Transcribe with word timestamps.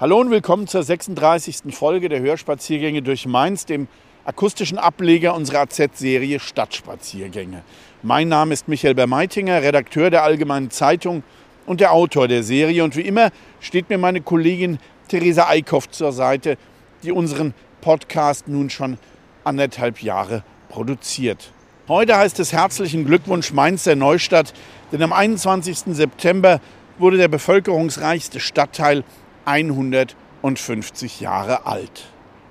Hallo 0.00 0.18
und 0.18 0.30
willkommen 0.30 0.66
zur 0.66 0.82
36. 0.82 1.74
Folge 1.74 2.08
der 2.08 2.20
Hörspaziergänge 2.20 3.02
durch 3.02 3.26
Mainz, 3.26 3.66
dem 3.66 3.86
akustischen 4.24 4.78
Ableger 4.78 5.34
unserer 5.34 5.60
AZ-Serie 5.60 6.40
Stadtspaziergänge. 6.40 7.62
Mein 8.02 8.28
Name 8.28 8.54
ist 8.54 8.66
Michael 8.66 8.94
Bermeitinger, 8.94 9.60
Redakteur 9.60 10.08
der 10.08 10.22
Allgemeinen 10.22 10.70
Zeitung 10.70 11.22
und 11.66 11.80
der 11.82 11.92
Autor 11.92 12.28
der 12.28 12.42
Serie. 12.42 12.82
Und 12.82 12.96
wie 12.96 13.02
immer 13.02 13.28
steht 13.60 13.90
mir 13.90 13.98
meine 13.98 14.22
Kollegin 14.22 14.78
Theresa 15.08 15.48
Eickhoff 15.48 15.90
zur 15.90 16.12
Seite, 16.12 16.56
die 17.02 17.12
unseren 17.12 17.52
Podcast 17.82 18.48
nun 18.48 18.70
schon 18.70 18.96
anderthalb 19.44 20.02
Jahre 20.02 20.44
produziert. 20.70 21.52
Heute 21.88 22.16
heißt 22.16 22.40
es 22.40 22.54
herzlichen 22.54 23.04
Glückwunsch 23.04 23.52
Mainz 23.52 23.84
der 23.84 23.96
Neustadt, 23.96 24.54
denn 24.92 25.02
am 25.02 25.12
21. 25.12 25.94
September 25.94 26.58
wurde 26.98 27.18
der 27.18 27.28
bevölkerungsreichste 27.28 28.40
Stadtteil 28.40 29.04
150 29.50 31.20
Jahre 31.20 31.66
alt. 31.66 32.06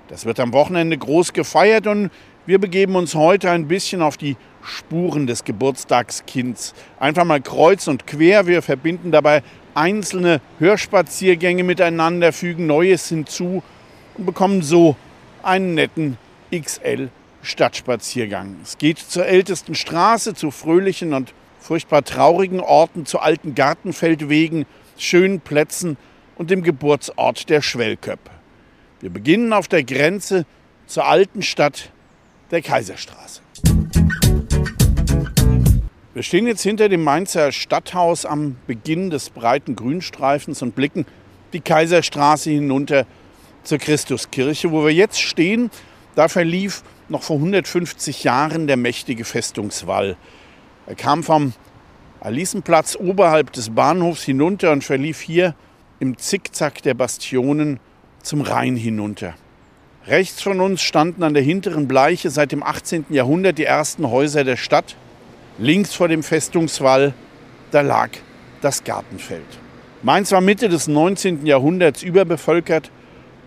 Das 0.08 0.26
wird 0.26 0.38
am 0.38 0.52
Wochenende 0.52 0.98
groß 0.98 1.32
gefeiert 1.32 1.86
und 1.86 2.10
wir 2.44 2.58
begeben 2.58 2.96
uns 2.96 3.14
heute 3.14 3.50
ein 3.50 3.68
bisschen 3.68 4.02
auf 4.02 4.16
die 4.16 4.36
Spuren 4.62 5.26
des 5.26 5.44
Geburtstagskinds. 5.44 6.74
Einfach 6.98 7.24
mal 7.24 7.40
kreuz 7.40 7.88
und 7.88 8.06
quer. 8.06 8.46
Wir 8.46 8.60
verbinden 8.60 9.12
dabei 9.12 9.42
einzelne 9.74 10.40
Hörspaziergänge 10.58 11.64
miteinander, 11.64 12.32
fügen 12.32 12.66
Neues 12.66 13.08
hinzu 13.08 13.62
und 14.16 14.26
bekommen 14.26 14.62
so 14.62 14.96
einen 15.42 15.74
netten 15.74 16.18
XL 16.54 17.08
Stadtspaziergang. 17.42 18.56
Es 18.62 18.76
geht 18.76 18.98
zur 18.98 19.24
ältesten 19.24 19.74
Straße, 19.74 20.34
zu 20.34 20.50
fröhlichen 20.50 21.14
und 21.14 21.32
furchtbar 21.58 22.04
traurigen 22.04 22.60
Orten, 22.60 23.06
zu 23.06 23.20
alten 23.20 23.54
Gartenfeldwegen, 23.54 24.66
schönen 24.98 25.40
Plätzen 25.40 25.96
und 26.40 26.48
dem 26.48 26.62
Geburtsort 26.62 27.50
der 27.50 27.60
Schwellköppe. 27.60 28.30
Wir 29.02 29.10
beginnen 29.10 29.52
auf 29.52 29.68
der 29.68 29.84
Grenze 29.84 30.46
zur 30.86 31.06
alten 31.06 31.42
Stadt 31.42 31.90
der 32.50 32.62
Kaiserstraße. 32.62 33.42
Wir 36.14 36.22
stehen 36.22 36.46
jetzt 36.46 36.62
hinter 36.62 36.88
dem 36.88 37.04
Mainzer 37.04 37.52
Stadthaus 37.52 38.24
am 38.24 38.56
Beginn 38.66 39.10
des 39.10 39.28
breiten 39.28 39.76
Grünstreifens 39.76 40.62
und 40.62 40.74
blicken 40.74 41.04
die 41.52 41.60
Kaiserstraße 41.60 42.48
hinunter 42.48 43.04
zur 43.62 43.76
Christuskirche. 43.76 44.72
Wo 44.72 44.82
wir 44.82 44.94
jetzt 44.94 45.20
stehen, 45.20 45.70
da 46.14 46.28
verlief 46.28 46.84
noch 47.10 47.22
vor 47.22 47.36
150 47.36 48.24
Jahren 48.24 48.66
der 48.66 48.78
mächtige 48.78 49.26
Festungswall. 49.26 50.16
Er 50.86 50.94
kam 50.94 51.22
vom 51.22 51.52
Alisenplatz 52.20 52.96
oberhalb 52.96 53.52
des 53.52 53.68
Bahnhofs 53.68 54.22
hinunter 54.22 54.72
und 54.72 54.84
verlief 54.84 55.20
hier 55.20 55.54
im 56.00 56.16
Zickzack 56.16 56.82
der 56.82 56.94
Bastionen 56.94 57.78
zum 58.22 58.40
Rhein 58.40 58.74
hinunter. 58.74 59.34
Rechts 60.06 60.42
von 60.42 60.60
uns 60.60 60.80
standen 60.80 61.22
an 61.22 61.34
der 61.34 61.42
hinteren 61.42 61.86
Bleiche 61.86 62.30
seit 62.30 62.52
dem 62.52 62.62
18. 62.62 63.04
Jahrhundert 63.10 63.58
die 63.58 63.64
ersten 63.64 64.10
Häuser 64.10 64.42
der 64.42 64.56
Stadt. 64.56 64.96
Links 65.58 65.94
vor 65.94 66.08
dem 66.08 66.22
Festungswall, 66.22 67.12
da 67.70 67.82
lag 67.82 68.08
das 68.62 68.82
Gartenfeld. 68.82 69.44
Mainz 70.02 70.32
war 70.32 70.40
Mitte 70.40 70.70
des 70.70 70.88
19. 70.88 71.44
Jahrhunderts 71.44 72.02
überbevölkert, 72.02 72.90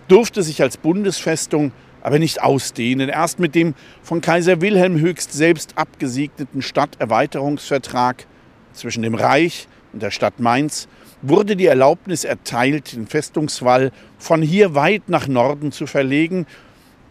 durfte 0.07 0.43
sich 0.43 0.61
als 0.61 0.77
Bundesfestung 0.77 1.71
aber 2.01 2.19
nicht 2.19 2.43
ausdehnen. 2.43 3.09
Erst 3.09 3.39
mit 3.39 3.55
dem 3.55 3.73
von 4.03 4.21
Kaiser 4.21 4.61
Wilhelm 4.61 4.99
höchst 4.99 5.33
selbst 5.33 5.77
abgesegneten 5.77 6.61
Stadterweiterungsvertrag 6.61 8.27
zwischen 8.73 9.01
dem 9.01 9.15
Reich 9.15 9.67
und 9.91 10.03
der 10.03 10.11
Stadt 10.11 10.39
Mainz 10.39 10.87
wurde 11.23 11.55
die 11.55 11.65
Erlaubnis 11.65 12.25
erteilt, 12.25 12.93
den 12.93 13.07
Festungswall 13.07 13.91
von 14.19 14.41
hier 14.41 14.75
weit 14.75 15.07
nach 15.07 15.27
Norden 15.27 15.71
zu 15.71 15.87
verlegen, 15.87 16.45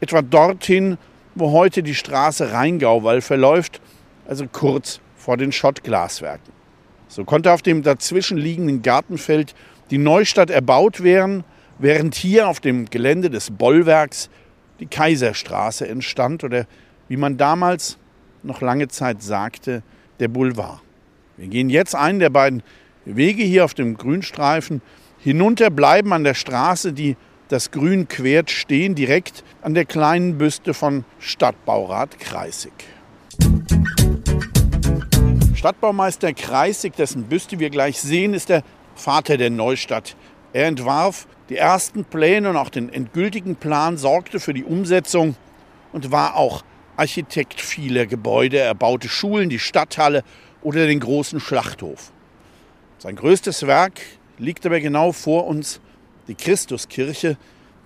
etwa 0.00 0.23
dorthin, 0.23 0.99
wo 1.34 1.50
heute 1.50 1.83
die 1.83 1.95
Straße 1.95 2.53
Rheingauwall 2.53 3.22
verläuft, 3.22 3.81
also 4.28 4.47
kurz 4.47 5.01
vor 5.17 5.39
den 5.39 5.51
Schottglaswerken. 5.51 6.53
So 7.09 7.25
konnte 7.25 7.53
auf 7.53 7.62
dem 7.62 7.83
dazwischen 7.83 8.37
liegenden 8.37 8.83
Gartenfeld 8.83 9.55
die 9.91 9.99
Neustadt 9.99 10.51
erbaut 10.51 11.03
werden, 11.03 11.45
während 11.78 12.15
hier 12.15 12.49
auf 12.49 12.61
dem 12.61 12.91
Gelände 12.91 13.31
des 13.31 13.51
Bollwerks 13.51 14.28
die 14.78 14.87
Kaiserstraße 14.87 15.89
entstand 15.89 16.45
oder 16.45 16.67
wie 17.09 17.17
man 17.17 17.39
damals 17.39 17.99
noch 18.43 18.61
lange 18.61 18.89
Zeit 18.89 19.22
sagte, 19.22 19.83
der 20.21 20.28
Boulevard. 20.28 20.81
Wir 21.37 21.49
gehen 21.49 21.71
jetzt 21.71 21.95
einen 21.95 22.19
der 22.19 22.31
beiden 22.31 22.62
Wege 23.05 23.43
hier 23.43 23.65
auf 23.65 23.75
dem 23.75 23.97
Grünstreifen 23.97 24.81
hinunter 25.19 25.71
bleiben 25.71 26.13
an 26.13 26.25
der 26.25 26.35
Straße, 26.35 26.93
die 26.93 27.17
das 27.49 27.71
Grün 27.71 28.09
quert, 28.09 28.51
stehen 28.51 28.95
direkt 28.95 29.45
an 29.61 29.75
der 29.75 29.85
kleinen 29.85 30.39
Büste 30.39 30.73
von 30.73 31.05
Stadtbaurat 31.19 32.19
Kreisig. 32.19 32.73
Stadtbaumeister 35.55 36.33
Kreisig, 36.33 36.97
dessen 36.97 37.25
Büste 37.25 37.59
wir 37.59 37.71
gleich 37.71 38.01
sehen, 38.01 38.35
ist 38.35 38.49
der 38.49 38.63
Vater 38.95 39.37
der 39.37 39.51
Neustadt. 39.51 40.17
Er 40.53 40.67
entwarf 40.67 41.27
die 41.49 41.57
ersten 41.57 42.05
Pläne 42.05 42.51
und 42.51 42.57
auch 42.57 42.71
den 42.71 42.93
endgültigen 42.93 43.57
Plan, 43.57 43.97
sorgte 43.97 44.41
für 44.41 44.55
die 44.55 44.65
Umsetzung 44.65 45.37
und 45.93 46.11
war 46.11 46.37
auch 46.37 46.63
Architekt 46.97 47.61
vieler 47.61 48.07
Gebäude. 48.07 48.59
Er 48.59 48.75
baute 48.75 49.09
Schulen, 49.09 49.49
die 49.49 49.59
Stadthalle 49.59 50.25
oder 50.63 50.87
den 50.87 51.01
großen 51.01 51.41
Schlachthof. 51.41 52.12
Sein 53.03 53.17
größtes 53.17 53.67
Werk 53.67 54.01
liegt 54.39 54.65
aber 54.65 54.79
genau 54.79 55.11
vor 55.11 55.49
uns, 55.49 55.81
die 56.29 56.37
Christuskirche, 56.37 57.37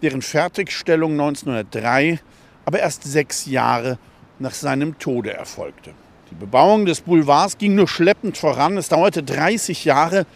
deren 0.02 0.20
Fertigstellung 0.20 1.12
1903, 1.12 2.20
aber 2.66 2.80
erst 2.80 3.04
sechs 3.04 3.46
Jahre 3.46 3.98
nach 4.38 4.52
seinem 4.52 4.98
Tode 4.98 5.32
erfolgte. 5.32 5.92
Die 6.30 6.34
Bebauung 6.34 6.84
des 6.84 7.00
Boulevards 7.00 7.56
ging 7.56 7.74
nur 7.76 7.88
schleppend 7.88 8.36
voran. 8.36 8.76
Es 8.76 8.90
dauerte 8.90 9.22
30 9.22 9.86
Jahre, 9.86 10.26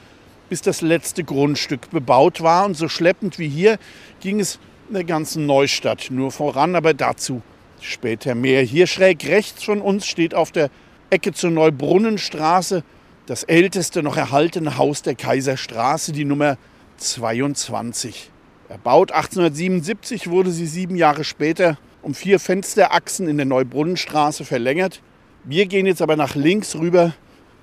bis 0.49 0.63
das 0.63 0.81
letzte 0.81 1.25
Grundstück 1.25 1.91
bebaut 1.91 2.41
war. 2.41 2.65
Und 2.65 2.75
so 2.75 2.89
schleppend 2.89 3.39
wie 3.39 3.51
hier 3.51 3.77
ging 4.21 4.41
es 4.41 4.59
in 4.89 4.95
der 4.95 5.05
ganzen 5.05 5.45
Neustadt 5.45 6.07
nur 6.11 6.33
voran, 6.33 6.75
aber 6.75 6.95
dazu 6.95 7.43
später 7.83 8.35
mehr. 8.35 8.63
Hier 8.63 8.87
schräg 8.87 9.27
rechts 9.27 9.63
von 9.63 9.83
uns 9.83 10.07
steht 10.07 10.35
auf 10.35 10.53
der 10.53 10.71
Ecke 11.11 11.35
zur 11.35 11.51
Neubrunnenstraße 11.51 12.83
das 13.31 13.45
älteste 13.45 14.03
noch 14.03 14.17
erhaltene 14.17 14.77
Haus 14.77 15.03
der 15.03 15.15
Kaiserstraße, 15.15 16.11
die 16.11 16.25
Nummer 16.25 16.59
22. 16.97 18.29
Erbaut 18.69 19.13
1877 19.13 20.29
wurde 20.29 20.51
sie 20.51 20.67
sieben 20.67 20.97
Jahre 20.97 21.23
später 21.23 21.79
um 22.03 22.13
vier 22.13 22.41
Fensterachsen 22.41 23.29
in 23.29 23.37
der 23.37 23.47
Neubrunnenstraße 23.47 24.45
verlängert. 24.45 25.01
Wir 25.45 25.67
gehen 25.67 25.87
jetzt 25.87 26.03
aber 26.03 26.17
nach 26.17 26.35
links 26.35 26.75
rüber 26.75 27.13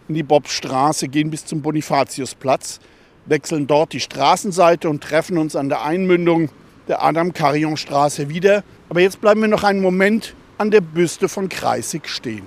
in 0.08 0.16
die 0.16 0.24
Bobstraße, 0.24 1.10
gehen 1.10 1.32
bis 1.32 1.46
zum 1.46 1.62
Bonifatiusplatz, 1.62 2.80
wechseln 3.26 3.68
dort 3.68 3.92
die 3.92 4.00
Straßenseite 4.00 4.88
und 4.90 5.04
treffen 5.04 5.38
uns 5.38 5.58
an 5.58 5.68
der 5.68 5.84
Einmündung 5.84 6.48
der 6.88 7.04
Adam-Carillon-Straße 7.04 8.30
wieder. 8.30 8.64
Aber 8.88 9.02
jetzt 9.02 9.20
bleiben 9.20 9.42
wir 9.42 9.50
noch 9.50 9.66
einen 9.66 9.82
Moment 9.82 10.34
an 10.60 10.72
der 10.72 10.80
Büste 10.80 11.28
von 11.28 11.50
Kreisig 11.50 12.08
stehen. 12.08 12.46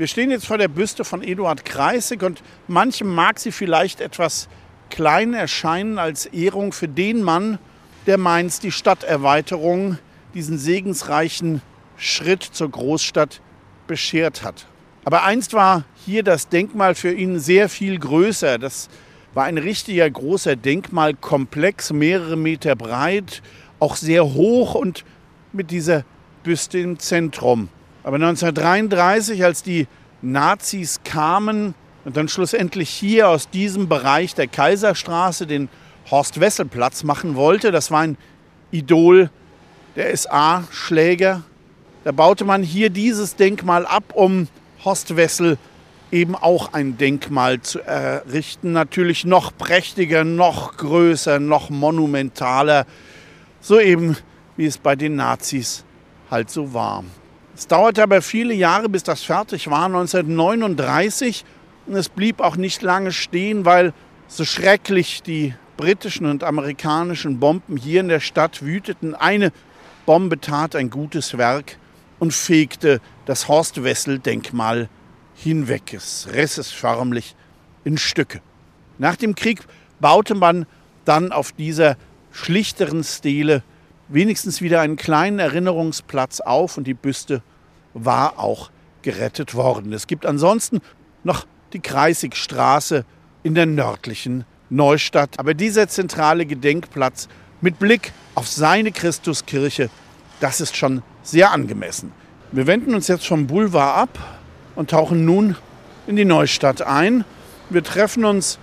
Wir 0.00 0.06
stehen 0.06 0.30
jetzt 0.30 0.46
vor 0.46 0.56
der 0.56 0.68
Büste 0.68 1.04
von 1.04 1.22
Eduard 1.22 1.66
Kreisig 1.66 2.22
und 2.22 2.42
manchem 2.68 3.14
mag 3.14 3.38
sie 3.38 3.52
vielleicht 3.52 4.00
etwas 4.00 4.48
klein 4.88 5.34
erscheinen 5.34 5.98
als 5.98 6.24
Ehrung 6.24 6.72
für 6.72 6.88
den 6.88 7.22
Mann, 7.22 7.58
der 8.06 8.16
Mainz 8.16 8.60
die 8.60 8.72
Stadterweiterung, 8.72 9.98
diesen 10.32 10.56
segensreichen 10.56 11.60
Schritt 11.98 12.42
zur 12.42 12.70
Großstadt 12.70 13.42
beschert 13.86 14.42
hat. 14.42 14.64
Aber 15.04 15.24
einst 15.24 15.52
war 15.52 15.84
hier 16.06 16.22
das 16.22 16.48
Denkmal 16.48 16.94
für 16.94 17.12
ihn 17.12 17.38
sehr 17.38 17.68
viel 17.68 17.98
größer. 17.98 18.56
Das 18.56 18.88
war 19.34 19.44
ein 19.44 19.58
richtiger 19.58 20.08
großer 20.08 20.56
Denkmalkomplex, 20.56 21.92
mehrere 21.92 22.38
Meter 22.38 22.74
breit, 22.74 23.42
auch 23.78 23.96
sehr 23.96 24.24
hoch 24.24 24.74
und 24.74 25.04
mit 25.52 25.70
dieser 25.70 26.06
Büste 26.42 26.78
im 26.78 26.98
Zentrum. 26.98 27.68
Aber 28.02 28.16
1933, 28.16 29.44
als 29.44 29.62
die 29.62 29.86
Nazis 30.22 31.00
kamen, 31.04 31.74
und 32.04 32.16
dann 32.16 32.28
schlussendlich 32.28 32.88
hier 32.88 33.28
aus 33.28 33.50
diesem 33.50 33.88
Bereich 33.88 34.34
der 34.34 34.46
Kaiserstraße 34.46 35.46
den 35.46 35.68
Horst-Wessel-Platz 36.10 37.04
machen 37.04 37.36
wollte. 37.36 37.72
Das 37.72 37.90
war 37.90 38.00
ein 38.00 38.16
Idol 38.70 39.30
der 39.96 40.16
SA-Schläger. 40.16 41.42
Da 42.04 42.12
baute 42.12 42.44
man 42.44 42.62
hier 42.62 42.88
dieses 42.88 43.36
Denkmal 43.36 43.84
ab, 43.84 44.14
um 44.14 44.48
Horst 44.82 45.16
Wessel 45.16 45.58
eben 46.10 46.34
auch 46.34 46.72
ein 46.72 46.96
Denkmal 46.96 47.60
zu 47.60 47.80
errichten. 47.80 48.72
Natürlich 48.72 49.26
noch 49.26 49.56
prächtiger, 49.56 50.24
noch 50.24 50.78
größer, 50.78 51.38
noch 51.38 51.68
monumentaler. 51.68 52.86
So 53.60 53.78
eben, 53.78 54.16
wie 54.56 54.64
es 54.64 54.78
bei 54.78 54.96
den 54.96 55.16
Nazis 55.16 55.84
halt 56.30 56.50
so 56.50 56.72
war. 56.72 57.04
Es 57.60 57.66
dauerte 57.66 58.02
aber 58.02 58.22
viele 58.22 58.54
Jahre, 58.54 58.88
bis 58.88 59.02
das 59.02 59.22
fertig 59.22 59.68
war, 59.68 59.84
1939. 59.84 61.44
Und 61.86 61.94
es 61.94 62.08
blieb 62.08 62.40
auch 62.40 62.56
nicht 62.56 62.80
lange 62.80 63.12
stehen, 63.12 63.66
weil 63.66 63.92
so 64.28 64.46
schrecklich 64.46 65.22
die 65.22 65.52
britischen 65.76 66.24
und 66.24 66.42
amerikanischen 66.42 67.38
Bomben 67.38 67.76
hier 67.76 68.00
in 68.00 68.08
der 68.08 68.20
Stadt 68.20 68.62
wüteten. 68.62 69.14
Eine 69.14 69.52
Bombe 70.06 70.40
tat 70.40 70.74
ein 70.74 70.88
gutes 70.88 71.36
Werk 71.36 71.76
und 72.18 72.32
fegte 72.32 72.98
das 73.26 73.46
Horst-Wessel-Denkmal 73.46 74.88
hinweg. 75.34 75.92
Es 75.92 76.28
riss 76.32 76.56
es 76.56 76.70
förmlich 76.70 77.36
in 77.84 77.98
Stücke. 77.98 78.40
Nach 78.96 79.16
dem 79.16 79.34
Krieg 79.34 79.60
baute 80.00 80.34
man 80.34 80.64
dann 81.04 81.30
auf 81.30 81.52
dieser 81.52 81.98
schlichteren 82.32 83.04
Stele 83.04 83.62
wenigstens 84.08 84.62
wieder 84.62 84.80
einen 84.80 84.96
kleinen 84.96 85.38
Erinnerungsplatz 85.38 86.40
auf 86.40 86.78
und 86.78 86.84
die 86.84 86.94
Büste 86.94 87.42
war 87.94 88.38
auch 88.38 88.70
gerettet 89.02 89.54
worden. 89.54 89.92
Es 89.92 90.06
gibt 90.06 90.26
ansonsten 90.26 90.80
noch 91.24 91.46
die 91.72 91.80
Kreisigstraße 91.80 93.04
in 93.42 93.54
der 93.54 93.66
nördlichen 93.66 94.44
Neustadt. 94.68 95.38
Aber 95.38 95.54
dieser 95.54 95.88
zentrale 95.88 96.46
Gedenkplatz 96.46 97.28
mit 97.60 97.78
Blick 97.78 98.12
auf 98.34 98.48
seine 98.48 98.92
Christuskirche, 98.92 99.90
das 100.40 100.60
ist 100.60 100.76
schon 100.76 101.02
sehr 101.22 101.52
angemessen. 101.52 102.12
Wir 102.52 102.66
wenden 102.66 102.94
uns 102.94 103.08
jetzt 103.08 103.26
vom 103.26 103.46
Boulevard 103.46 103.96
ab 103.96 104.40
und 104.74 104.90
tauchen 104.90 105.24
nun 105.24 105.56
in 106.06 106.16
die 106.16 106.24
Neustadt 106.24 106.82
ein. 106.82 107.24
Wir 107.68 107.84
treffen 107.84 108.24
uns 108.24 108.58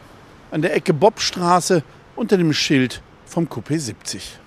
an 0.52 0.62
der 0.62 0.76
Ecke 0.76 0.94
Bobstraße 0.94 1.84
unter 2.16 2.38
dem 2.38 2.54
Schild 2.54 3.02
vom 3.26 3.46
Coupé 3.46 3.80
70. 3.80 4.40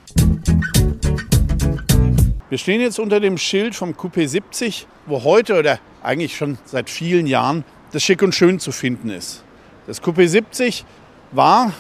Wir 2.51 2.59
stehen 2.59 2.81
jetzt 2.81 2.99
unter 2.99 3.21
dem 3.21 3.39
Schild 3.39 3.77
vom 3.77 3.93
Coupé 3.93 4.27
70, 4.27 4.89
wo 5.07 5.23
heute 5.23 5.57
oder 5.57 5.79
eigentlich 6.03 6.37
schon 6.37 6.59
seit 6.65 6.91
vielen 6.91 7.29
Jahren 7.29 7.63
das 7.93 8.03
Schick 8.03 8.23
und 8.23 8.35
Schön 8.35 8.59
zu 8.59 8.73
finden 8.73 9.09
ist. 9.09 9.45
Das 9.87 10.03
Coupé 10.03 10.27
70 10.27 10.85
war, 11.31 11.73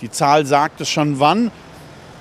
die 0.00 0.10
Zahl 0.10 0.46
sagt 0.46 0.80
es 0.80 0.88
schon 0.88 1.20
wann, 1.20 1.50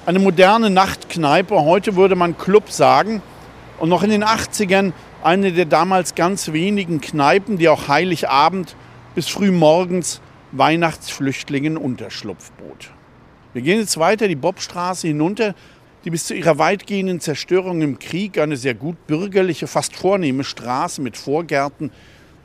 eine 0.06 0.20
moderne 0.20 0.70
Nachtkneipe. 0.70 1.56
Heute 1.56 1.96
würde 1.96 2.18
man 2.18 2.38
Club 2.38 2.70
sagen. 2.70 3.22
Und 3.80 3.88
noch 3.88 4.04
in 4.04 4.10
den 4.10 4.26
80ern 4.26 4.92
eine 5.24 5.54
der 5.54 5.64
damals 5.64 6.16
ganz 6.16 6.52
wenigen 6.52 7.00
Kneipen, 7.00 7.58
die 7.58 7.70
auch 7.70 7.88
Heiligabend 7.88 8.76
bis 9.16 9.30
früh 9.30 9.52
morgens 9.52 10.20
Weihnachtsflüchtlingen 10.52 11.78
Unterschlupf 11.78 12.52
bot. 12.52 12.92
Wir 13.54 13.62
gehen 13.62 13.80
jetzt 13.80 13.98
weiter 13.98 14.28
die 14.28 14.36
Bobstraße 14.36 15.08
hinunter, 15.08 15.56
die 16.06 16.12
bis 16.12 16.26
zu 16.26 16.36
ihrer 16.36 16.60
weitgehenden 16.60 17.20
Zerstörung 17.20 17.82
im 17.82 17.98
Krieg 17.98 18.38
eine 18.38 18.58
sehr 18.58 18.76
gut 18.76 19.08
bürgerliche, 19.08 19.66
fast 19.66 19.96
vornehme 19.96 20.44
Straße 20.44 21.02
mit 21.02 21.18
Vorgärten 21.18 21.92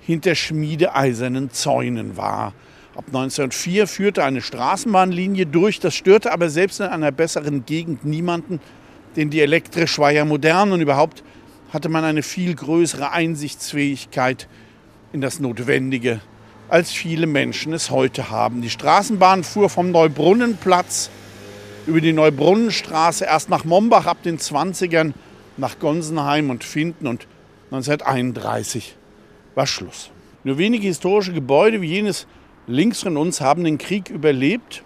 hinter 0.01 0.35
schmiedeeisernen 0.35 1.51
Zäunen 1.51 2.17
war. 2.17 2.55
Ab 2.97 3.05
1904 3.09 3.87
führte 3.87 4.25
eine 4.25 4.41
Straßenbahnlinie 4.41 5.45
durch, 5.45 5.79
das 5.79 5.95
störte 5.95 6.33
aber 6.33 6.49
selbst 6.49 6.81
in 6.81 6.87
einer 6.87 7.13
besseren 7.13 7.67
Gegend 7.67 8.05
niemanden, 8.05 8.61
denn 9.17 9.29
die 9.29 9.41
elektrisch 9.41 9.99
war 9.99 10.11
ja 10.11 10.25
modern 10.25 10.73
und 10.73 10.81
überhaupt 10.81 11.23
hatte 11.71 11.91
man 11.91 12.05
eine 12.05 12.23
viel 12.23 12.55
größere 12.55 13.13
Einsichtsfähigkeit 13.13 14.49
in 15.13 15.21
das 15.21 15.39
Notwendige, 15.39 16.21
als 16.69 16.91
viele 16.91 17.27
Menschen 17.27 17.75
es 17.75 17.91
heute 17.91 18.31
haben. 18.31 18.63
Die 18.63 18.71
Straßenbahn 18.71 19.45
fuhr 19.45 19.69
vom 19.69 19.91
Neubrunnenplatz 19.91 21.11
über 21.91 22.01
die 22.01 22.13
Neubrunnenstraße 22.13 23.25
erst 23.25 23.51
nach 23.51 23.65
Mombach 23.65 24.07
ab 24.07 24.23
den 24.23 24.39
20ern, 24.39 25.13
nach 25.57 25.81
Gonsenheim 25.81 26.49
und 26.49 26.63
Finden 26.63 27.09
und 27.09 27.27
1931 27.73 28.97
war 29.57 29.67
Schluss. 29.67 30.13
Nur 30.45 30.57
wenige 30.57 30.87
historische 30.87 31.33
Gebäude 31.33 31.83
wie 31.83 31.89
jenes 31.89 32.29
links 32.69 33.03
von 33.03 33.17
uns 33.17 33.41
haben 33.41 33.65
den 33.65 33.77
Krieg 33.77 34.09
überlebt. 34.09 34.85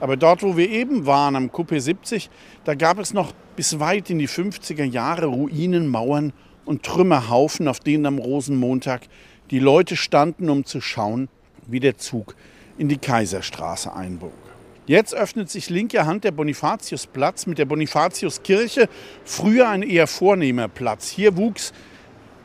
Aber 0.00 0.16
dort, 0.16 0.42
wo 0.42 0.56
wir 0.56 0.70
eben 0.70 1.04
waren, 1.04 1.36
am 1.36 1.52
Kuppe 1.52 1.80
70, 1.80 2.30
da 2.64 2.74
gab 2.74 2.98
es 2.98 3.12
noch 3.12 3.32
bis 3.54 3.78
weit 3.78 4.08
in 4.08 4.18
die 4.18 4.28
50er 4.28 4.84
Jahre 4.84 5.26
Ruinen, 5.26 5.88
Mauern 5.88 6.32
und 6.64 6.82
Trümmerhaufen, 6.82 7.68
auf 7.68 7.80
denen 7.80 8.06
am 8.06 8.18
Rosenmontag 8.18 9.02
die 9.50 9.58
Leute 9.58 9.96
standen, 9.96 10.48
um 10.48 10.64
zu 10.64 10.80
schauen, 10.80 11.28
wie 11.66 11.80
der 11.80 11.98
Zug 11.98 12.34
in 12.78 12.88
die 12.88 12.98
Kaiserstraße 12.98 13.92
einbog. 13.92 14.47
Jetzt 14.88 15.14
öffnet 15.14 15.50
sich 15.50 15.68
linker 15.68 16.06
Hand 16.06 16.24
der 16.24 16.30
Bonifatiusplatz 16.30 17.44
mit 17.44 17.58
der 17.58 17.66
Bonifatiuskirche, 17.66 18.88
früher 19.22 19.68
ein 19.68 19.82
eher 19.82 20.06
vornehmer 20.06 20.66
Platz. 20.66 21.10
Hier 21.10 21.36
wuchs 21.36 21.74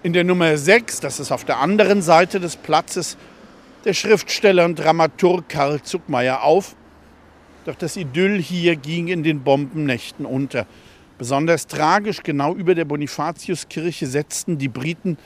in 0.04 0.12
der 0.12 0.26
Nummer 0.26 0.58
6, 0.58 1.00
das 1.00 1.22
ist 1.22 1.32
auf 1.32 1.46
der 1.46 1.60
anderen 1.60 2.02
Seite 2.02 2.42
des 2.42 2.58
Platzes, 2.58 3.16
der 3.86 3.94
Schriftsteller 3.94 4.66
und 4.66 4.78
Dramaturg 4.78 5.48
Karl 5.48 5.84
Zuckmeier 5.84 6.44
auf. 6.44 6.76
Doch 7.64 7.76
das 7.76 7.96
Idyll 7.96 8.42
hier 8.42 8.76
ging 8.76 9.08
in 9.08 9.24
den 9.24 9.42
Bombennächten 9.42 10.26
unter. 10.26 10.68
Besonders 11.18 11.68
tragisch, 11.68 12.24
genau 12.24 12.54
über 12.56 12.76
der 12.76 12.84
Bonifatiuskirche 12.84 14.06
setzten 14.06 14.58
die 14.58 14.68
Briten 14.68 15.18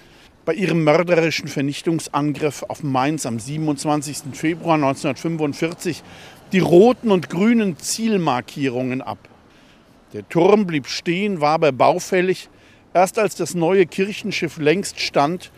bei 0.48 0.54
ihrem 0.54 0.86
mörderischen 0.86 1.50
Vernichtungsangriff 1.50 2.64
auf 2.64 2.82
Mainz 2.82 3.26
am 3.26 3.38
27. 3.38 4.34
Februar 4.34 4.76
1945 4.76 6.04
die 6.52 6.60
roten 6.60 7.12
und 7.12 7.30
grünen 7.30 7.78
Zielmarkierungen 7.78 9.02
ab. 9.02 9.20
Der 10.14 10.28
Turm 10.30 10.66
blieb 10.66 10.88
stehen, 10.88 11.42
war 11.42 11.52
aber 11.52 11.72
baufällig. 11.72 12.50
Erst 12.94 13.20
als 13.20 13.36
das 13.36 13.54
neue 13.54 13.86
Kirchenschiff 13.86 14.58
längst 14.58 15.00
stand, 15.00 15.52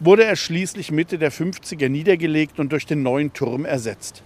wurde 0.00 0.24
er 0.24 0.36
schließlich 0.36 0.92
Mitte 0.92 1.18
der 1.18 1.32
50er 1.32 1.88
niedergelegt 1.88 2.60
und 2.60 2.70
durch 2.70 2.86
den 2.86 3.02
neuen 3.02 3.32
Turm 3.32 3.64
ersetzt. 3.64 4.22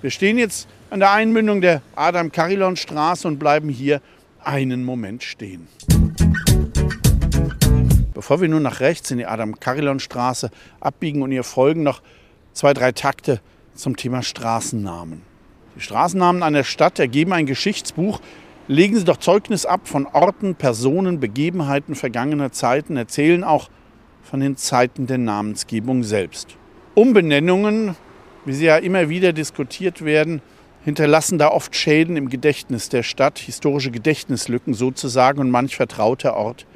Wir 0.00 0.10
stehen 0.10 0.36
jetzt 0.36 0.66
an 0.90 0.98
der 0.98 1.12
Einmündung 1.12 1.60
der 1.60 1.80
Adam-Carillon-Straße 1.94 3.28
und 3.28 3.38
bleiben 3.38 3.68
hier 3.68 4.02
einen 4.42 4.84
Moment 4.84 5.22
stehen. 5.22 5.68
Bevor 8.12 8.40
wir 8.40 8.48
nun 8.48 8.62
nach 8.62 8.80
rechts 8.80 9.12
in 9.12 9.18
die 9.18 9.26
Adam-Carillon-Straße 9.26 10.50
abbiegen 10.80 11.22
und 11.22 11.30
ihr 11.30 11.44
folgen, 11.44 11.84
noch 11.84 12.02
zwei, 12.52 12.74
drei 12.74 12.90
Takte 12.90 13.40
zum 13.74 13.96
Thema 13.96 14.22
Straßennamen. 14.22 15.31
Die 15.76 15.80
Straßennamen 15.80 16.42
einer 16.42 16.64
Stadt 16.64 16.98
ergeben 16.98 17.32
ein 17.32 17.46
Geschichtsbuch. 17.46 18.20
Legen 18.68 18.96
sie 18.96 19.04
doch 19.04 19.16
Zeugnis 19.16 19.66
ab 19.66 19.88
von 19.88 20.06
Orten, 20.06 20.54
Personen, 20.54 21.18
Begebenheiten 21.18 21.94
vergangener 21.94 22.52
Zeiten, 22.52 22.96
erzählen 22.96 23.42
auch 23.42 23.70
von 24.22 24.40
den 24.40 24.56
Zeiten 24.56 25.06
der 25.06 25.18
Namensgebung 25.18 26.04
selbst. 26.04 26.56
Umbenennungen, 26.94 27.96
wie 28.44 28.52
sie 28.52 28.66
ja 28.66 28.76
immer 28.76 29.08
wieder 29.08 29.32
diskutiert 29.32 30.04
werden, 30.04 30.42
hinterlassen 30.84 31.38
da 31.38 31.48
oft 31.48 31.74
Schäden 31.74 32.16
im 32.16 32.28
Gedächtnis 32.28 32.88
der 32.88 33.02
Stadt, 33.02 33.38
historische 33.38 33.90
Gedächtnislücken 33.90 34.74
sozusagen, 34.74 35.40
und 35.40 35.50
manch 35.50 35.76
vertrauter 35.76 36.36
Ort 36.36 36.66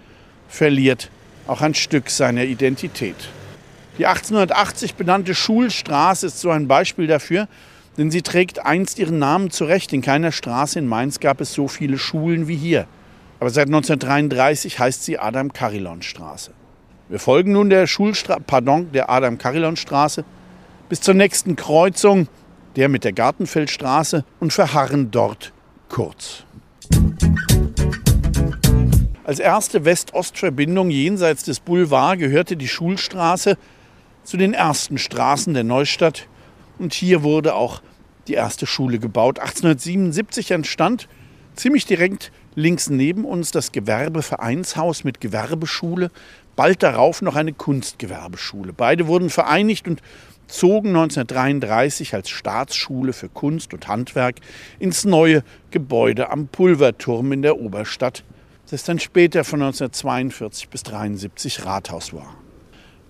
verliert 0.48 1.10
auch 1.46 1.60
ein 1.60 1.74
Stück 1.74 2.10
seiner 2.10 2.44
Identität. 2.44 3.16
Die 3.98 4.06
1880 4.06 4.94
benannte 4.94 5.34
Schulstraße 5.34 6.26
ist 6.26 6.40
so 6.40 6.50
ein 6.50 6.68
Beispiel 6.68 7.06
dafür, 7.06 7.48
denn 7.96 8.10
sie 8.10 8.22
trägt 8.22 8.64
einst 8.64 8.98
ihren 8.98 9.18
Namen 9.18 9.50
zurecht. 9.50 9.92
In 9.92 10.02
keiner 10.02 10.32
Straße 10.32 10.78
in 10.78 10.86
Mainz 10.86 11.20
gab 11.20 11.40
es 11.40 11.52
so 11.52 11.68
viele 11.68 11.98
Schulen 11.98 12.48
wie 12.48 12.56
hier. 12.56 12.86
Aber 13.40 13.50
seit 13.50 13.66
1933 13.66 14.78
heißt 14.78 15.04
sie 15.04 15.18
Adam-Carillon-Straße. 15.18 16.52
Wir 17.08 17.18
folgen 17.18 17.52
nun 17.52 17.70
der 17.70 17.86
Schulstra 17.86 18.38
pardon, 18.44 18.90
der 18.92 19.10
Adam-Carillon-Straße 19.10 20.24
bis 20.88 21.00
zur 21.00 21.14
nächsten 21.14 21.56
Kreuzung, 21.56 22.28
der 22.76 22.88
mit 22.88 23.04
der 23.04 23.12
Gartenfeldstraße, 23.12 24.24
und 24.40 24.52
verharren 24.52 25.10
dort 25.10 25.52
kurz. 25.88 26.44
Als 29.24 29.40
erste 29.40 29.84
West-Ost-Verbindung 29.84 30.90
jenseits 30.90 31.42
des 31.42 31.58
Boulevards 31.58 32.20
gehörte 32.20 32.56
die 32.56 32.68
Schulstraße 32.68 33.58
zu 34.22 34.36
den 34.36 34.54
ersten 34.54 34.98
Straßen 34.98 35.54
der 35.54 35.64
Neustadt 35.64 36.28
und 36.78 36.94
hier 36.94 37.22
wurde 37.22 37.54
auch 37.54 37.82
die 38.28 38.34
erste 38.34 38.66
Schule 38.66 38.98
gebaut. 38.98 39.38
1877 39.38 40.50
entstand 40.50 41.08
ziemlich 41.54 41.86
direkt 41.86 42.32
links 42.54 42.90
neben 42.90 43.24
uns 43.24 43.50
das 43.50 43.72
Gewerbevereinshaus 43.72 45.04
mit 45.04 45.20
Gewerbeschule 45.20 46.10
bald 46.56 46.82
darauf 46.82 47.22
noch 47.22 47.36
eine 47.36 47.52
Kunstgewerbeschule. 47.52 48.72
Beide 48.72 49.06
wurden 49.06 49.30
vereinigt 49.30 49.86
und 49.86 50.02
zogen 50.48 50.88
1933 50.88 52.14
als 52.14 52.30
Staatsschule 52.30 53.12
für 53.12 53.28
Kunst 53.28 53.74
und 53.74 53.86
Handwerk 53.88 54.36
ins 54.78 55.04
neue 55.04 55.44
Gebäude 55.70 56.30
am 56.30 56.48
Pulverturm 56.48 57.32
in 57.32 57.42
der 57.42 57.58
Oberstadt, 57.60 58.24
das 58.70 58.84
dann 58.84 58.98
später 58.98 59.44
von 59.44 59.60
1942 59.60 60.68
bis 60.68 60.80
1973 60.84 61.64
Rathaus 61.64 62.12
war. 62.12 62.34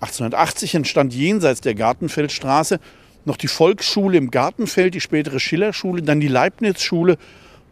1880 0.01 0.75
entstand 0.75 1.13
jenseits 1.13 1.61
der 1.61 1.73
Gartenfeldstraße 1.73 2.79
noch 3.27 3.37
die 3.37 3.47
Volksschule 3.47 4.17
im 4.17 4.31
Gartenfeld, 4.31 4.95
die 4.95 5.01
spätere 5.01 5.39
Schillerschule, 5.39 6.01
dann 6.01 6.19
die 6.19 6.29
Leibnizschule 6.29 7.17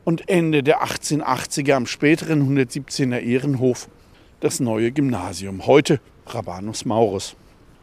und 0.03 0.29
Ende 0.29 0.61
der 0.61 0.83
1880er 0.83 1.73
am 1.73 1.87
späteren 1.87 2.55
117er 2.55 3.19
Ehrenhof 3.19 3.87
das 4.41 4.59
neue 4.59 4.91
Gymnasium, 4.91 5.65
heute 5.65 5.99
Rabanus 6.27 6.85
Maurus. 6.85 7.35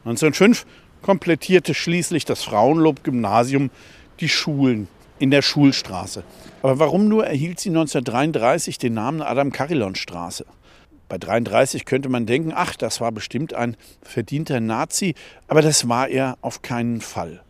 1905 0.04 0.66
komplettierte 1.00 1.74
schließlich 1.74 2.24
das 2.24 2.42
Frauenlob-Gymnasium 2.44 3.70
die 4.20 4.28
Schulen 4.28 4.86
in 5.18 5.30
der 5.30 5.42
Schulstraße. 5.42 6.24
Aber 6.62 6.78
warum 6.78 7.08
nur 7.08 7.26
erhielt 7.26 7.58
sie 7.58 7.70
1933 7.70 8.78
den 8.78 8.94
Namen 8.94 9.22
Adam-Karillon-Straße? 9.22 10.44
Bei 11.08 11.16
33 11.18 11.86
könnte 11.86 12.10
man 12.10 12.26
denken, 12.26 12.52
ach, 12.54 12.76
das 12.76 13.00
war 13.00 13.12
bestimmt 13.12 13.54
ein 13.54 13.76
verdienter 14.02 14.60
Nazi, 14.60 15.14
aber 15.48 15.62
das 15.62 15.88
war 15.88 16.08
er 16.08 16.36
auf 16.42 16.62
keinen 16.62 17.00
Fall. 17.00 17.42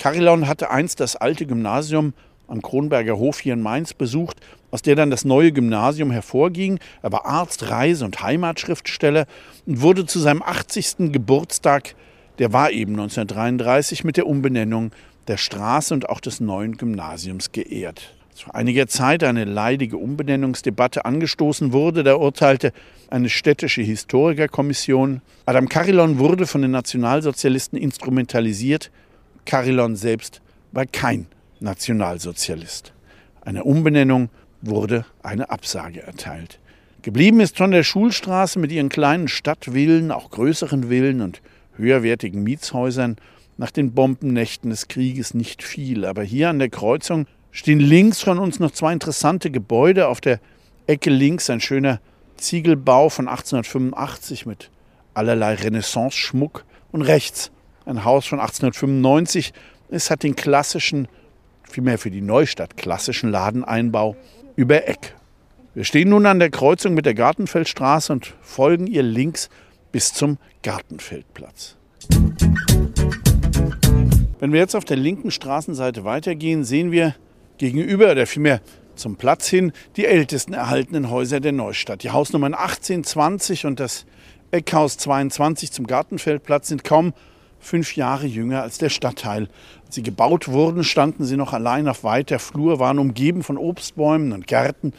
Karillon 0.00 0.48
hatte 0.48 0.70
einst 0.70 0.98
das 0.98 1.14
alte 1.14 1.46
Gymnasium 1.46 2.14
am 2.48 2.62
Kronberger 2.62 3.18
Hof 3.18 3.38
hier 3.38 3.52
in 3.52 3.60
Mainz 3.60 3.94
besucht, 3.94 4.38
aus 4.70 4.82
der 4.82 4.96
dann 4.96 5.10
das 5.10 5.24
neue 5.24 5.52
Gymnasium 5.52 6.10
hervorging. 6.10 6.80
Er 7.02 7.12
war 7.12 7.26
Arzt, 7.26 7.70
Reise- 7.70 8.04
und 8.04 8.22
Heimatschriftsteller 8.22 9.26
und 9.66 9.82
wurde 9.82 10.06
zu 10.06 10.18
seinem 10.18 10.42
80. 10.42 11.12
Geburtstag 11.12 11.94
der 12.40 12.54
war 12.54 12.70
eben 12.70 12.92
1933 12.92 14.02
mit 14.02 14.16
der 14.16 14.26
Umbenennung 14.26 14.92
der 15.28 15.36
Straße 15.36 15.92
und 15.92 16.08
auch 16.08 16.20
des 16.20 16.40
neuen 16.40 16.78
Gymnasiums 16.78 17.52
geehrt. 17.52 18.14
Vor 18.34 18.54
einiger 18.54 18.86
Zeit 18.86 19.22
eine 19.22 19.44
leidige 19.44 19.98
Umbenennungsdebatte 19.98 21.04
angestoßen 21.04 21.74
wurde, 21.74 22.02
da 22.02 22.14
urteilte 22.14 22.72
eine 23.10 23.28
städtische 23.28 23.82
Historikerkommission, 23.82 25.20
Adam 25.44 25.68
Carillon 25.68 26.18
wurde 26.18 26.46
von 26.46 26.62
den 26.62 26.70
Nationalsozialisten 26.70 27.78
instrumentalisiert. 27.78 28.90
Carillon 29.44 29.96
selbst 29.96 30.40
war 30.72 30.86
kein 30.86 31.26
Nationalsozialist. 31.60 32.92
Einer 33.42 33.66
Umbenennung 33.66 34.30
wurde 34.62 35.04
eine 35.22 35.50
Absage 35.50 36.02
erteilt. 36.02 36.58
Geblieben 37.02 37.40
ist 37.40 37.56
von 37.56 37.70
der 37.70 37.82
Schulstraße 37.82 38.58
mit 38.58 38.72
ihren 38.72 38.90
kleinen 38.90 39.28
Stadtvillen, 39.28 40.12
auch 40.12 40.30
größeren 40.30 40.88
Villen 40.88 41.22
und 41.22 41.40
höherwertigen 41.76 42.42
Mietshäusern 42.42 43.16
nach 43.56 43.70
den 43.70 43.92
Bombennächten 43.92 44.70
des 44.70 44.88
Krieges 44.88 45.32
nicht 45.34 45.62
viel. 45.62 46.04
Aber 46.04 46.22
hier 46.22 46.50
an 46.50 46.58
der 46.58 46.68
Kreuzung 46.68 47.26
stehen 47.50 47.80
links 47.80 48.20
von 48.20 48.38
uns 48.38 48.60
noch 48.60 48.70
zwei 48.70 48.92
interessante 48.92 49.50
Gebäude. 49.50 50.08
Auf 50.08 50.20
der 50.20 50.40
Ecke 50.86 51.10
links 51.10 51.48
ein 51.48 51.60
schöner 51.60 52.00
Ziegelbau 52.36 53.08
von 53.08 53.28
1885 53.28 54.44
mit 54.44 54.70
allerlei 55.14 55.54
Renaissance-Schmuck 55.54 56.64
und 56.92 57.02
rechts 57.02 57.50
ein 57.90 58.04
Haus 58.04 58.26
von 58.26 58.40
1895. 58.40 59.52
Es 59.90 60.10
hat 60.10 60.22
den 60.22 60.36
klassischen, 60.36 61.08
vielmehr 61.64 61.98
für 61.98 62.10
die 62.10 62.20
Neustadt 62.20 62.76
klassischen 62.76 63.30
Ladeneinbau 63.30 64.16
über 64.56 64.88
Eck. 64.88 65.16
Wir 65.74 65.84
stehen 65.84 66.08
nun 66.08 66.26
an 66.26 66.38
der 66.38 66.50
Kreuzung 66.50 66.94
mit 66.94 67.06
der 67.06 67.14
Gartenfeldstraße 67.14 68.12
und 68.12 68.34
folgen 68.40 68.86
ihr 68.86 69.02
links 69.02 69.50
bis 69.92 70.12
zum 70.12 70.38
Gartenfeldplatz. 70.62 71.76
Wenn 74.38 74.52
wir 74.52 74.60
jetzt 74.60 74.74
auf 74.74 74.84
der 74.84 74.96
linken 74.96 75.30
Straßenseite 75.30 76.04
weitergehen, 76.04 76.64
sehen 76.64 76.92
wir 76.92 77.14
gegenüber, 77.58 78.12
oder 78.12 78.26
vielmehr 78.26 78.60
zum 78.94 79.16
Platz 79.16 79.48
hin, 79.48 79.72
die 79.96 80.06
ältesten 80.06 80.54
erhaltenen 80.54 81.10
Häuser 81.10 81.40
der 81.40 81.52
Neustadt. 81.52 82.02
Die 82.02 82.10
Hausnummern 82.10 82.54
18, 82.54 83.04
20 83.04 83.66
und 83.66 83.80
das 83.80 84.06
Eckhaus 84.50 84.96
22 84.98 85.72
zum 85.72 85.86
Gartenfeldplatz 85.86 86.68
sind 86.68 86.84
kaum 86.84 87.12
fünf 87.60 87.94
Jahre 87.94 88.26
jünger 88.26 88.62
als 88.62 88.78
der 88.78 88.88
Stadtteil. 88.88 89.48
Als 89.86 89.94
sie 89.94 90.02
gebaut 90.02 90.48
wurden, 90.48 90.82
standen 90.82 91.24
sie 91.24 91.36
noch 91.36 91.52
allein 91.52 91.86
auf 91.88 92.02
weiter 92.02 92.38
Flur, 92.38 92.78
waren 92.78 92.98
umgeben 92.98 93.42
von 93.42 93.58
Obstbäumen 93.58 94.32
und 94.32 94.46
Gärten. 94.46 94.92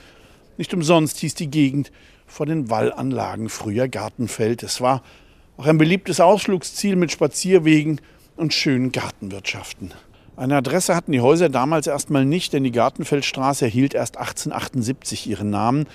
Nicht 0.57 0.73
umsonst 0.73 1.17
hieß 1.17 1.35
die 1.35 1.49
Gegend 1.49 1.91
vor 2.27 2.45
den 2.45 2.69
Wallanlagen 2.69 3.49
früher 3.49 3.87
Gartenfeld. 3.87 4.63
Es 4.63 4.79
war 4.79 5.01
auch 5.57 5.65
ein 5.65 5.77
beliebtes 5.77 6.19
Ausflugsziel 6.19 6.95
mit 6.95 7.11
Spazierwegen 7.11 7.99
und 8.37 8.53
schönen 8.53 8.91
Gartenwirtschaften. 8.91 9.93
Eine 10.37 10.55
Adresse 10.55 10.95
hatten 10.95 11.11
die 11.11 11.21
Häuser 11.21 11.49
damals 11.49 11.87
erstmal 11.87 12.25
nicht, 12.25 12.53
denn 12.53 12.63
die 12.63 12.71
Gartenfeldstraße 12.71 13.65
erhielt 13.65 13.93
erst 13.93 14.17
1878 14.17 15.27
ihren 15.27 15.49
Namen. 15.49 15.87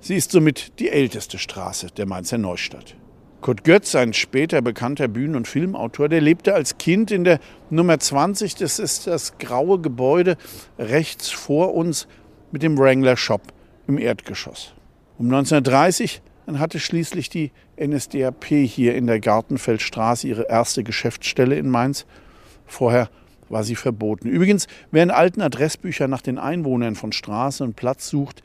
Sie 0.00 0.16
ist 0.16 0.32
somit 0.32 0.78
die 0.80 0.88
älteste 0.88 1.38
Straße 1.38 1.88
der 1.96 2.06
Mainzer 2.06 2.38
Neustadt. 2.38 2.96
Kurt 3.42 3.64
Götz, 3.64 3.94
ein 3.96 4.12
später 4.12 4.62
bekannter 4.62 5.08
Bühnen- 5.08 5.34
und 5.34 5.48
Filmautor, 5.48 6.08
der 6.08 6.20
lebte 6.20 6.54
als 6.54 6.78
Kind 6.78 7.10
in 7.10 7.24
der 7.24 7.40
Nummer 7.70 7.98
20. 7.98 8.54
Das 8.54 8.78
ist 8.78 9.08
das 9.08 9.36
graue 9.38 9.80
Gebäude 9.80 10.36
rechts 10.78 11.30
vor 11.30 11.74
uns 11.74 12.06
mit 12.52 12.62
dem 12.62 12.78
Wrangler 12.78 13.16
Shop 13.16 13.42
im 13.88 13.98
Erdgeschoss. 13.98 14.74
Um 15.18 15.26
1930 15.26 16.22
dann 16.46 16.58
hatte 16.58 16.80
schließlich 16.80 17.30
die 17.30 17.52
NSDAP 17.80 18.44
hier 18.44 18.94
in 18.94 19.06
der 19.06 19.20
Gartenfeldstraße 19.20 20.26
ihre 20.26 20.48
erste 20.48 20.82
Geschäftsstelle 20.82 21.56
in 21.56 21.68
Mainz. 21.68 22.04
Vorher 22.66 23.10
war 23.48 23.64
sie 23.64 23.76
verboten. 23.76 24.28
Übrigens, 24.28 24.66
wer 24.90 25.02
in 25.02 25.10
alten 25.10 25.40
Adressbüchern 25.40 26.10
nach 26.10 26.22
den 26.22 26.38
Einwohnern 26.38 26.94
von 26.94 27.12
Straße 27.12 27.62
und 27.62 27.76
Platz 27.76 28.08
sucht, 28.08 28.42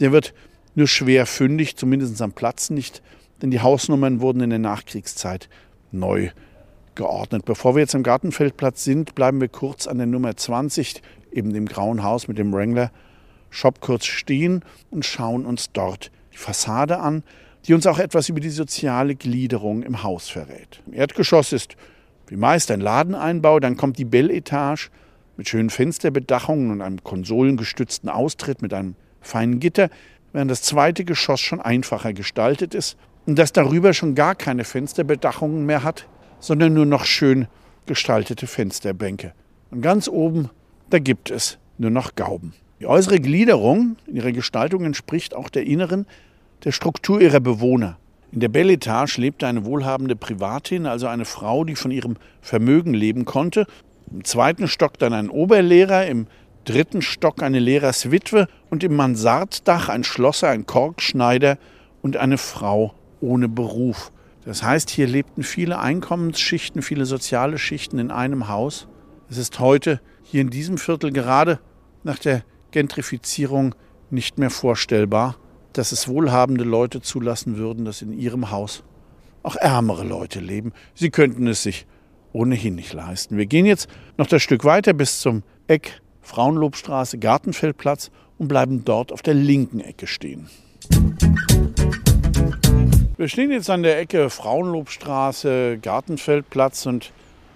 der 0.00 0.12
wird 0.12 0.34
nur 0.74 0.86
schwer 0.86 1.26
fündig, 1.26 1.76
zumindest 1.76 2.20
am 2.20 2.32
Platz 2.32 2.70
nicht, 2.70 3.02
denn 3.42 3.50
die 3.50 3.60
Hausnummern 3.60 4.20
wurden 4.20 4.40
in 4.40 4.50
der 4.50 4.58
Nachkriegszeit 4.58 5.48
neu 5.92 6.30
geordnet. 6.94 7.44
Bevor 7.44 7.74
wir 7.74 7.80
jetzt 7.80 7.94
am 7.94 8.02
Gartenfeldplatz 8.02 8.84
sind, 8.84 9.14
bleiben 9.14 9.40
wir 9.40 9.48
kurz 9.48 9.86
an 9.86 9.98
der 9.98 10.06
Nummer 10.06 10.36
20, 10.36 11.02
eben 11.32 11.52
dem 11.52 11.66
grauen 11.66 12.02
Haus 12.02 12.28
mit 12.28 12.38
dem 12.38 12.52
Wrangler 12.52 12.90
Shop 13.50 13.80
kurz 13.80 14.04
stehen 14.04 14.62
und 14.90 15.06
schauen 15.06 15.46
uns 15.46 15.72
dort 15.72 16.10
die 16.32 16.36
Fassade 16.36 16.98
an, 16.98 17.22
die 17.66 17.74
uns 17.74 17.86
auch 17.86 17.98
etwas 17.98 18.28
über 18.28 18.40
die 18.40 18.50
soziale 18.50 19.14
Gliederung 19.14 19.82
im 19.82 20.02
Haus 20.02 20.28
verrät. 20.28 20.82
Im 20.86 20.92
Erdgeschoss 20.92 21.52
ist 21.52 21.76
wie 22.26 22.36
meist 22.36 22.70
ein 22.70 22.80
Ladeneinbau, 22.80 23.58
dann 23.58 23.78
kommt 23.78 23.96
die 23.96 24.04
Belletage 24.04 24.90
mit 25.38 25.48
schönen 25.48 25.70
Fensterbedachungen 25.70 26.70
und 26.70 26.82
einem 26.82 27.02
konsolengestützten 27.02 28.10
Austritt 28.10 28.60
mit 28.60 28.74
einem 28.74 28.96
feinen 29.22 29.60
Gitter, 29.60 29.88
während 30.34 30.50
das 30.50 30.60
zweite 30.60 31.06
Geschoss 31.06 31.40
schon 31.40 31.60
einfacher 31.60 32.12
gestaltet 32.12 32.74
ist 32.74 32.98
und 33.28 33.38
das 33.38 33.52
darüber 33.52 33.92
schon 33.92 34.14
gar 34.14 34.34
keine 34.34 34.64
Fensterbedachungen 34.64 35.66
mehr 35.66 35.84
hat, 35.84 36.06
sondern 36.40 36.72
nur 36.72 36.86
noch 36.86 37.04
schön 37.04 37.46
gestaltete 37.84 38.46
Fensterbänke. 38.46 39.34
Und 39.70 39.82
ganz 39.82 40.08
oben, 40.08 40.48
da 40.88 40.98
gibt 40.98 41.30
es 41.30 41.58
nur 41.76 41.90
noch 41.90 42.14
Gauben. 42.14 42.54
Die 42.80 42.86
äußere 42.86 43.20
Gliederung 43.20 43.96
in 44.06 44.16
ihrer 44.16 44.32
Gestaltung 44.32 44.82
entspricht 44.86 45.36
auch 45.36 45.50
der 45.50 45.66
inneren, 45.66 46.06
der 46.64 46.72
Struktur 46.72 47.20
ihrer 47.20 47.40
Bewohner. 47.40 47.98
In 48.32 48.40
der 48.40 48.48
Belle 48.48 48.72
Etage 48.72 49.18
lebte 49.18 49.46
eine 49.46 49.66
wohlhabende 49.66 50.16
Privatin, 50.16 50.86
also 50.86 51.06
eine 51.06 51.26
Frau, 51.26 51.64
die 51.64 51.76
von 51.76 51.90
ihrem 51.90 52.16
Vermögen 52.40 52.94
leben 52.94 53.26
konnte. 53.26 53.66
Im 54.10 54.24
zweiten 54.24 54.68
Stock 54.68 54.98
dann 54.98 55.12
ein 55.12 55.28
Oberlehrer, 55.28 56.06
im 56.06 56.28
dritten 56.64 57.02
Stock 57.02 57.42
eine 57.42 57.58
Lehrerswitwe 57.58 58.48
und 58.70 58.82
im 58.84 58.96
Mansarddach 58.96 59.90
ein 59.90 60.02
Schlosser, 60.02 60.48
ein 60.48 60.64
Korkschneider 60.64 61.58
und 62.00 62.16
eine 62.16 62.38
Frau 62.38 62.94
ohne 63.20 63.48
Beruf. 63.48 64.12
Das 64.44 64.62
heißt, 64.62 64.90
hier 64.90 65.06
lebten 65.06 65.42
viele 65.42 65.78
Einkommensschichten, 65.78 66.82
viele 66.82 67.04
soziale 67.04 67.58
Schichten 67.58 67.98
in 67.98 68.10
einem 68.10 68.48
Haus. 68.48 68.88
Es 69.28 69.36
ist 69.36 69.58
heute 69.58 70.00
hier 70.22 70.40
in 70.40 70.50
diesem 70.50 70.78
Viertel 70.78 71.12
gerade 71.12 71.60
nach 72.02 72.18
der 72.18 72.42
Gentrifizierung 72.70 73.74
nicht 74.10 74.38
mehr 74.38 74.50
vorstellbar, 74.50 75.36
dass 75.72 75.92
es 75.92 76.08
wohlhabende 76.08 76.64
Leute 76.64 77.00
zulassen 77.00 77.56
würden, 77.56 77.84
dass 77.84 78.02
in 78.02 78.12
ihrem 78.12 78.50
Haus 78.50 78.84
auch 79.42 79.56
ärmere 79.56 80.04
Leute 80.04 80.40
leben. 80.40 80.72
Sie 80.94 81.10
könnten 81.10 81.46
es 81.46 81.62
sich 81.62 81.86
ohnehin 82.32 82.74
nicht 82.74 82.92
leisten. 82.92 83.36
Wir 83.36 83.46
gehen 83.46 83.66
jetzt 83.66 83.88
noch 84.16 84.26
das 84.26 84.42
Stück 84.42 84.64
weiter 84.64 84.92
bis 84.92 85.20
zum 85.20 85.42
Eck 85.66 86.00
Frauenlobstraße, 86.20 87.18
Gartenfeldplatz 87.18 88.10
und 88.36 88.48
bleiben 88.48 88.84
dort 88.84 89.12
auf 89.12 89.22
der 89.22 89.34
linken 89.34 89.80
Ecke 89.80 90.06
stehen. 90.06 90.48
Wir 93.18 93.26
stehen 93.26 93.50
jetzt 93.50 93.68
an 93.68 93.82
der 93.82 93.98
Ecke 93.98 94.30
Frauenlobstraße, 94.30 95.78
Gartenfeldplatz 95.82 96.86
und 96.86 97.10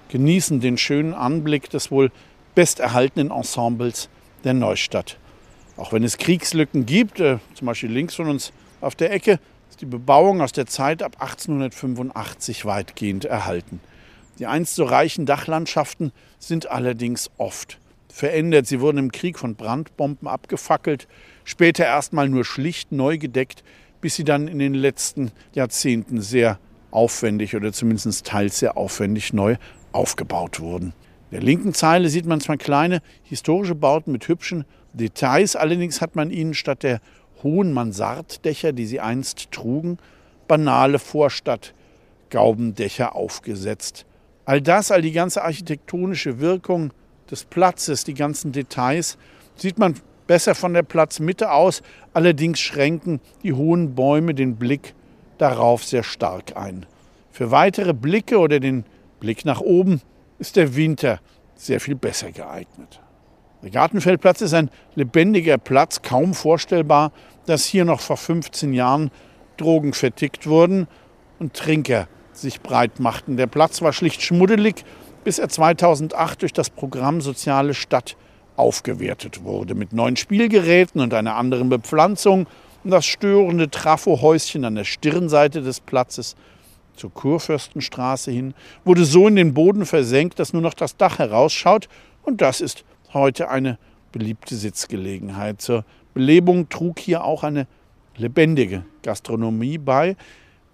genießen 0.08 0.58
den 0.58 0.76
schönen 0.76 1.14
Anblick 1.14 1.70
des 1.70 1.92
wohl 1.92 2.10
besterhaltenen 2.56 3.30
Ensembles 3.30 4.08
der 4.42 4.54
Neustadt. 4.54 5.18
Auch 5.76 5.92
wenn 5.92 6.02
es 6.02 6.18
Kriegslücken 6.18 6.84
gibt, 6.84 7.20
äh, 7.20 7.38
zum 7.54 7.66
Beispiel 7.66 7.92
links 7.92 8.16
von 8.16 8.28
uns 8.28 8.52
auf 8.80 8.96
der 8.96 9.12
Ecke, 9.12 9.38
ist 9.70 9.80
die 9.80 9.86
Bebauung 9.86 10.40
aus 10.40 10.50
der 10.50 10.66
Zeit 10.66 11.00
ab 11.00 11.18
1885 11.20 12.64
weitgehend 12.64 13.24
erhalten. 13.24 13.78
Die 14.40 14.46
einst 14.46 14.74
so 14.74 14.82
reichen 14.82 15.26
Dachlandschaften 15.26 16.10
sind 16.40 16.72
allerdings 16.72 17.30
oft 17.38 17.78
verändert. 18.08 18.66
Sie 18.66 18.80
wurden 18.80 18.98
im 18.98 19.12
Krieg 19.12 19.38
von 19.38 19.54
Brandbomben 19.54 20.26
abgefackelt, 20.26 21.06
später 21.44 21.84
erstmal 21.84 22.28
nur 22.28 22.44
schlicht 22.44 22.90
neu 22.90 23.16
gedeckt, 23.16 23.62
bis 24.02 24.16
sie 24.16 24.24
dann 24.24 24.48
in 24.48 24.58
den 24.58 24.74
letzten 24.74 25.30
Jahrzehnten 25.54 26.20
sehr 26.20 26.58
aufwendig 26.90 27.56
oder 27.56 27.72
zumindest 27.72 28.26
teils 28.26 28.58
sehr 28.58 28.76
aufwendig 28.76 29.32
neu 29.32 29.56
aufgebaut 29.92 30.60
wurden. 30.60 30.92
In 31.30 31.38
der 31.38 31.40
linken 31.40 31.72
Zeile 31.72 32.10
sieht 32.10 32.26
man 32.26 32.42
zwar 32.42 32.58
kleine 32.58 33.00
historische 33.22 33.74
Bauten 33.74 34.12
mit 34.12 34.28
hübschen 34.28 34.66
Details, 34.92 35.56
allerdings 35.56 36.02
hat 36.02 36.16
man 36.16 36.30
ihnen 36.30 36.52
statt 36.52 36.82
der 36.82 37.00
hohen 37.42 37.72
Mansarddächer, 37.72 38.74
die 38.74 38.84
sie 38.84 39.00
einst 39.00 39.50
trugen, 39.50 39.96
banale 40.48 40.98
Vorstadtgaubendächer 40.98 43.16
aufgesetzt. 43.16 44.04
All 44.44 44.60
das, 44.60 44.90
all 44.90 45.00
die 45.00 45.12
ganze 45.12 45.42
architektonische 45.42 46.40
Wirkung 46.40 46.92
des 47.30 47.44
Platzes, 47.44 48.04
die 48.04 48.12
ganzen 48.14 48.52
Details, 48.52 49.16
sieht 49.56 49.78
man 49.78 49.94
besser 50.32 50.54
von 50.54 50.72
der 50.72 50.82
Platzmitte 50.82 51.52
aus. 51.52 51.82
Allerdings 52.14 52.58
schränken 52.58 53.20
die 53.42 53.52
hohen 53.52 53.94
Bäume 53.94 54.32
den 54.32 54.56
Blick 54.56 54.94
darauf 55.36 55.84
sehr 55.84 56.02
stark 56.02 56.56
ein. 56.56 56.86
Für 57.30 57.50
weitere 57.50 57.92
Blicke 57.92 58.38
oder 58.38 58.58
den 58.58 58.86
Blick 59.20 59.44
nach 59.44 59.60
oben 59.60 60.00
ist 60.38 60.56
der 60.56 60.74
Winter 60.74 61.20
sehr 61.54 61.80
viel 61.80 61.96
besser 61.96 62.32
geeignet. 62.32 63.02
Der 63.62 63.68
Gartenfeldplatz 63.68 64.40
ist 64.40 64.54
ein 64.54 64.70
lebendiger 64.94 65.58
Platz, 65.58 66.00
kaum 66.00 66.32
vorstellbar, 66.32 67.12
dass 67.44 67.66
hier 67.66 67.84
noch 67.84 68.00
vor 68.00 68.16
15 68.16 68.72
Jahren 68.72 69.10
Drogen 69.58 69.92
vertickt 69.92 70.46
wurden 70.46 70.88
und 71.40 71.52
Trinker 71.52 72.08
sich 72.32 72.62
breit 72.62 73.00
machten. 73.00 73.36
Der 73.36 73.48
Platz 73.48 73.82
war 73.82 73.92
schlicht 73.92 74.22
schmuddelig, 74.22 74.86
bis 75.24 75.38
er 75.38 75.50
2008 75.50 76.40
durch 76.40 76.54
das 76.54 76.70
Programm 76.70 77.20
Soziale 77.20 77.74
Stadt 77.74 78.16
aufgewertet 78.56 79.44
wurde. 79.44 79.74
Mit 79.74 79.92
neuen 79.92 80.16
Spielgeräten 80.16 81.00
und 81.00 81.14
einer 81.14 81.36
anderen 81.36 81.68
Bepflanzung 81.68 82.46
das 82.84 83.06
störende 83.06 83.70
Trafohäuschen 83.70 84.64
an 84.64 84.74
der 84.74 84.84
Stirnseite 84.84 85.62
des 85.62 85.80
Platzes 85.80 86.34
zur 86.96 87.12
Kurfürstenstraße 87.12 88.30
hin 88.30 88.54
wurde 88.84 89.04
so 89.04 89.28
in 89.28 89.36
den 89.36 89.54
Boden 89.54 89.86
versenkt, 89.86 90.38
dass 90.38 90.52
nur 90.52 90.62
noch 90.62 90.74
das 90.74 90.96
Dach 90.96 91.18
herausschaut. 91.18 91.88
Und 92.22 92.40
das 92.40 92.60
ist 92.60 92.84
heute 93.12 93.48
eine 93.48 93.78
beliebte 94.10 94.56
Sitzgelegenheit. 94.56 95.60
Zur 95.62 95.84
Belebung 96.12 96.68
trug 96.68 96.98
hier 96.98 97.24
auch 97.24 97.44
eine 97.44 97.66
lebendige 98.16 98.84
Gastronomie 99.02 99.78
bei. 99.78 100.16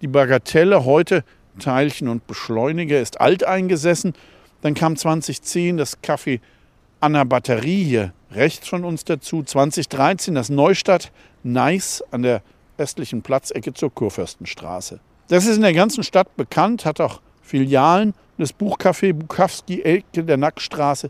Die 0.01 0.07
Bagatelle 0.07 0.85
heute 0.85 1.23
Teilchen 1.59 2.07
und 2.07 2.27
Beschleuniger 2.27 2.99
ist 2.99 3.21
alteingesessen. 3.21 4.13
Dann 4.61 4.73
kam 4.73 4.97
2010 4.97 5.77
das 5.77 6.01
Café 6.01 6.41
Anna 7.01 7.23
Batterie 7.23 7.83
hier 7.83 8.13
rechts 8.31 8.67
von 8.67 8.83
uns 8.83 9.05
dazu. 9.05 9.41
2013 9.43 10.35
das 10.35 10.49
Neustadt 10.49 11.11
Nice 11.43 12.03
an 12.11 12.23
der 12.23 12.41
östlichen 12.77 13.21
Platzecke 13.21 13.73
zur 13.73 13.93
Kurfürstenstraße. 13.93 14.99
Das 15.29 15.45
ist 15.45 15.55
in 15.55 15.61
der 15.61 15.73
ganzen 15.73 16.03
Stadt 16.03 16.35
bekannt, 16.35 16.85
hat 16.85 16.99
auch 16.99 17.21
Filialen. 17.41 18.13
Das 18.37 18.53
Buchcafé 18.53 19.13
Bukowski 19.13 19.81
Ecke 19.81 20.23
der 20.23 20.37
Nackstraße 20.37 21.09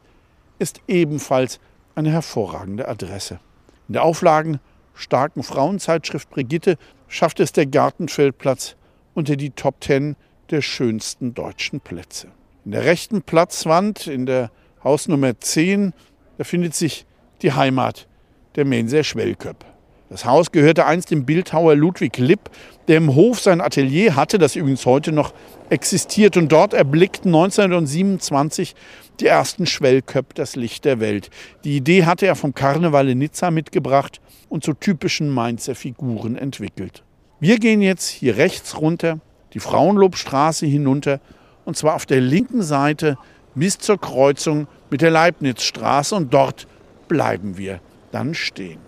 ist 0.59 0.81
ebenfalls 0.87 1.59
eine 1.95 2.11
hervorragende 2.11 2.87
Adresse. 2.87 3.39
In 3.87 3.93
der 3.93 4.03
auflagenstarken 4.03 5.43
Frauenzeitschrift 5.43 6.29
Brigitte 6.29 6.77
schafft 7.07 7.39
es 7.39 7.51
der 7.51 7.65
Gartenfeldplatz 7.65 8.75
unter 9.15 9.35
die 9.35 9.51
Top 9.51 9.81
Ten 9.81 10.15
der 10.51 10.61
schönsten 10.61 11.33
deutschen 11.33 11.79
Plätze. 11.79 12.27
In 12.65 12.71
der 12.71 12.85
rechten 12.85 13.21
Platzwand, 13.21 14.07
in 14.07 14.25
der 14.25 14.51
Hausnummer 14.83 15.39
10, 15.39 15.93
da 16.37 16.43
findet 16.43 16.75
sich 16.75 17.05
die 17.41 17.53
Heimat 17.53 18.07
der 18.55 18.65
Menser 18.65 19.03
Schwellköpp. 19.03 19.65
Das 20.09 20.25
Haus 20.25 20.51
gehörte 20.51 20.87
einst 20.87 21.11
dem 21.11 21.25
Bildhauer 21.25 21.75
Ludwig 21.75 22.17
Lipp, 22.17 22.49
der 22.87 22.97
im 22.97 23.13
Hof 23.13 23.39
sein 23.39 23.61
Atelier 23.61 24.15
hatte, 24.15 24.39
das 24.39 24.55
übrigens 24.55 24.85
heute 24.87 25.11
noch 25.11 25.33
existiert. 25.69 26.35
Und 26.35 26.51
dort 26.51 26.73
erblickten 26.73 27.29
1927 27.29 28.73
die 29.19 29.27
ersten 29.27 29.67
Schwellköpp 29.67 30.33
das 30.33 30.55
Licht 30.55 30.85
der 30.85 30.99
Welt. 30.99 31.29
Die 31.63 31.77
Idee 31.77 32.05
hatte 32.05 32.25
er 32.25 32.35
vom 32.35 32.55
Karneval 32.55 33.09
in 33.09 33.19
Nizza 33.19 33.51
mitgebracht 33.51 34.19
und 34.49 34.63
zu 34.63 34.73
typischen 34.73 35.29
Mainzer 35.29 35.75
Figuren 35.75 36.35
entwickelt. 36.35 37.03
Wir 37.39 37.59
gehen 37.59 37.81
jetzt 37.81 38.07
hier 38.07 38.37
rechts 38.37 38.81
runter, 38.81 39.19
die 39.53 39.59
Frauenlobstraße 39.59 40.65
hinunter, 40.65 41.19
und 41.65 41.77
zwar 41.77 41.93
auf 41.93 42.07
der 42.07 42.19
linken 42.19 42.63
Seite 42.63 43.17
bis 43.55 43.77
zur 43.77 43.99
Kreuzung 43.99 44.67
mit 44.89 45.01
der 45.01 45.11
Leibnizstraße 45.11 46.15
und 46.15 46.33
dort 46.33 46.67
bleiben 47.07 47.57
wir 47.57 47.79
dann 48.11 48.33
stehen. 48.33 48.79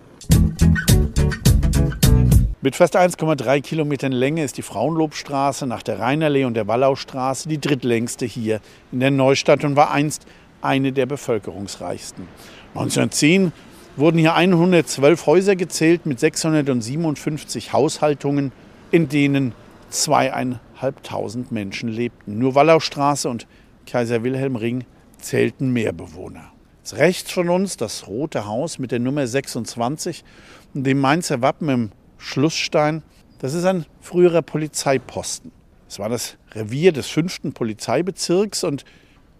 Mit 2.64 2.76
fast 2.76 2.96
1,3 2.96 3.60
Kilometern 3.60 4.12
Länge 4.12 4.44
ist 4.44 4.56
die 4.56 4.62
Frauenlobstraße 4.62 5.66
nach 5.66 5.82
der 5.82 5.98
Rheinerlee 5.98 6.44
und 6.44 6.54
der 6.54 6.68
Wallaustraße 6.68 7.48
die 7.48 7.60
drittlängste 7.60 8.24
hier 8.24 8.60
in 8.92 9.00
der 9.00 9.10
Neustadt 9.10 9.64
und 9.64 9.74
war 9.74 9.90
einst 9.90 10.26
eine 10.60 10.92
der 10.92 11.06
bevölkerungsreichsten. 11.06 12.28
1910 12.74 13.52
wurden 13.96 14.18
hier 14.18 14.34
112 14.34 15.26
Häuser 15.26 15.56
gezählt 15.56 16.06
mit 16.06 16.20
657 16.20 17.72
Haushaltungen, 17.72 18.52
in 18.92 19.08
denen 19.08 19.54
zweieinhalbtausend 19.90 21.50
Menschen 21.50 21.88
lebten. 21.88 22.38
Nur 22.38 22.54
Wallaustraße 22.54 23.28
und 23.28 23.48
Kaiser 23.92 24.22
Wilhelm 24.22 24.56
Ring 24.56 24.86
zählten 25.18 25.70
mehr 25.70 25.92
Bewohner. 25.92 26.50
Rechts 26.92 27.30
von 27.30 27.50
uns 27.50 27.76
das 27.76 28.06
Rote 28.06 28.46
Haus 28.46 28.78
mit 28.78 28.90
der 28.90 29.00
Nummer 29.00 29.26
26 29.26 30.24
und 30.72 30.84
dem 30.84 30.98
Mainzer 30.98 31.42
Wappen 31.42 31.68
im 31.68 31.90
Schlussstein. 32.16 33.02
Das 33.40 33.52
ist 33.52 33.66
ein 33.66 33.84
früherer 34.00 34.40
Polizeiposten. 34.40 35.52
Es 35.90 35.98
war 35.98 36.08
das 36.08 36.38
Revier 36.52 36.92
des 36.92 37.08
fünften 37.08 37.52
Polizeibezirks 37.52 38.64
und 38.64 38.86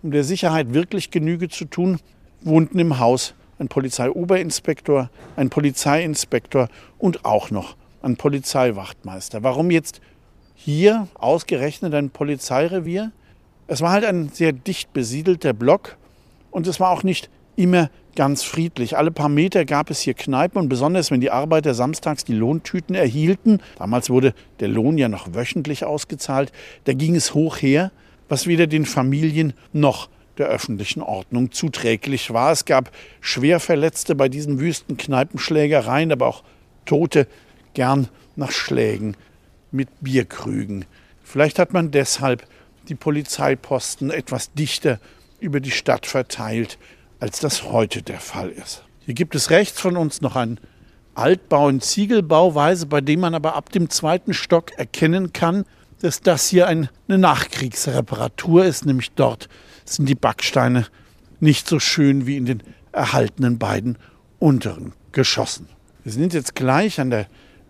um 0.03 0.11
der 0.11 0.23
Sicherheit 0.23 0.75
wirklich 0.75 1.11
Genüge 1.11 1.49
zu 1.49 1.65
tun, 1.65 1.99
wohnten 2.43 2.79
im 2.79 2.99
Haus 2.99 3.33
ein 3.59 3.69
Polizeioberinspektor, 3.69 5.09
ein 5.35 5.49
Polizeiinspektor 5.49 6.69
und 6.99 7.25
auch 7.25 7.51
noch 7.51 7.75
ein 8.03 8.19
Polizeiwachtmeister. 8.19 9.43
Warum 9.43 9.71
jetzt 9.71 10.03
hier 10.55 11.09
ausgerechnet 11.15 11.95
ein 11.95 12.11
Polizeirevier? 12.11 13.13
Es 13.73 13.81
war 13.81 13.93
halt 13.93 14.05
ein 14.05 14.29
sehr 14.29 14.53
dicht 14.53 14.93
besiedelter 14.93 15.55
Block 15.55 15.97
und 16.51 16.67
es 16.67 16.79
war 16.79 16.91
auch 16.91 17.05
nicht 17.05 17.31
immer 17.57 17.89
ganz 18.15 18.43
friedlich. 18.43 18.99
Alle 18.99 19.11
paar 19.11 19.31
Meter 19.31 19.65
gab 19.65 19.89
es 19.89 20.03
hier 20.03 20.13
Kneipen 20.13 20.61
und 20.61 20.69
besonders 20.69 21.11
wenn 21.11 21.23
die 21.23 21.31
Arbeiter 21.31 21.73
samstags 21.73 22.23
die 22.23 22.35
Lohntüten 22.35 22.95
erhielten, 22.95 23.63
damals 23.79 24.11
wurde 24.11 24.35
der 24.61 24.69
Lohn 24.69 24.99
ja 24.99 25.09
noch 25.09 25.33
wöchentlich 25.33 25.87
ausgezahlt, 25.87 26.53
da 26.85 26.93
ging 26.93 27.17
es 27.17 27.33
hoch 27.33 27.63
her, 27.63 27.93
was 28.29 28.47
weder 28.47 28.67
den 28.67 28.85
Familien 28.85 29.55
noch 29.73 30.11
der 30.37 30.49
öffentlichen 30.49 31.01
Ordnung 31.01 31.51
zuträglich 31.51 32.31
war. 32.31 32.53
Es 32.53 32.67
gab 32.67 32.91
Schwerverletzte 33.23 34.15
bei 34.15 34.29
diesen 34.29 34.61
wüsten 34.61 34.99
Kneipenschlägereien, 34.99 36.13
aber 36.13 36.27
auch 36.27 36.43
Tote 36.85 37.27
gern 37.73 38.11
nach 38.37 38.51
Schlägen 38.51 39.17
mit 39.71 39.89
Bierkrügen. 40.03 40.85
Vielleicht 41.25 41.59
hat 41.59 41.73
man 41.73 41.91
deshalb 41.91 42.47
die 42.89 42.95
Polizeiposten 42.95 44.11
etwas 44.11 44.53
dichter 44.53 44.99
über 45.41 45.61
die 45.61 45.71
Stadt 45.71 46.07
verteilt, 46.07 46.79
als 47.21 47.41
das 47.41 47.65
heute 47.65 48.03
der 48.03 48.21
Fall 48.21 48.51
ist. 48.51 48.85
Hier 49.05 49.15
gibt 49.15 49.35
es 49.35 49.51
rechts 49.51 49.81
von 49.81 49.97
uns 49.97 50.21
noch 50.21 50.37
einen 50.37 50.59
Altbau 51.15 51.69
in 51.69 51.81
Ziegelbauweise, 51.81 52.87
bei 52.87 53.01
dem 53.01 53.21
man 53.21 53.35
aber 53.35 53.55
ab 53.55 53.71
dem 53.71 53.91
zweiten 53.91 54.33
Stock 54.33 54.73
erkennen 54.79 55.33
kann, 55.33 55.65
dass 56.01 56.21
das 56.21 56.49
hier 56.49 56.67
eine 56.67 56.89
Nachkriegsreparatur 57.07 58.65
ist, 58.65 58.87
nämlich 58.87 59.13
dort 59.13 59.49
sind 59.85 60.09
die 60.09 60.15
Backsteine 60.15 60.87
nicht 61.41 61.69
so 61.69 61.79
schön 61.79 62.27
wie 62.27 62.37
in 62.37 62.47
den 62.47 62.63
erhaltenen 62.93 63.59
beiden 63.59 63.99
unteren 64.39 64.93
Geschossen. 65.13 65.69
Wir 66.03 66.13
sind 66.13 66.35
jetzt 66.35 66.55
gleich 66.55 66.99
an 67.01 67.11
der 67.11 67.27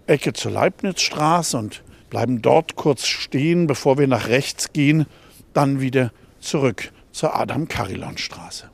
Ecke 0.06 0.32
zur 0.32 0.52
Leibnizstraße 0.52 1.58
und 1.58 1.82
bleiben 2.12 2.42
dort 2.42 2.76
kurz 2.76 3.06
stehen, 3.06 3.66
bevor 3.66 3.96
wir 3.96 4.06
nach 4.06 4.28
rechts 4.28 4.74
gehen, 4.74 5.06
dann 5.54 5.80
wieder 5.80 6.12
zurück 6.40 6.92
zur 7.10 7.34
Adam-Karilon-Straße. 7.34 8.68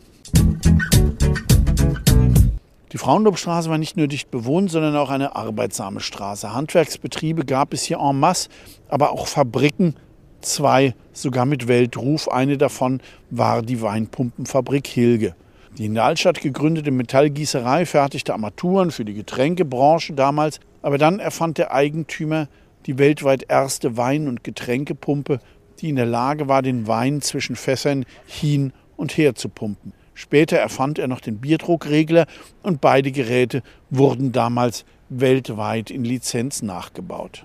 Die 2.90 2.98
Frauenlobstraße 2.98 3.70
war 3.70 3.78
nicht 3.78 3.96
nur 3.96 4.08
dicht 4.08 4.32
bewohnt, 4.32 4.72
sondern 4.72 4.96
auch 4.96 5.10
eine 5.10 5.36
arbeitsame 5.36 6.00
Straße. 6.00 6.52
Handwerksbetriebe 6.52 7.44
gab 7.44 7.72
es 7.72 7.84
hier 7.84 8.00
en 8.00 8.18
masse, 8.18 8.48
aber 8.88 9.12
auch 9.12 9.28
Fabriken, 9.28 9.94
zwei 10.40 10.96
sogar 11.12 11.46
mit 11.46 11.68
Weltruf. 11.68 12.26
Eine 12.26 12.58
davon 12.58 13.00
war 13.30 13.62
die 13.62 13.80
Weinpumpenfabrik 13.80 14.88
Hilge. 14.88 15.36
Die 15.76 15.84
in 15.84 15.94
der 15.94 16.02
Altstadt 16.02 16.40
gegründete 16.40 16.90
Metallgießerei 16.90 17.86
fertigte 17.86 18.32
Armaturen 18.32 18.90
für 18.90 19.04
die 19.04 19.14
Getränkebranche 19.14 20.14
damals, 20.14 20.58
aber 20.82 20.98
dann 20.98 21.20
erfand 21.20 21.58
der 21.58 21.72
Eigentümer 21.72 22.48
die 22.86 22.98
weltweit 22.98 23.44
erste 23.48 23.96
Wein- 23.96 24.28
und 24.28 24.44
Getränkepumpe, 24.44 25.40
die 25.80 25.90
in 25.90 25.96
der 25.96 26.06
Lage 26.06 26.48
war, 26.48 26.62
den 26.62 26.86
Wein 26.86 27.20
zwischen 27.20 27.56
Fässern 27.56 28.04
hin 28.26 28.72
und 28.96 29.16
her 29.16 29.34
zu 29.34 29.48
pumpen. 29.48 29.92
Später 30.14 30.56
erfand 30.56 30.98
er 30.98 31.06
noch 31.06 31.20
den 31.20 31.38
Bierdruckregler 31.38 32.26
und 32.62 32.80
beide 32.80 33.12
Geräte 33.12 33.62
wurden 33.88 34.32
damals 34.32 34.84
weltweit 35.08 35.90
in 35.90 36.04
Lizenz 36.04 36.60
nachgebaut. 36.62 37.44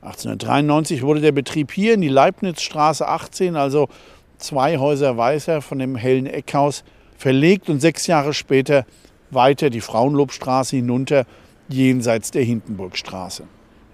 1893 0.00 1.02
wurde 1.02 1.20
der 1.20 1.32
Betrieb 1.32 1.72
hier 1.72 1.94
in 1.94 2.00
die 2.00 2.08
Leibnizstraße 2.08 3.06
18, 3.06 3.56
also 3.56 3.88
zwei 4.38 4.78
Häuser 4.78 5.16
weiter 5.16 5.60
von 5.60 5.78
dem 5.78 5.96
hellen 5.96 6.26
Eckhaus, 6.26 6.84
verlegt 7.18 7.68
und 7.68 7.80
sechs 7.80 8.06
Jahre 8.06 8.32
später 8.32 8.86
weiter 9.30 9.68
die 9.68 9.80
Frauenlobstraße 9.80 10.76
hinunter, 10.76 11.26
jenseits 11.68 12.30
der 12.30 12.44
Hindenburgstraße. 12.44 13.44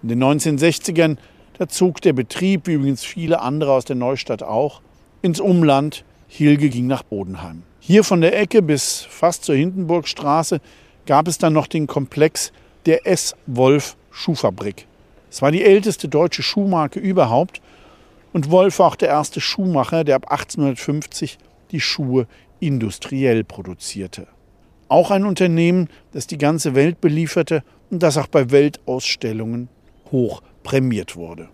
In 0.02 0.08
den 0.08 0.22
1960ern 0.22 1.16
da 1.58 1.68
zog 1.68 2.00
der 2.00 2.12
Betrieb, 2.12 2.66
wie 2.66 2.72
übrigens 2.72 3.04
viele 3.04 3.40
andere 3.40 3.72
aus 3.72 3.84
der 3.84 3.96
Neustadt 3.96 4.42
auch, 4.42 4.80
ins 5.20 5.38
Umland. 5.38 6.04
Hilge 6.26 6.70
ging 6.70 6.86
nach 6.86 7.02
Bodenheim. 7.02 7.62
Hier 7.78 8.04
von 8.04 8.20
der 8.20 8.38
Ecke 8.38 8.62
bis 8.62 9.06
fast 9.08 9.44
zur 9.44 9.54
Hindenburgstraße 9.54 10.60
gab 11.06 11.28
es 11.28 11.38
dann 11.38 11.52
noch 11.52 11.66
den 11.66 11.86
Komplex 11.86 12.52
der 12.86 13.06
S. 13.06 13.36
Wolf 13.46 13.96
Schuhfabrik. 14.10 14.86
Es 15.30 15.42
war 15.42 15.52
die 15.52 15.62
älteste 15.62 16.08
deutsche 16.08 16.42
Schuhmarke 16.42 16.98
überhaupt 16.98 17.60
und 18.32 18.50
Wolf 18.50 18.78
war 18.78 18.88
auch 18.88 18.96
der 18.96 19.08
erste 19.08 19.40
Schuhmacher, 19.40 20.04
der 20.04 20.16
ab 20.16 20.30
1850 20.30 21.38
die 21.70 21.80
Schuhe 21.80 22.26
industriell 22.60 23.44
produzierte. 23.44 24.26
Auch 24.88 25.10
ein 25.10 25.24
Unternehmen, 25.26 25.88
das 26.12 26.26
die 26.26 26.38
ganze 26.38 26.74
Welt 26.74 27.00
belieferte 27.00 27.62
und 27.90 28.02
das 28.02 28.16
auch 28.16 28.26
bei 28.26 28.50
Weltausstellungen 28.50 29.68
hoch 30.12 30.42
prämiert 30.62 31.16
wurde. 31.16 31.48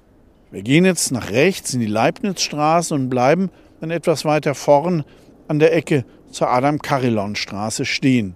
Wir 0.51 0.62
gehen 0.62 0.85
jetzt 0.85 1.12
nach 1.12 1.31
rechts 1.31 1.75
in 1.75 1.81
die 1.81 1.87
Leibnizstraße 1.87 2.94
und 2.94 3.09
bleiben 3.09 3.51
dann 3.81 3.90
etwas 3.90 4.25
weiter 4.25 4.55
vorn 4.55 5.05
an 5.47 5.59
der 5.59 5.75
Ecke 5.75 6.05
zur 6.31 6.51
Adam-Carillon-Straße 6.51 7.85
stehen. 7.85 8.35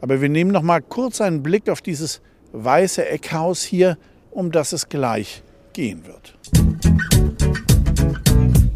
Aber 0.00 0.20
wir 0.20 0.28
nehmen 0.28 0.50
noch 0.50 0.62
mal 0.62 0.80
kurz 0.80 1.20
einen 1.20 1.42
Blick 1.42 1.68
auf 1.68 1.80
dieses 1.80 2.20
weiße 2.52 3.08
Eckhaus 3.08 3.62
hier, 3.62 3.98
um 4.30 4.52
das 4.52 4.72
es 4.72 4.88
gleich 4.88 5.42
gehen 5.72 6.04
wird. 6.06 6.36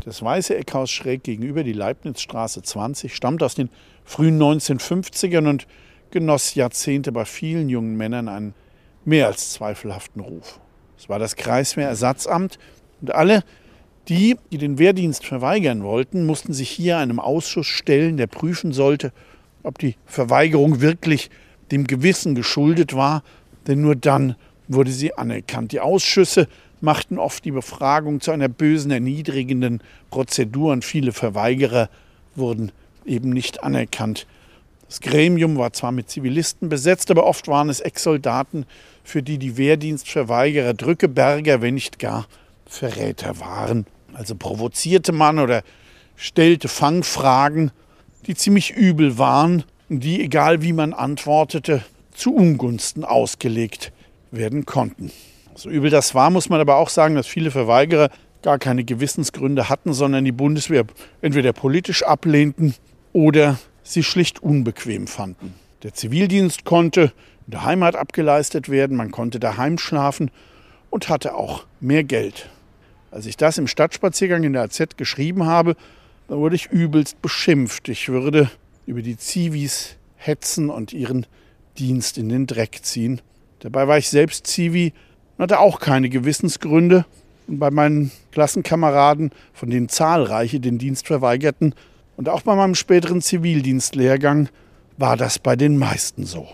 Das 0.04 0.22
weiße 0.22 0.56
Eckhaus 0.56 0.90
schräg 0.90 1.22
gegenüber 1.22 1.62
die 1.64 1.74
Leibnizstraße 1.74 2.62
20 2.62 3.14
stammt 3.14 3.42
aus 3.42 3.54
den 3.54 3.68
frühen 4.04 4.40
1950ern 4.40 5.48
und 5.48 5.66
genoss 6.10 6.54
Jahrzehnte 6.54 7.12
bei 7.12 7.26
vielen 7.26 7.68
jungen 7.68 7.96
Männern 7.96 8.28
einen 8.28 8.54
mehr 9.04 9.26
als 9.26 9.52
zweifelhaften 9.52 10.22
Ruf. 10.22 10.60
Es 10.98 11.08
war 11.08 11.18
das 11.18 11.36
Kreiswehrersatzamt 11.36 12.58
und 13.00 13.14
alle, 13.14 13.44
die, 14.08 14.36
die 14.50 14.58
den 14.58 14.78
Wehrdienst 14.78 15.24
verweigern 15.24 15.84
wollten, 15.84 16.26
mussten 16.26 16.52
sich 16.52 16.70
hier 16.70 16.98
einem 16.98 17.20
Ausschuss 17.20 17.66
stellen, 17.66 18.16
der 18.16 18.26
prüfen 18.26 18.72
sollte, 18.72 19.12
ob 19.62 19.78
die 19.78 19.96
Verweigerung 20.06 20.80
wirklich 20.80 21.30
dem 21.70 21.86
Gewissen 21.86 22.34
geschuldet 22.34 22.94
war, 22.94 23.22
denn 23.66 23.80
nur 23.80 23.94
dann 23.94 24.34
wurde 24.66 24.90
sie 24.90 25.14
anerkannt. 25.16 25.72
Die 25.72 25.80
Ausschüsse 25.80 26.48
machten 26.80 27.18
oft 27.18 27.44
die 27.44 27.50
Befragung 27.50 28.20
zu 28.20 28.30
einer 28.30 28.48
bösen, 28.48 28.90
erniedrigenden 28.90 29.82
Prozedur 30.10 30.72
und 30.72 30.84
viele 30.84 31.12
Verweigerer 31.12 31.88
wurden 32.34 32.72
eben 33.04 33.30
nicht 33.30 33.62
anerkannt. 33.62 34.26
Das 34.88 35.00
Gremium 35.00 35.58
war 35.58 35.72
zwar 35.74 35.92
mit 35.92 36.08
Zivilisten 36.08 36.68
besetzt, 36.68 37.10
aber 37.10 37.26
oft 37.26 37.46
waren 37.46 37.68
es 37.68 37.80
Ex-Soldaten, 37.80 38.64
für 39.08 39.22
die 39.22 39.38
die 39.38 39.56
Wehrdienstverweigerer 39.56 40.74
Drückeberger, 40.74 41.62
wenn 41.62 41.74
nicht 41.74 41.98
gar 41.98 42.26
Verräter 42.66 43.40
waren. 43.40 43.86
Also 44.12 44.34
provozierte 44.34 45.12
man 45.12 45.38
oder 45.38 45.62
stellte 46.14 46.68
Fangfragen, 46.68 47.70
die 48.26 48.34
ziemlich 48.34 48.70
übel 48.70 49.16
waren 49.16 49.64
und 49.88 50.04
die, 50.04 50.22
egal 50.22 50.60
wie 50.60 50.74
man 50.74 50.92
antwortete, 50.92 51.82
zu 52.12 52.34
Ungunsten 52.34 53.02
ausgelegt 53.02 53.92
werden 54.30 54.66
konnten. 54.66 55.10
So 55.54 55.70
übel 55.70 55.88
das 55.88 56.14
war, 56.14 56.28
muss 56.28 56.50
man 56.50 56.60
aber 56.60 56.76
auch 56.76 56.90
sagen, 56.90 57.14
dass 57.14 57.26
viele 57.26 57.50
Verweigerer 57.50 58.10
gar 58.42 58.58
keine 58.58 58.84
Gewissensgründe 58.84 59.70
hatten, 59.70 59.94
sondern 59.94 60.26
die 60.26 60.32
Bundeswehr 60.32 60.84
entweder 61.22 61.54
politisch 61.54 62.02
ablehnten 62.02 62.74
oder 63.14 63.58
sie 63.82 64.02
schlicht 64.02 64.42
unbequem 64.42 65.06
fanden. 65.06 65.54
Der 65.82 65.94
Zivildienst 65.94 66.66
konnte 66.66 67.12
in 67.48 67.52
der 67.52 67.64
Heimat 67.64 67.96
abgeleistet 67.96 68.68
werden, 68.68 68.94
man 68.94 69.10
konnte 69.10 69.40
daheim 69.40 69.78
schlafen 69.78 70.30
und 70.90 71.08
hatte 71.08 71.34
auch 71.34 71.64
mehr 71.80 72.04
Geld. 72.04 72.50
Als 73.10 73.24
ich 73.24 73.38
das 73.38 73.56
im 73.56 73.66
Stadtspaziergang 73.66 74.44
in 74.44 74.52
der 74.52 74.64
AZ 74.64 74.98
geschrieben 74.98 75.46
habe, 75.46 75.74
da 76.28 76.36
wurde 76.36 76.56
ich 76.56 76.66
übelst 76.66 77.22
beschimpft. 77.22 77.88
Ich 77.88 78.10
würde 78.10 78.50
über 78.84 79.00
die 79.00 79.16
Zivis 79.16 79.96
hetzen 80.16 80.68
und 80.68 80.92
ihren 80.92 81.24
Dienst 81.78 82.18
in 82.18 82.28
den 82.28 82.46
Dreck 82.46 82.80
ziehen. 82.82 83.22
Dabei 83.60 83.88
war 83.88 83.96
ich 83.96 84.10
selbst 84.10 84.46
Zivi 84.46 84.92
und 85.38 85.44
hatte 85.44 85.58
auch 85.58 85.80
keine 85.80 86.10
Gewissensgründe. 86.10 87.06
Und 87.46 87.60
bei 87.60 87.70
meinen 87.70 88.10
Klassenkameraden, 88.30 89.30
von 89.54 89.70
denen 89.70 89.88
zahlreiche 89.88 90.60
den 90.60 90.76
Dienst 90.76 91.06
verweigerten, 91.06 91.74
und 92.18 92.28
auch 92.28 92.42
bei 92.42 92.54
meinem 92.54 92.74
späteren 92.74 93.22
Zivildienstlehrgang 93.22 94.50
war 94.98 95.16
das 95.16 95.38
bei 95.38 95.56
den 95.56 95.78
meisten 95.78 96.26
so. 96.26 96.46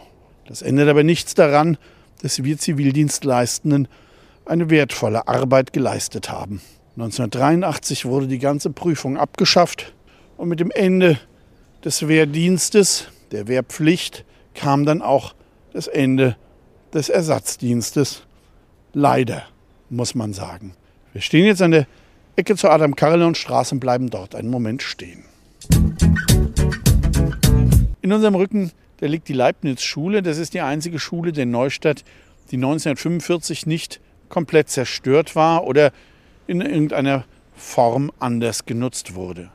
Das 0.46 0.62
ändert 0.62 0.88
aber 0.88 1.02
nichts 1.02 1.34
daran, 1.34 1.78
dass 2.22 2.42
wir 2.42 2.58
Zivildienstleistenden 2.58 3.88
eine 4.46 4.70
wertvolle 4.70 5.26
Arbeit 5.26 5.72
geleistet 5.72 6.30
haben. 6.30 6.60
1983 6.96 8.04
wurde 8.04 8.28
die 8.28 8.38
ganze 8.38 8.70
Prüfung 8.70 9.16
abgeschafft 9.16 9.94
und 10.36 10.48
mit 10.48 10.60
dem 10.60 10.70
Ende 10.70 11.18
des 11.84 12.06
Wehrdienstes, 12.06 13.08
der 13.32 13.48
Wehrpflicht, 13.48 14.24
kam 14.54 14.84
dann 14.84 15.02
auch 15.02 15.34
das 15.72 15.86
Ende 15.88 16.36
des 16.92 17.08
Ersatzdienstes. 17.08 18.22
Leider, 18.92 19.42
muss 19.90 20.14
man 20.14 20.32
sagen. 20.32 20.74
Wir 21.12 21.20
stehen 21.20 21.46
jetzt 21.46 21.62
an 21.62 21.72
der 21.72 21.86
Ecke 22.36 22.56
zur 22.56 22.70
Adam-Karelon-Straße 22.70 23.74
und 23.74 23.80
bleiben 23.80 24.10
dort 24.10 24.34
einen 24.34 24.50
Moment 24.50 24.82
stehen. 24.82 25.24
In 28.00 28.12
unserem 28.12 28.34
Rücken 28.34 28.70
da 28.98 29.06
liegt 29.06 29.28
die 29.28 29.32
Leibniz-Schule. 29.32 30.22
Das 30.22 30.38
ist 30.38 30.54
die 30.54 30.60
einzige 30.60 30.98
Schule 30.98 31.32
der 31.32 31.46
Neustadt, 31.46 32.04
die 32.50 32.56
1945 32.56 33.66
nicht 33.66 34.00
komplett 34.28 34.68
zerstört 34.68 35.36
war 35.36 35.64
oder 35.64 35.92
in 36.46 36.60
irgendeiner 36.60 37.24
Form 37.54 38.10
anders 38.18 38.66
genutzt 38.66 39.14
wurde. 39.14 39.50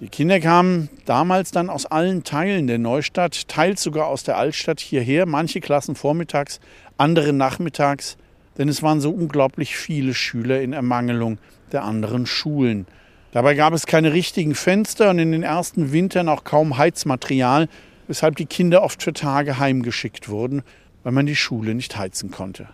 Die 0.00 0.08
Kinder 0.08 0.38
kamen 0.38 0.88
damals 1.06 1.50
dann 1.50 1.70
aus 1.70 1.86
allen 1.86 2.22
Teilen 2.22 2.68
der 2.68 2.78
Neustadt, 2.78 3.48
teils 3.48 3.82
sogar 3.82 4.06
aus 4.06 4.22
der 4.22 4.36
Altstadt 4.36 4.78
hierher, 4.78 5.26
manche 5.26 5.60
Klassen 5.60 5.96
vormittags, 5.96 6.60
andere 6.98 7.32
nachmittags, 7.32 8.16
denn 8.58 8.68
es 8.68 8.82
waren 8.82 9.00
so 9.00 9.10
unglaublich 9.10 9.76
viele 9.76 10.14
Schüler 10.14 10.60
in 10.60 10.72
Ermangelung 10.72 11.38
der 11.72 11.82
anderen 11.82 12.26
Schulen. 12.26 12.86
Dabei 13.32 13.54
gab 13.54 13.72
es 13.72 13.86
keine 13.86 14.12
richtigen 14.12 14.54
Fenster 14.54 15.10
und 15.10 15.18
in 15.18 15.32
den 15.32 15.42
ersten 15.42 15.92
Wintern 15.92 16.28
auch 16.28 16.44
kaum 16.44 16.78
Heizmaterial, 16.78 17.68
weshalb 18.08 18.36
die 18.36 18.46
Kinder 18.46 18.82
oft 18.82 19.02
für 19.02 19.12
Tage 19.12 19.58
heimgeschickt 19.58 20.28
wurden, 20.28 20.62
weil 21.04 21.12
man 21.12 21.26
die 21.26 21.36
Schule 21.36 21.74
nicht 21.74 21.96
heizen 21.96 22.32
konnte. 22.32 22.68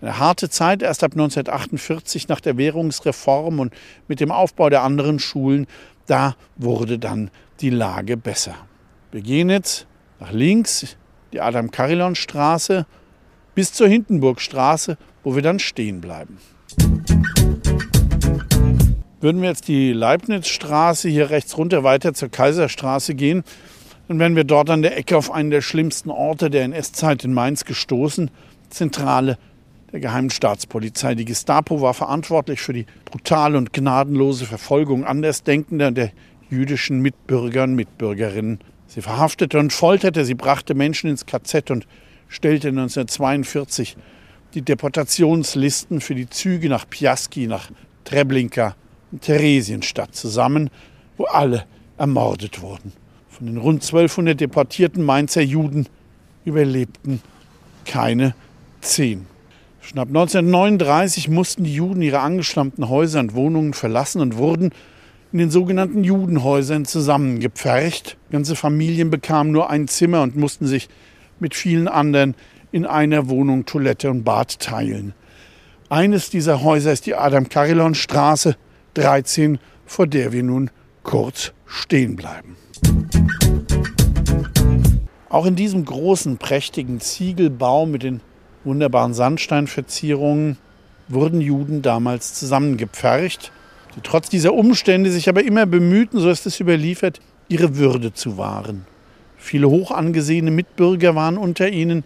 Eine 0.00 0.18
harte 0.18 0.48
Zeit, 0.48 0.82
erst 0.82 1.04
ab 1.04 1.12
1948 1.12 2.28
nach 2.28 2.40
der 2.40 2.56
Währungsreform 2.56 3.60
und 3.60 3.72
mit 4.08 4.20
dem 4.20 4.32
Aufbau 4.32 4.70
der 4.70 4.82
anderen 4.82 5.18
Schulen, 5.18 5.66
da 6.06 6.36
wurde 6.56 6.98
dann 6.98 7.30
die 7.60 7.70
Lage 7.70 8.16
besser. 8.16 8.54
Wir 9.12 9.20
gehen 9.20 9.50
jetzt 9.50 9.86
nach 10.20 10.32
links, 10.32 10.96
die 11.32 11.40
Adam-Karillon-Straße, 11.40 12.86
bis 13.54 13.72
zur 13.72 13.88
Hindenburgstraße, 13.88 14.96
wo 15.24 15.34
wir 15.34 15.42
dann 15.42 15.58
stehen 15.58 16.00
bleiben. 16.00 16.38
Würden 19.20 19.42
wir 19.42 19.48
jetzt 19.48 19.66
die 19.66 19.92
Leibnizstraße 19.92 21.08
hier 21.08 21.30
rechts 21.30 21.58
runter 21.58 21.82
weiter 21.82 22.14
zur 22.14 22.28
Kaiserstraße 22.28 23.16
gehen, 23.16 23.42
dann 24.08 24.18
wären 24.18 24.36
wir 24.36 24.44
dort 24.44 24.70
an 24.70 24.80
der 24.80 24.96
Ecke 24.96 25.16
auf 25.16 25.30
einen 25.30 25.50
der 25.50 25.60
schlimmsten 25.60 26.10
Orte 26.10 26.48
der 26.48 26.64
NS-Zeit 26.64 27.24
in 27.24 27.34
Mainz 27.34 27.66
gestoßen, 27.66 28.30
Zentrale 28.70 29.38
der 29.92 30.00
Geheimen 30.00 30.30
Staatspolizei. 30.30 31.14
Die 31.14 31.26
Gestapo 31.26 31.80
war 31.82 31.94
verantwortlich 31.94 32.60
für 32.60 32.72
die 32.72 32.86
brutale 33.04 33.58
und 33.58 33.72
gnadenlose 33.72 34.46
Verfolgung 34.46 35.04
Andersdenkender 35.04 35.88
und 35.88 35.96
der 35.96 36.12
jüdischen 36.50 37.00
Mitbürger 37.00 37.64
und 37.64 37.74
Mitbürgerinnen. 37.74 38.60
Sie 38.86 39.02
verhaftete 39.02 39.58
und 39.58 39.72
folterte, 39.72 40.24
sie 40.24 40.34
brachte 40.34 40.74
Menschen 40.74 41.10
ins 41.10 41.26
KZ 41.26 41.70
und 41.70 41.86
stellte 42.28 42.68
1942 42.68 43.96
die 44.54 44.62
Deportationslisten 44.62 46.00
für 46.00 46.14
die 46.14 46.30
Züge 46.30 46.70
nach 46.70 46.88
Piaski, 46.88 47.46
nach 47.46 47.70
Treblinka 48.04 48.74
Theresienstadt 49.20 50.14
zusammen, 50.14 50.70
wo 51.18 51.24
alle 51.24 51.64
ermordet 51.98 52.62
wurden. 52.62 52.92
Von 53.38 53.46
den 53.46 53.58
rund 53.58 53.84
1200 53.84 54.40
deportierten 54.40 55.04
Mainzer 55.04 55.42
Juden 55.42 55.86
überlebten 56.44 57.22
keine 57.84 58.34
zehn. 58.80 59.26
Schon 59.80 60.00
ab 60.00 60.08
1939 60.08 61.28
mussten 61.28 61.62
die 61.62 61.72
Juden 61.72 62.02
ihre 62.02 62.18
angestammten 62.18 62.88
Häuser 62.88 63.20
und 63.20 63.34
Wohnungen 63.34 63.74
verlassen 63.74 64.20
und 64.20 64.38
wurden 64.38 64.72
in 65.30 65.38
den 65.38 65.50
sogenannten 65.50 66.02
Judenhäusern 66.02 66.84
zusammengepfercht. 66.84 68.16
Ganze 68.32 68.56
Familien 68.56 69.08
bekamen 69.08 69.52
nur 69.52 69.70
ein 69.70 69.86
Zimmer 69.86 70.22
und 70.22 70.34
mussten 70.34 70.66
sich 70.66 70.88
mit 71.38 71.54
vielen 71.54 71.86
anderen 71.86 72.34
in 72.72 72.86
einer 72.86 73.28
Wohnung 73.28 73.66
Toilette 73.66 74.10
und 74.10 74.24
Bad 74.24 74.58
teilen. 74.58 75.14
Eines 75.90 76.28
dieser 76.28 76.64
Häuser 76.64 76.92
ist 76.92 77.06
die 77.06 77.14
Adam-Karillon-Straße 77.14 78.56
13, 78.94 79.60
vor 79.86 80.08
der 80.08 80.32
wir 80.32 80.42
nun 80.42 80.70
kurz 81.04 81.52
stehen 81.66 82.16
bleiben. 82.16 82.57
Auch 85.28 85.46
in 85.46 85.56
diesem 85.56 85.84
großen, 85.84 86.38
prächtigen 86.38 87.00
Ziegelbau 87.00 87.86
mit 87.86 88.02
den 88.02 88.20
wunderbaren 88.64 89.14
Sandsteinverzierungen 89.14 90.56
wurden 91.08 91.40
Juden 91.40 91.82
damals 91.82 92.34
zusammengepfercht 92.34 93.52
die 93.98 94.02
trotz 94.02 94.28
dieser 94.28 94.54
Umstände 94.54 95.10
sich 95.10 95.28
aber 95.28 95.42
immer 95.42 95.66
bemühten, 95.66 96.20
so 96.20 96.30
ist 96.30 96.46
es 96.46 96.60
überliefert, 96.60 97.20
ihre 97.48 97.78
Würde 97.78 98.12
zu 98.12 98.38
wahren. 98.38 98.86
Viele 99.36 99.68
hoch 99.68 99.90
angesehene 99.90 100.52
Mitbürger 100.52 101.16
waren 101.16 101.36
unter 101.36 101.68
ihnen, 101.68 102.04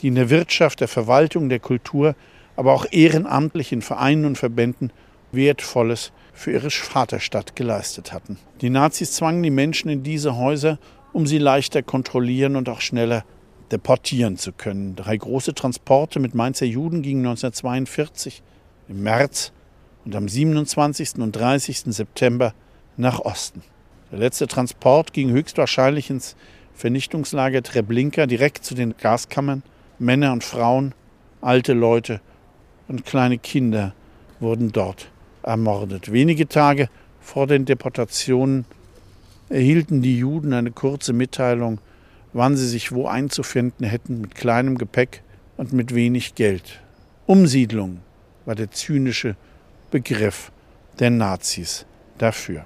die 0.00 0.08
in 0.08 0.14
der 0.14 0.30
Wirtschaft, 0.30 0.80
der 0.80 0.88
Verwaltung, 0.88 1.50
der 1.50 1.58
Kultur, 1.58 2.14
aber 2.56 2.72
auch 2.72 2.86
ehrenamtlich 2.90 3.70
in 3.72 3.82
Vereinen 3.82 4.24
und 4.24 4.38
Verbänden 4.38 4.92
Wertvolles 5.36 6.12
für 6.32 6.52
ihre 6.52 6.70
Vaterstadt 6.70 7.54
geleistet 7.54 8.12
hatten. 8.12 8.38
Die 8.60 8.70
Nazis 8.70 9.12
zwangen 9.12 9.42
die 9.42 9.50
Menschen 9.50 9.88
in 9.88 10.02
diese 10.02 10.36
Häuser, 10.36 10.78
um 11.12 11.26
sie 11.26 11.38
leichter 11.38 11.82
kontrollieren 11.82 12.56
und 12.56 12.68
auch 12.68 12.80
schneller 12.80 13.24
deportieren 13.70 14.36
zu 14.36 14.52
können. 14.52 14.96
Drei 14.96 15.16
große 15.16 15.54
Transporte 15.54 16.20
mit 16.20 16.34
Mainzer 16.34 16.66
Juden 16.66 17.02
gingen 17.02 17.26
1942 17.26 18.42
im 18.88 19.02
März 19.02 19.52
und 20.04 20.14
am 20.14 20.28
27. 20.28 21.16
und 21.18 21.32
30. 21.32 21.84
September 21.86 22.54
nach 22.96 23.20
Osten. 23.20 23.62
Der 24.12 24.18
letzte 24.18 24.46
Transport 24.46 25.12
ging 25.12 25.30
höchstwahrscheinlich 25.30 26.10
ins 26.10 26.36
Vernichtungslager 26.74 27.62
Treblinka 27.62 28.26
direkt 28.26 28.64
zu 28.64 28.74
den 28.74 28.96
Gaskammern. 28.96 29.62
Männer 29.98 30.32
und 30.32 30.44
Frauen, 30.44 30.94
alte 31.40 31.72
Leute 31.72 32.20
und 32.88 33.04
kleine 33.04 33.38
Kinder 33.38 33.94
wurden 34.38 34.70
dort 34.70 35.10
ermordet. 35.46 36.12
Wenige 36.12 36.48
Tage 36.48 36.88
vor 37.20 37.46
den 37.46 37.64
Deportationen 37.64 38.66
erhielten 39.48 40.02
die 40.02 40.18
Juden 40.18 40.52
eine 40.52 40.72
kurze 40.72 41.12
Mitteilung, 41.12 41.78
wann 42.32 42.56
sie 42.56 42.68
sich 42.68 42.92
wo 42.92 43.06
einzufinden 43.06 43.86
hätten, 43.86 44.20
mit 44.20 44.34
kleinem 44.34 44.76
Gepäck 44.76 45.22
und 45.56 45.72
mit 45.72 45.94
wenig 45.94 46.34
Geld. 46.34 46.80
Umsiedlung 47.26 48.00
war 48.44 48.54
der 48.54 48.70
zynische 48.70 49.36
Begriff 49.90 50.52
der 50.98 51.10
Nazis 51.10 51.86
dafür. 52.18 52.64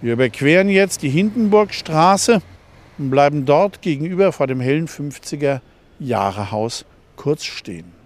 Wir 0.00 0.14
überqueren 0.14 0.68
jetzt 0.68 1.02
die 1.02 1.10
Hindenburgstraße 1.10 2.42
und 2.98 3.10
bleiben 3.10 3.44
dort 3.44 3.82
gegenüber 3.82 4.32
vor 4.32 4.46
dem 4.46 4.60
hellen 4.60 4.88
50er 4.88 5.60
Jahre 5.98 6.50
Haus 6.50 6.84
kurz 7.16 7.44
stehen. 7.44 8.01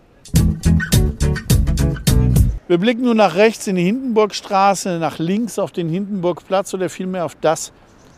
Wir 2.69 2.79
blicken 2.79 3.03
nun 3.03 3.19
nach 3.19 3.37
rechts 3.37 3.69
in 3.69 3.77
die 3.77 3.85
Hindenburgstraße, 3.85 4.99
nach 4.99 5.21
links 5.21 5.57
auf 5.59 5.71
den 5.71 5.89
Hindenburgplatz 5.89 6.75
oder 6.75 6.89
vielmehr 6.89 7.25
auf 7.25 7.37
das, 7.41 7.73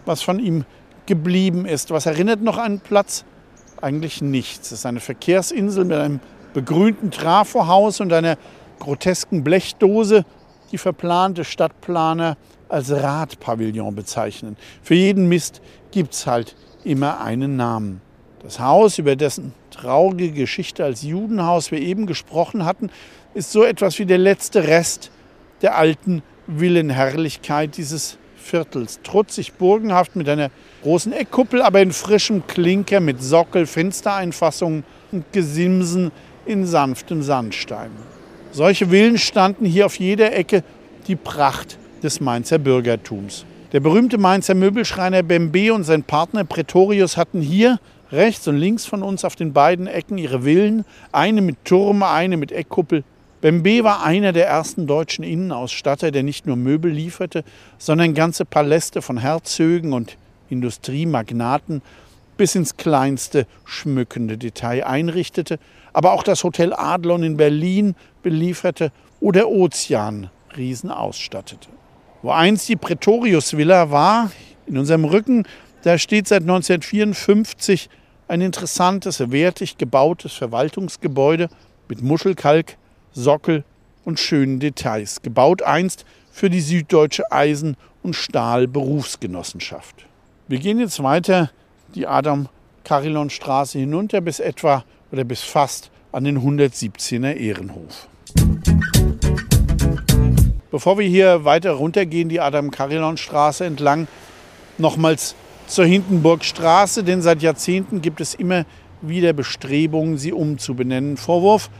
was 0.07 0.23
von 0.23 0.39
ihm 0.39 0.65
geblieben 1.05 1.67
ist. 1.67 1.91
Was 1.91 2.07
erinnert 2.07 2.41
noch 2.41 2.57
an 2.57 2.81
Platz? 2.81 3.27
Eigentlich 3.83 4.23
nichts. 4.23 4.69
Es 4.69 4.81
ist 4.81 4.87
eine 4.87 5.01
Verkehrsinsel 5.01 5.85
mit 5.85 5.99
einem 5.99 6.21
begrünten 6.55 7.11
Trafohaus 7.11 8.01
und 8.01 8.11
einer 8.11 8.39
grotesken 8.79 9.45
Blechdose, 9.45 10.25
die 10.73 10.79
verplante 10.79 11.45
Stadtplaner 11.45 12.39
als 12.71 12.91
Radpavillon 12.91 13.95
bezeichnen. 13.95 14.57
Für 14.83 14.95
jeden 14.95 15.29
Mist 15.29 15.61
gibt 15.91 16.15
es 16.15 16.27
halt 16.27 16.57
immer 16.85 17.21
einen 17.21 17.57
Namen. 17.57 18.01
Das 18.43 18.61
Haus, 18.61 18.99
über 18.99 19.17
dessen 19.17 19.53
traurige 19.71 20.31
Geschichte 20.31 20.85
als 20.85 21.03
Judenhaus 21.03 21.71
wir 21.71 21.81
eben 21.81 22.07
gesprochen 22.07 22.65
hatten, 22.65 22.91
ist 23.35 23.53
so 23.53 23.65
etwas 23.65 23.99
wie 23.99 24.07
der 24.07 24.19
letzte 24.19 24.69
Rest 24.69 25.11
der 25.63 25.77
alten 25.77 26.23
Villenherrlichkeit 26.47 27.77
dieses 27.77 28.17
Viertels. 28.37 29.01
Trutzig 29.03 29.55
burgenhaft 29.55 30.17
mit 30.17 30.29
einer 30.29 30.51
großen 30.83 31.13
Eckkuppel, 31.13 31.63
aber 31.63 31.83
in 31.83 31.93
frischem 31.93 32.47
Klinker 32.47 33.01
mit 33.01 33.23
Sockel, 33.23 33.67
Fenstereinfassungen 33.67 34.85
und 35.13 35.33
Gesimsen 35.33 36.13
in 36.47 36.65
sanftem 36.65 37.23
Sandstein. 37.23 37.91
Solche 38.53 38.87
Villen 38.87 39.19
standen 39.19 39.67
hier 39.67 39.87
auf 39.87 39.99
jeder 39.99 40.35
Ecke 40.35 40.63
die 41.07 41.17
Pracht 41.17 41.77
des 42.03 42.21
Mainzer 42.21 42.59
Bürgertums. 42.59 43.45
Der 43.73 43.81
berühmte 43.81 44.17
Mainzer 44.17 44.55
Möbelschreiner 44.55 45.23
Bembe 45.23 45.75
und 45.75 45.85
sein 45.85 46.03
Partner 46.03 46.45
Pretorius 46.45 47.19
hatten 47.19 47.43
hier 47.43 47.79
rechts 48.13 48.49
und 48.49 48.57
links 48.57 48.87
von 48.87 49.03
uns 49.03 49.25
auf 49.25 49.37
den 49.37 49.53
beiden 49.53 49.87
Ecken 49.87 50.19
ihre 50.19 50.43
Villen, 50.43 50.85
eine 51.13 51.43
mit 51.43 51.65
Turm, 51.65 52.03
eine 52.03 52.37
mit 52.37 52.53
Eckkuppel. 52.53 53.05
Bembe 53.41 53.85
war 53.85 54.05
einer 54.05 54.33
der 54.33 54.49
ersten 54.49 54.87
deutschen 54.87 55.25
Innenausstatter, 55.25 56.11
der 56.11 56.25
nicht 56.25 56.47
nur 56.47 56.57
Möbel 56.57 56.91
lieferte, 56.91 57.45
sondern 57.79 58.15
ganze 58.15 58.45
Paläste 58.45 59.01
von 59.01 59.19
Herzögen 59.19 59.93
und 59.93 60.17
Industriemagnaten 60.51 61.83
bis 62.37 62.55
ins 62.55 62.77
kleinste 62.77 63.47
schmückende 63.65 64.39
Detail 64.39 64.85
einrichtete, 64.85 65.59
aber 65.93 66.13
auch 66.13 66.23
das 66.23 66.43
Hotel 66.45 66.73
Adlon 66.73 67.23
in 67.23 67.37
Berlin 67.37 67.95
belieferte 68.23 68.93
oder 69.21 69.49
Ozean 69.49 70.31
Riesen 70.57 70.91
ausstattete. 70.91 71.69
Wo 72.23 72.31
einst 72.31 72.69
die 72.69 72.77
Pretorius 72.77 73.57
Villa 73.57 73.91
war, 73.91 74.31
in 74.67 74.79
unserem 74.79 75.05
Rücken, 75.05 75.45
da 75.89 75.97
steht 75.97 76.29
seit 76.29 76.43
1954 76.43 77.89
ein 78.29 78.43
interessantes, 78.43 79.31
wertig 79.31 79.79
gebautes 79.79 80.35
Verwaltungsgebäude 80.35 81.49
mit 81.89 82.03
Muschelkalk, 82.03 82.77
Sockel 83.15 83.65
und 84.05 84.21
schönen 84.21 84.61
Details, 84.61 85.23
gebaut 85.23 85.63
einst 85.63 86.05
für 86.31 86.51
die 86.51 86.61
Süddeutsche 86.61 87.33
Eisen- 87.33 87.79
und 88.03 88.15
Stahl-Berufsgenossenschaft. 88.15 90.05
Wir 90.47 90.59
gehen 90.59 90.79
jetzt 90.79 91.03
weiter 91.03 91.51
die 91.95 92.07
Adam-Karillon-Straße 92.07 93.79
hinunter 93.79 94.21
bis 94.21 94.41
etwa 94.41 94.85
oder 95.11 95.25
bis 95.25 95.41
fast 95.41 95.91
an 96.13 96.25
den 96.25 96.39
117er 96.39 97.33
Ehrenhof. 97.33 98.09
Bevor 100.71 100.99
wir 100.99 101.09
hier 101.09 101.47
weiter 101.47 101.73
runtergehen, 101.73 102.29
die 102.29 102.41
Adam-Karillon-Straße 102.41 103.65
entlang, 103.65 104.07
nochmals 104.77 105.35
zur 105.69 105.85
Hindenburgstraße, 105.85 107.05
denn 107.05 107.23
seit 107.23 107.43
Jahrzehnten 107.43 108.03
gibt 108.03 108.21
es 108.21 108.35
immer 108.35 108.65
wieder 109.01 109.33
Bestrebungen, 109.33 110.19
sie 110.19 110.33
umzubenennen. 110.33 111.17
Vorwurf, 111.17 111.71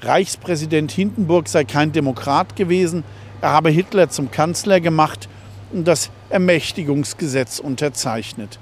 Reichspräsident 0.00 0.90
Hindenburg 0.90 1.48
sei 1.48 1.64
kein 1.64 1.92
Demokrat 1.92 2.56
gewesen, 2.56 3.04
er 3.40 3.50
habe 3.50 3.70
Hitler 3.70 4.08
zum 4.08 4.30
Kanzler 4.30 4.80
gemacht 4.80 5.28
und 5.72 5.86
das 5.86 6.10
Ermächtigungsgesetz 6.30 7.58
unterzeichnet. 7.58 8.58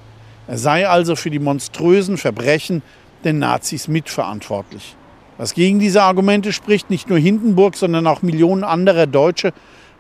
Er 0.49 0.59
sei 0.59 0.89
also 0.89 1.15
für 1.15 1.31
die 1.31 1.39
monströsen 1.39 2.19
Verbrechen 2.19 2.83
der 3.23 3.33
Nazis 3.33 3.87
mitverantwortlich. 3.87 4.97
Was 5.39 5.55
gegen 5.55 5.79
diese 5.79 6.03
Argumente 6.03 6.53
spricht, 6.53 6.91
nicht 6.91 7.09
nur 7.09 7.19
Hindenburg, 7.19 7.77
sondern 7.77 8.07
auch 8.07 8.23
Millionen 8.23 8.65
anderer 8.65 9.07
Deutsche 9.07 9.53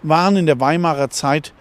waren 0.02 0.36
in 0.36 0.46
der 0.46 0.60
Weimarer 0.60 1.10
Zeit 1.10 1.52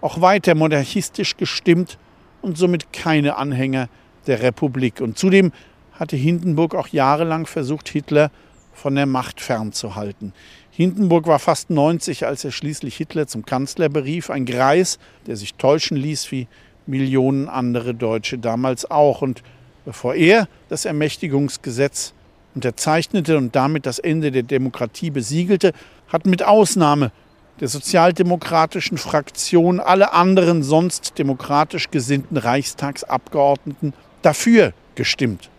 auch 0.00 0.20
weiter 0.20 0.54
monarchistisch 0.54 1.36
gestimmt 1.36 1.98
und 2.42 2.58
somit 2.58 2.92
keine 2.92 3.36
Anhänger 3.36 3.88
der 4.26 4.42
Republik. 4.42 5.00
Und 5.00 5.18
zudem 5.18 5.52
hatte 5.92 6.16
Hindenburg 6.16 6.74
auch 6.74 6.88
jahrelang 6.88 7.46
versucht, 7.46 7.88
Hitler 7.88 8.30
von 8.72 8.94
der 8.94 9.06
Macht 9.06 9.40
fernzuhalten. 9.40 10.32
Hindenburg 10.70 11.26
war 11.26 11.40
fast 11.40 11.70
90, 11.70 12.24
als 12.26 12.44
er 12.44 12.52
schließlich 12.52 12.96
Hitler 12.96 13.26
zum 13.26 13.44
Kanzler 13.44 13.88
berief. 13.88 14.30
Ein 14.30 14.46
Greis, 14.46 14.98
der 15.26 15.36
sich 15.36 15.54
täuschen 15.54 15.96
ließ 15.96 16.30
wie 16.30 16.46
Millionen 16.86 17.48
andere 17.48 17.94
Deutsche 17.94 18.38
damals 18.38 18.88
auch. 18.88 19.20
Und 19.20 19.42
bevor 19.84 20.14
er 20.14 20.46
das 20.68 20.84
Ermächtigungsgesetz 20.84 22.14
unterzeichnete 22.54 23.36
und 23.36 23.56
damit 23.56 23.86
das 23.86 23.98
Ende 23.98 24.30
der 24.30 24.44
Demokratie 24.44 25.10
besiegelte, 25.10 25.72
hatten 26.08 26.30
mit 26.30 26.44
Ausnahme 26.44 27.10
der 27.60 27.68
sozialdemokratischen 27.68 28.98
Fraktion 28.98 29.80
alle 29.80 30.12
anderen 30.12 30.62
sonst 30.62 31.18
demokratisch 31.18 31.90
gesinnten 31.90 32.36
Reichstagsabgeordneten 32.36 33.94
dafür 34.22 34.72
gestimmt. 34.94 35.50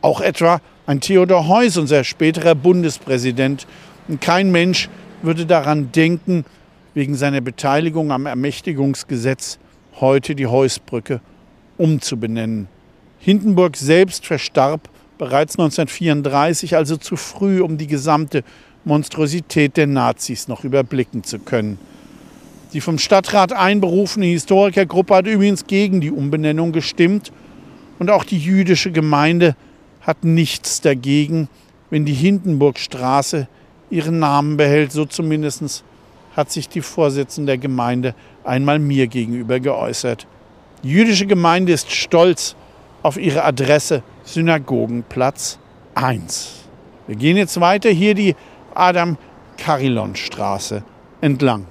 Auch 0.00 0.20
etwa 0.20 0.60
ein 0.86 1.00
Theodor 1.00 1.48
Heuss, 1.48 1.76
unser 1.76 2.04
späterer 2.04 2.54
Bundespräsident. 2.54 3.66
Und 4.08 4.20
kein 4.20 4.50
Mensch 4.50 4.88
würde 5.22 5.46
daran 5.46 5.92
denken, 5.92 6.44
wegen 6.94 7.14
seiner 7.14 7.40
Beteiligung 7.40 8.12
am 8.12 8.26
Ermächtigungsgesetz 8.26 9.58
heute 10.00 10.34
die 10.34 10.46
Heusbrücke 10.46 11.20
umzubenennen. 11.78 12.68
Hindenburg 13.18 13.76
selbst 13.76 14.26
verstarb 14.26 14.88
bereits 15.18 15.54
1934, 15.56 16.76
also 16.76 16.96
zu 16.96 17.16
früh, 17.16 17.60
um 17.60 17.78
die 17.78 17.86
gesamte 17.86 18.42
Monstrosität 18.84 19.76
der 19.76 19.86
Nazis 19.86 20.48
noch 20.48 20.64
überblicken 20.64 21.24
zu 21.24 21.38
können. 21.38 21.78
Die 22.72 22.80
vom 22.80 22.98
Stadtrat 22.98 23.52
einberufene 23.52 24.26
Historikergruppe 24.26 25.14
hat 25.14 25.26
übrigens 25.26 25.66
gegen 25.66 26.00
die 26.00 26.10
Umbenennung 26.10 26.72
gestimmt 26.72 27.32
und 27.98 28.10
auch 28.10 28.24
die 28.24 28.38
jüdische 28.38 28.90
Gemeinde 28.90 29.56
hat 30.00 30.24
nichts 30.24 30.80
dagegen, 30.80 31.48
wenn 31.90 32.04
die 32.04 32.14
Hindenburgstraße 32.14 33.46
ihren 33.90 34.18
Namen 34.18 34.56
behält. 34.56 34.90
So 34.90 35.04
zumindest 35.04 35.84
hat 36.34 36.50
sich 36.50 36.68
die 36.68 36.80
Vorsitzende 36.80 37.52
der 37.52 37.58
Gemeinde 37.58 38.14
einmal 38.42 38.78
mir 38.78 39.06
gegenüber 39.06 39.60
geäußert. 39.60 40.26
Die 40.82 40.90
jüdische 40.90 41.26
Gemeinde 41.26 41.72
ist 41.72 41.92
stolz 41.92 42.56
auf 43.02 43.18
ihre 43.18 43.44
Adresse 43.44 44.02
Synagogenplatz 44.24 45.58
1. 45.94 46.62
Wir 47.06 47.16
gehen 47.16 47.36
jetzt 47.36 47.60
weiter 47.60 47.90
hier 47.90 48.14
die 48.14 48.34
Adam-Karillon-Straße 48.74 50.82
entlang. 51.20 51.66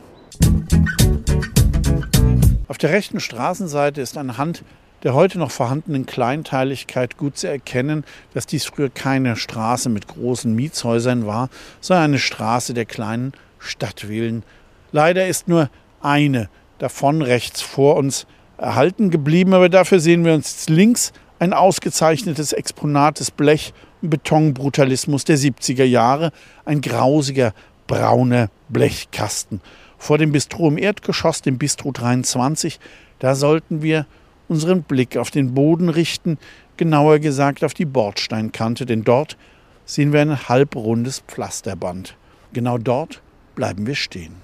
Auf 2.67 2.77
der 2.77 2.91
rechten 2.91 3.19
Straßenseite 3.19 4.01
ist 4.01 4.17
anhand 4.17 4.63
der 5.03 5.13
heute 5.13 5.39
noch 5.39 5.51
vorhandenen 5.51 6.05
Kleinteiligkeit 6.05 7.17
gut 7.17 7.37
zu 7.37 7.47
erkennen, 7.47 8.03
dass 8.33 8.45
dies 8.45 8.65
früher 8.65 8.89
keine 8.89 9.35
Straße 9.35 9.89
mit 9.89 10.07
großen 10.07 10.53
Mietshäusern 10.53 11.25
war, 11.25 11.49
sondern 11.79 12.05
eine 12.05 12.19
Straße 12.19 12.73
der 12.73 12.85
kleinen 12.85 13.33
Stadtvillen. 13.59 14.43
Leider 14.91 15.27
ist 15.27 15.47
nur 15.47 15.69
eine 16.01 16.49
davon 16.77 17.21
rechts 17.21 17.61
vor 17.61 17.95
uns 17.95 18.27
erhalten 18.57 19.09
geblieben, 19.09 19.53
aber 19.53 19.69
dafür 19.69 19.99
sehen 19.99 20.23
wir 20.23 20.33
uns 20.33 20.69
links 20.69 21.13
ein 21.39 21.53
ausgezeichnetes 21.53 22.53
Exponat 22.53 23.19
des 23.19 23.31
Blech- 23.31 23.73
Betonbrutalismus 24.01 25.25
der 25.25 25.37
70er 25.37 25.83
Jahre, 25.83 26.31
ein 26.65 26.81
grausiger 26.81 27.53
brauner 27.87 28.49
Blechkasten. 28.69 29.61
Vor 29.97 30.17
dem 30.17 30.31
Bistro 30.31 30.67
im 30.67 30.77
Erdgeschoss, 30.77 31.41
dem 31.41 31.57
Bistro 31.57 31.91
23, 31.91 32.79
da 33.19 33.35
sollten 33.35 33.81
wir 33.81 34.07
unseren 34.47 34.83
Blick 34.83 35.17
auf 35.17 35.31
den 35.31 35.53
Boden 35.53 35.89
richten, 35.89 36.37
genauer 36.77 37.19
gesagt 37.19 37.63
auf 37.63 37.73
die 37.73 37.85
Bordsteinkante, 37.85 38.85
denn 38.85 39.03
dort 39.03 39.37
sehen 39.85 40.13
wir 40.13 40.21
ein 40.21 40.49
halbrundes 40.49 41.19
Pflasterband. 41.27 42.15
Genau 42.53 42.77
dort 42.77 43.21
bleiben 43.55 43.85
wir 43.85 43.95
stehen. 43.95 44.35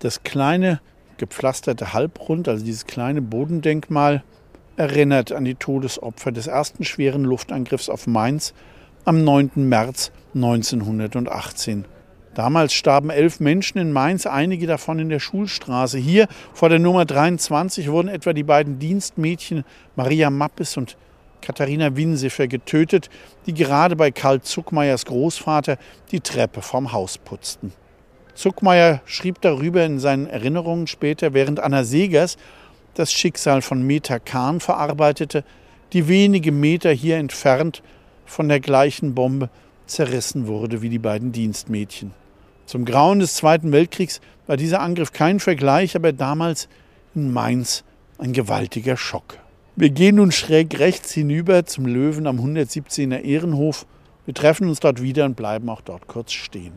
Das 0.00 0.22
kleine 0.22 0.80
gepflasterte 1.16 1.92
Halbrund, 1.92 2.48
also 2.48 2.64
dieses 2.64 2.86
kleine 2.86 3.22
Bodendenkmal, 3.22 4.22
erinnert 4.76 5.32
an 5.32 5.44
die 5.44 5.54
Todesopfer 5.54 6.32
des 6.32 6.46
ersten 6.46 6.84
schweren 6.84 7.24
Luftangriffs 7.24 7.88
auf 7.88 8.06
Mainz 8.06 8.54
am 9.04 9.24
9. 9.24 9.50
März 9.68 10.10
1918. 10.34 11.84
Damals 12.34 12.74
starben 12.74 13.08
elf 13.08 13.40
Menschen 13.40 13.78
in 13.78 13.92
Mainz, 13.92 14.26
einige 14.26 14.66
davon 14.66 14.98
in 14.98 15.08
der 15.08 15.20
Schulstraße. 15.20 15.96
Hier 15.96 16.28
vor 16.52 16.68
der 16.68 16.78
Nummer 16.78 17.06
23 17.06 17.90
wurden 17.90 18.08
etwa 18.08 18.34
die 18.34 18.42
beiden 18.42 18.78
Dienstmädchen 18.78 19.64
Maria 19.94 20.28
Mappes 20.28 20.76
und 20.76 20.98
Katharina 21.40 21.96
Winsefer 21.96 22.46
getötet, 22.46 23.08
die 23.46 23.54
gerade 23.54 23.96
bei 23.96 24.10
Karl 24.10 24.42
Zuckmeyers 24.42 25.06
Großvater 25.06 25.78
die 26.10 26.20
Treppe 26.20 26.60
vom 26.60 26.92
Haus 26.92 27.16
putzten. 27.16 27.72
Zuckmeyer 28.34 29.00
schrieb 29.06 29.40
darüber 29.40 29.84
in 29.84 29.98
seinen 29.98 30.26
Erinnerungen 30.26 30.86
später, 30.86 31.32
während 31.32 31.58
Anna 31.58 31.84
Segers 31.84 32.36
das 32.98 33.12
Schicksal 33.12 33.62
von 33.62 33.82
Meta 33.82 34.18
Kahn 34.18 34.60
verarbeitete, 34.60 35.44
die 35.92 36.08
wenige 36.08 36.52
Meter 36.52 36.90
hier 36.90 37.16
entfernt 37.16 37.82
von 38.24 38.48
der 38.48 38.60
gleichen 38.60 39.14
Bombe 39.14 39.50
zerrissen 39.86 40.46
wurde 40.46 40.82
wie 40.82 40.88
die 40.88 40.98
beiden 40.98 41.32
Dienstmädchen. 41.32 42.12
Zum 42.66 42.84
Grauen 42.84 43.20
des 43.20 43.34
Zweiten 43.34 43.70
Weltkriegs 43.70 44.20
war 44.46 44.56
dieser 44.56 44.80
Angriff 44.80 45.12
kein 45.12 45.38
Vergleich, 45.38 45.94
aber 45.94 46.12
damals 46.12 46.68
in 47.14 47.32
Mainz 47.32 47.84
ein 48.18 48.32
gewaltiger 48.32 48.96
Schock. 48.96 49.38
Wir 49.76 49.90
gehen 49.90 50.16
nun 50.16 50.32
schräg 50.32 50.78
rechts 50.78 51.12
hinüber 51.12 51.66
zum 51.66 51.86
Löwen 51.86 52.26
am 52.26 52.40
117er 52.40 53.20
Ehrenhof. 53.20 53.86
Wir 54.24 54.34
treffen 54.34 54.68
uns 54.68 54.80
dort 54.80 55.02
wieder 55.02 55.26
und 55.26 55.36
bleiben 55.36 55.68
auch 55.68 55.82
dort 55.82 56.08
kurz 56.08 56.32
stehen. 56.32 56.72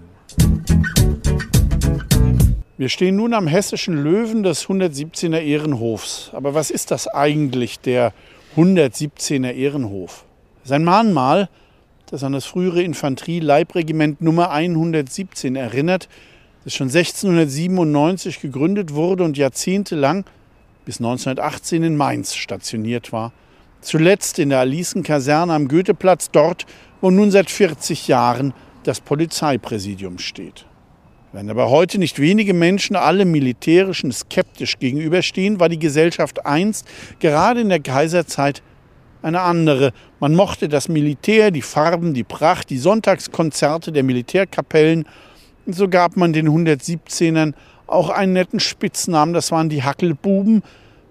Wir 2.79 2.87
stehen 2.87 3.17
nun 3.17 3.33
am 3.33 3.45
hessischen 3.45 4.01
Löwen 4.01 4.41
des 4.41 4.67
117er 4.67 5.41
Ehrenhofs. 5.41 6.29
Aber 6.31 6.53
was 6.53 6.71
ist 6.71 6.91
das 6.91 7.09
eigentlich, 7.09 7.81
der 7.81 8.13
117er 8.55 9.51
Ehrenhof? 9.51 10.23
Sein 10.63 10.85
Mahnmal 10.85 11.49
das 12.09 12.23
an 12.23 12.31
das 12.31 12.45
frühere 12.45 12.81
Infanterie-Leibregiment 12.81 14.21
Nummer 14.21 14.51
117 14.51 15.57
erinnert, 15.57 16.07
das 16.63 16.73
schon 16.73 16.87
1697 16.87 18.39
gegründet 18.39 18.93
wurde 18.93 19.25
und 19.25 19.37
jahrzehntelang 19.37 20.23
bis 20.85 20.99
1918 21.01 21.83
in 21.83 21.97
Mainz 21.97 22.33
stationiert 22.33 23.11
war. 23.11 23.33
Zuletzt 23.81 24.39
in 24.39 24.51
der 24.51 24.59
Alicenkaserne 24.59 25.51
am 25.51 25.67
Goetheplatz, 25.67 26.31
dort, 26.31 26.65
wo 27.01 27.11
nun 27.11 27.29
seit 27.29 27.49
40 27.49 28.07
Jahren 28.07 28.53
das 28.83 29.01
Polizeipräsidium 29.01 30.17
steht. 30.17 30.65
Wenn 31.31 31.49
aber 31.49 31.69
heute 31.69 31.99
nicht 31.99 32.19
wenige 32.19 32.55
Menschen 32.55 32.95
alle 32.95 33.23
Militärischen 33.23 34.11
skeptisch 34.11 34.79
gegenüberstehen, 34.79 35.59
war 35.59 35.69
die 35.69 35.77
Gesellschaft 35.77 36.43
einst, 36.45 36.87
gerade 37.19 37.61
in 37.61 37.69
der 37.69 37.81
Kaiserzeit, 37.81 38.63
eine 39.21 39.41
andere. 39.41 39.91
Man 40.19 40.33
mochte 40.33 40.69
das 40.69 40.87
Militär, 40.87 41.51
die 41.51 41.61
Farben, 41.61 42.13
die 42.13 42.23
Pracht, 42.23 42.69
die 42.69 42.77
Sonntagskonzerte 42.77 43.91
der 43.91 44.03
Militärkapellen. 44.03 45.05
Und 45.65 45.75
so 45.75 45.87
gab 45.87 46.17
man 46.17 46.33
den 46.33 46.49
117ern 46.49 47.53
auch 47.85 48.09
einen 48.09 48.33
netten 48.33 48.59
Spitznamen, 48.59 49.33
das 49.33 49.51
waren 49.51 49.69
die 49.69 49.83
Hackelbuben, 49.83 50.63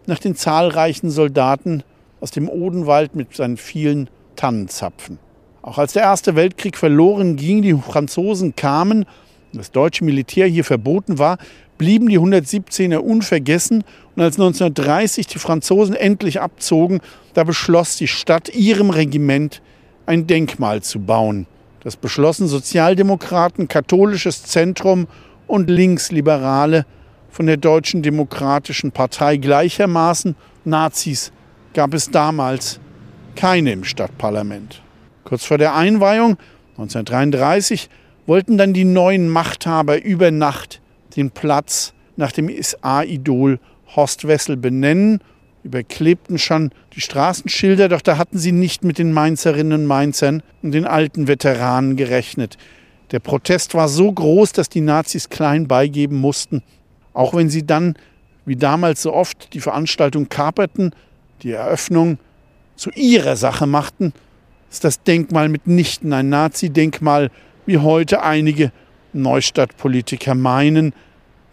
nach 0.07 0.19
den 0.19 0.35
zahlreichen 0.35 1.11
Soldaten 1.11 1.83
aus 2.21 2.31
dem 2.31 2.49
Odenwald 2.49 3.15
mit 3.15 3.37
seinen 3.37 3.57
vielen 3.57 4.09
Tannenzapfen. 4.37 5.19
Auch 5.63 5.79
als 5.79 5.93
der 5.93 6.03
Erste 6.03 6.35
Weltkrieg 6.35 6.77
verloren 6.77 7.37
ging, 7.37 7.63
die 7.63 7.75
Franzosen 7.75 8.57
kamen, 8.57 9.05
das 9.53 9.71
deutsche 9.71 10.05
Militär 10.05 10.47
hier 10.47 10.65
verboten 10.65 11.19
war, 11.19 11.39
blieben 11.79 12.09
die 12.09 12.19
117er 12.19 12.99
unvergessen 12.99 13.85
und 14.17 14.23
als 14.23 14.37
1930 14.37 15.27
die 15.29 15.39
Franzosen 15.39 15.95
endlich 15.95 16.41
abzogen, 16.41 17.01
da 17.35 17.45
beschloss 17.45 17.97
die 17.97 18.09
Stadt 18.09 18.55
ihrem 18.55 18.91
Regiment 18.91 19.63
ein 20.07 20.27
Denkmal 20.27 20.83
zu 20.83 21.01
bauen. 21.01 21.47
Das 21.81 21.97
beschlossen 21.97 22.49
Sozialdemokraten, 22.49 23.69
katholisches 23.69 24.43
Zentrum 24.43 25.07
und 25.47 25.71
Linksliberale 25.71 26.85
von 27.31 27.47
der 27.47 27.57
Deutschen 27.57 28.03
Demokratischen 28.03 28.91
Partei 28.91 29.37
gleichermaßen. 29.37 30.35
Nazis 30.65 31.33
gab 31.75 31.95
es 31.95 32.11
damals 32.11 32.81
keine 33.37 33.73
im 33.73 33.85
Stadtparlament. 33.85 34.83
Kurz 35.25 35.45
vor 35.45 35.59
der 35.59 35.75
Einweihung 35.77 36.37
1933 36.73 37.89
wollten 38.29 38.59
dann 38.59 38.75
die 38.75 38.85
neuen 38.85 39.29
Machthaber 39.31 40.03
über 40.03 40.31
Nacht 40.31 40.83
den 41.17 41.31
Platz 41.31 41.95
nach 42.17 42.31
dem 42.31 42.51
SA-Idol 42.63 43.59
Horst 43.97 44.29
Wessel 44.29 44.59
benennen, 44.59 45.21
überklebten 45.65 46.39
schon 46.39 46.71
die 46.93 47.01
Straßenschilder, 47.01 47.89
doch 47.89 48.03
da 48.03 48.19
hatten 48.19 48.39
sie 48.39 48.53
nicht 48.53 48.85
mit 48.85 48.99
den 48.99 49.13
Mainzerinnen 49.13 49.81
und 49.81 49.87
Mainzern 49.87 50.43
und 50.63 50.73
den 50.73 50.85
alten 50.85 51.27
Veteranen 51.27 51.97
gerechnet. 51.97 52.59
Der 53.13 53.19
Protest 53.19 53.75
war 53.75 53.89
so 53.89 54.13
groß, 54.13 54.53
dass 54.53 54.69
die 54.69 54.83
Nazis 54.83 55.31
klein 55.31 55.67
beigeben 55.67 56.19
mussten, 56.19 56.63
auch 57.15 57.33
wenn 57.33 57.49
sie 57.49 57.67
dann, 57.67 57.95
wie 58.45 58.57
damals 58.57 59.01
so 59.01 59.15
oft, 59.15 59.55
die 59.55 59.61
Veranstaltung 59.61 60.29
kaperten, 60.29 60.91
die 61.43 61.53
Eröffnung 61.53 62.19
zu 62.77 62.91
ihrer 62.91 63.37
Sache 63.37 63.67
machten, 63.67 64.13
ist 64.71 64.85
das 64.85 65.03
Denkmal 65.03 65.49
mitnichten 65.49 66.13
ein 66.13 66.29
Nazi-Denkmal, 66.29 67.31
wie 67.69 67.77
heute 67.77 68.23
einige 68.23 68.73
Neustadtpolitiker 69.13 70.35
meinen, 70.35 70.95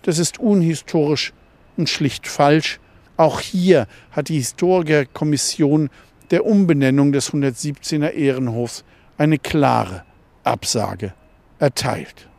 das 0.03 0.18
ist 0.18 0.39
unhistorisch 0.39 1.34
und 1.76 1.89
schlicht 1.89 2.26
falsch. 2.26 2.80
Auch 3.18 3.41
hier 3.41 3.86
hat 4.11 4.30
die 4.30 4.38
Historikerkommission 4.38 5.89
der 6.32 6.45
Umbenennung 6.45 7.11
des 7.11 7.34
117er 7.34 8.11
Ehrenhofs 8.11 8.86
eine 9.18 9.38
klare 9.38 10.03
Absage 10.45 11.13
erteilt. 11.59 12.30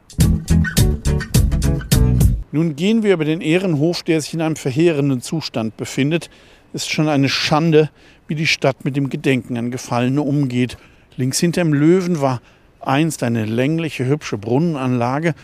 Nun 2.51 2.77
gehen 2.77 3.03
wir 3.03 3.13
über 3.13 3.27
den 3.27 3.43
Ehrenhof, 3.43 4.03
der 4.03 4.23
sich 4.23 4.33
in 4.33 4.41
einem 4.41 4.57
verheerenden 4.57 5.21
Zustand 5.21 5.77
befindet. 5.77 6.31
Es 6.73 6.85
ist 6.85 6.91
schon 6.91 7.09
eine 7.09 7.29
Schande, 7.29 7.91
wie 8.27 8.37
die 8.37 8.47
Stadt 8.47 8.87
mit 8.87 8.97
dem 8.97 9.11
Gedenken 9.11 9.59
an 9.59 9.71
Gefallene 9.71 10.23
umgeht. 10.23 10.79
Links 11.19 11.41
hinter 11.41 11.63
dem 11.63 11.75
Löwen 11.75 12.23
war 12.23 12.41
einst 12.87 13.23
eine 13.23 13.45
längliche, 13.45 14.07
hübsche 14.07 14.39
Brunnenanlage 14.39 15.35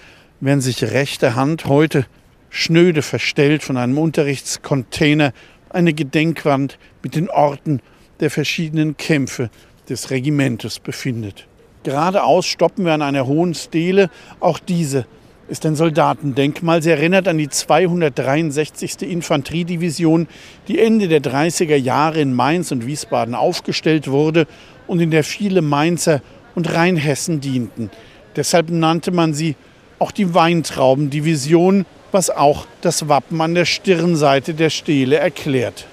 während 0.41 0.63
sich 0.63 0.83
rechte 0.83 1.37
Hand 1.37 1.67
heute 1.67 2.05
schnöde 2.51 3.03
verstellt 3.03 3.63
von 3.63 3.77
einem 3.77 3.97
Unterrichtscontainer 3.97 5.33
eine 5.71 5.95
Gedenkwand 5.95 6.79
mit 7.03 7.15
den 7.15 7.31
Orten 7.31 7.81
der 8.21 8.31
verschiedenen 8.31 8.97
Kämpfe 8.97 9.51
des 9.89 10.11
Regimentes 10.11 10.79
befindet. 10.79 11.47
Geradeaus 11.85 12.47
stoppen 12.47 12.85
wir 12.85 12.93
an 12.93 13.03
einer 13.03 13.27
hohen 13.27 13.55
Stele. 13.55 14.11
Auch 14.41 14.59
diese 14.59 15.07
ist 15.49 15.65
ein 15.67 15.77
Soldatendenkmal. 15.77 16.83
Sie 16.83 16.91
erinnert 16.91 17.27
an 17.29 17.39
die 17.39 17.49
263. 17.49 19.03
Infanteriedivision, 19.03 20.29
die 20.69 20.79
Ende 20.79 21.09
der 21.09 21.23
30er 21.23 21.77
Jahre 21.77 22.21
in 22.21 22.35
Mainz 22.35 22.71
und 22.73 22.87
Wiesbaden 22.87 23.35
aufgestellt 23.35 24.09
wurde 24.09 24.47
und 24.87 25.01
in 25.01 25.11
der 25.11 25.25
viele 25.25 25.63
Mainzer 25.63 26.21
und 26.55 26.73
Rheinhessen 26.73 27.41
dienten. 27.41 27.91
Deshalb 28.37 28.71
nannte 28.71 29.11
man 29.11 29.35
sie 29.35 29.57
auch 29.99 30.11
die 30.11 30.35
Weintraubendivision, 30.35 31.87
was 32.11 32.31
auch 32.31 32.67
das 32.81 33.09
Wappen 33.09 33.41
an 33.41 33.55
der 33.55 33.65
Stirnseite 33.65 34.55
der 34.55 34.71
Stele 34.71 35.17
erklärt. 35.17 35.87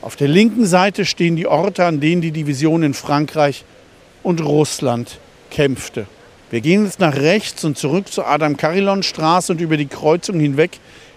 Auf 0.00 0.16
der 0.16 0.28
linken 0.28 0.66
Seite 0.66 1.04
stehen 1.04 1.36
die 1.36 1.46
Orte, 1.46 1.84
an 1.84 2.00
denen 2.00 2.22
die 2.22 2.30
Division 2.30 2.82
in 2.82 2.94
Frankreich 2.94 3.64
und 4.22 4.40
Russland 4.44 5.18
kämpfte. 5.50 6.06
Wir 6.50 6.60
gehen 6.60 6.84
jetzt 6.84 7.00
nach 7.00 7.14
rechts 7.14 7.64
und 7.64 7.78
zurück 7.78 8.08
zur 8.12 8.26
Adam-Karillon-Straße 8.26 9.52
und 9.52 9.60
über 9.60 9.76
die 9.76 9.86
Kreuzung 9.86 10.38
hinweg 10.38 10.72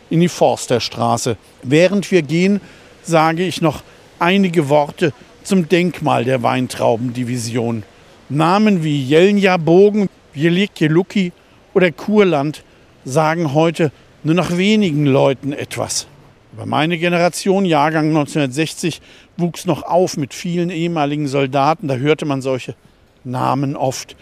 in 0.10 0.20
die 0.20 0.30
Forsterstraße. 0.30 1.38
Während 1.64 2.10
wir 2.12 2.22
gehen, 2.22 2.62
sage 3.04 3.44
ich 3.44 3.62
noch 3.62 3.84
einige 4.20 4.70
Worte 4.70 5.14
zum 5.44 5.68
Denkmal 5.68 6.24
der 6.24 6.42
Weintraubendivision. 6.42 7.84
Namen 8.30 8.84
wie 8.84 9.04
Jelnja-Bogen, 9.04 10.10
Jelikjeluki 10.34 11.32
oder 11.76 11.92
Kurland 11.92 12.64
sagen 13.04 13.54
heute 13.54 13.92
nur 14.24 14.34
noch 14.34 14.58
wenigen 14.58 15.06
Leuten 15.06 15.54
etwas. 15.54 16.08
Aber 16.56 16.66
meine 16.66 16.98
Generation, 16.98 17.66
Jahrgang 17.66 18.08
1960, 18.08 19.02
wuchs 19.38 19.66
noch 19.66 19.84
auf 19.84 20.18
mit 20.18 20.34
vielen 20.34 20.72
ehemaligen 20.72 21.28
Soldaten. 21.28 21.88
Da 21.88 21.98
hörte 21.98 22.26
man 22.26 22.42
solche 22.42 22.76
Namen 23.24 23.76
oft. 23.76 24.16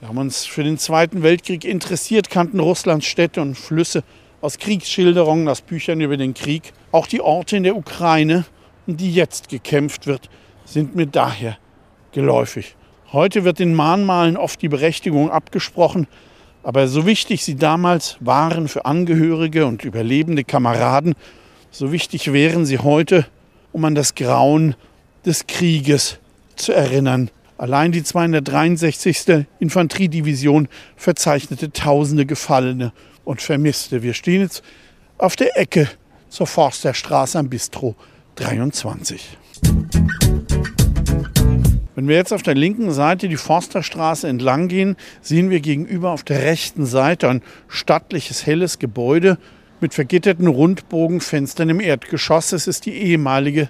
Wir 0.00 0.08
haben 0.08 0.18
uns 0.18 0.44
für 0.44 0.62
den 0.62 0.76
Zweiten 0.76 1.22
Weltkrieg 1.22 1.64
interessiert, 1.64 2.28
kannten 2.28 2.60
Russlands 2.60 3.06
Städte 3.06 3.40
und 3.40 3.54
Flüsse 3.54 4.04
aus 4.42 4.58
Kriegsschilderungen, 4.58 5.48
aus 5.48 5.62
Büchern 5.62 6.00
über 6.02 6.18
den 6.18 6.34
Krieg. 6.34 6.72
Auch 6.92 7.06
die 7.06 7.22
Orte 7.22 7.56
in 7.56 7.62
der 7.62 7.76
Ukraine, 7.76 8.44
um 8.86 8.96
die 8.96 9.12
jetzt 9.12 9.48
gekämpft 9.48 10.06
wird, 10.06 10.28
sind 10.66 10.94
mir 10.94 11.06
daher 11.06 11.56
geläufig. 12.12 12.76
Heute 13.10 13.44
wird 13.44 13.58
in 13.58 13.72
Mahnmalen 13.72 14.36
oft 14.36 14.60
die 14.60 14.68
Berechtigung 14.68 15.30
abgesprochen, 15.30 16.06
aber 16.62 16.88
so 16.88 17.06
wichtig 17.06 17.42
sie 17.42 17.56
damals 17.56 18.18
waren 18.20 18.68
für 18.68 18.84
Angehörige 18.84 19.64
und 19.64 19.82
überlebende 19.82 20.44
Kameraden, 20.44 21.14
so 21.70 21.90
wichtig 21.90 22.34
wären 22.34 22.66
sie 22.66 22.78
heute, 22.78 23.26
um 23.72 23.86
an 23.86 23.94
das 23.94 24.14
Grauen 24.14 24.74
des 25.24 25.46
Krieges 25.46 26.18
zu 26.56 26.72
erinnern. 26.72 27.30
Allein 27.56 27.92
die 27.92 28.02
263. 28.02 29.46
Infanteriedivision 29.58 30.68
verzeichnete 30.96 31.72
tausende 31.72 32.26
Gefallene 32.26 32.92
und 33.24 33.40
Vermisste. 33.40 34.02
Wir 34.02 34.12
stehen 34.12 34.42
jetzt 34.42 34.62
auf 35.16 35.34
der 35.34 35.58
Ecke 35.58 35.88
zur 36.28 36.46
Forsterstraße 36.46 37.38
am 37.38 37.48
Bistro 37.48 37.96
23. 38.36 39.38
Wenn 41.98 42.06
wir 42.06 42.14
jetzt 42.14 42.32
auf 42.32 42.44
der 42.44 42.54
linken 42.54 42.92
Seite 42.92 43.28
die 43.28 43.36
Forsterstraße 43.36 44.28
entlang 44.28 44.68
gehen, 44.68 44.94
sehen 45.20 45.50
wir 45.50 45.58
gegenüber 45.58 46.12
auf 46.12 46.22
der 46.22 46.42
rechten 46.42 46.86
Seite 46.86 47.28
ein 47.28 47.42
stattliches, 47.66 48.46
helles 48.46 48.78
Gebäude 48.78 49.36
mit 49.80 49.94
vergitterten 49.94 50.46
Rundbogenfenstern 50.46 51.70
im 51.70 51.80
Erdgeschoss. 51.80 52.52
Es 52.52 52.68
ist 52.68 52.86
die 52.86 52.92
ehemalige 52.92 53.68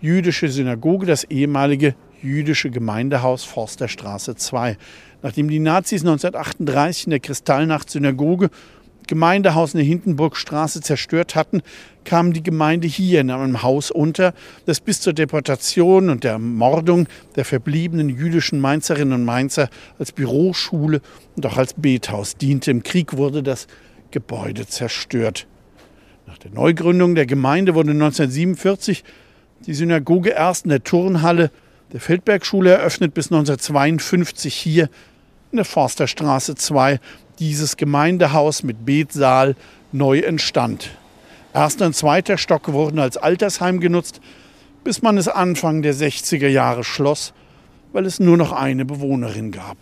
jüdische 0.00 0.48
Synagoge, 0.48 1.06
das 1.06 1.22
ehemalige 1.22 1.94
jüdische 2.20 2.68
Gemeindehaus 2.68 3.44
Forsterstraße 3.44 4.34
2. 4.34 4.76
Nachdem 5.22 5.48
die 5.48 5.60
Nazis 5.60 6.00
1938 6.00 7.06
in 7.06 7.10
der 7.10 7.20
Kristallnacht 7.20 7.90
Synagoge 7.90 8.50
Gemeindehaus 9.06 9.74
in 9.74 9.78
der 9.78 9.86
Hindenburgstraße 9.86 10.80
zerstört 10.80 11.34
hatten, 11.34 11.62
kam 12.04 12.32
die 12.32 12.42
Gemeinde 12.42 12.88
hier 12.88 13.20
in 13.20 13.30
einem 13.30 13.62
Haus 13.62 13.90
unter, 13.90 14.34
das 14.66 14.80
bis 14.80 15.00
zur 15.00 15.12
Deportation 15.12 16.10
und 16.10 16.24
der 16.24 16.32
Ermordung 16.32 17.06
der 17.36 17.44
verbliebenen 17.44 18.08
jüdischen 18.08 18.60
Mainzerinnen 18.60 19.14
und 19.14 19.24
Mainzer 19.24 19.68
als 19.98 20.12
Büroschule 20.12 21.00
und 21.36 21.46
auch 21.46 21.56
als 21.56 21.74
Bethaus 21.74 22.36
diente. 22.36 22.70
Im 22.70 22.82
Krieg 22.82 23.16
wurde 23.16 23.42
das 23.42 23.66
Gebäude 24.10 24.66
zerstört. 24.66 25.46
Nach 26.26 26.38
der 26.38 26.52
Neugründung 26.52 27.14
der 27.14 27.26
Gemeinde 27.26 27.74
wurde 27.74 27.90
1947 27.90 29.04
die 29.66 29.74
Synagoge 29.74 30.30
erst 30.30 30.64
in 30.64 30.70
der 30.70 30.82
Turnhalle 30.82 31.50
der 31.92 32.00
Feldbergschule 32.00 32.70
eröffnet, 32.70 33.14
bis 33.14 33.26
1952 33.26 34.54
hier 34.54 34.88
in 35.50 35.56
der 35.56 35.64
Forsterstraße 35.64 36.54
2 36.54 36.98
dieses 37.42 37.76
Gemeindehaus 37.76 38.62
mit 38.62 38.86
Betsaal 38.86 39.56
neu 39.90 40.20
entstand. 40.20 40.90
Erster 41.52 41.86
und 41.86 41.96
zweiter 41.96 42.38
Stock 42.38 42.72
wurden 42.72 43.00
als 43.00 43.16
Altersheim 43.16 43.80
genutzt, 43.80 44.20
bis 44.84 45.02
man 45.02 45.18
es 45.18 45.26
Anfang 45.26 45.82
der 45.82 45.92
60er 45.92 46.46
Jahre 46.46 46.84
schloss, 46.84 47.34
weil 47.92 48.06
es 48.06 48.20
nur 48.20 48.36
noch 48.36 48.52
eine 48.52 48.84
Bewohnerin 48.84 49.50
gab. 49.50 49.76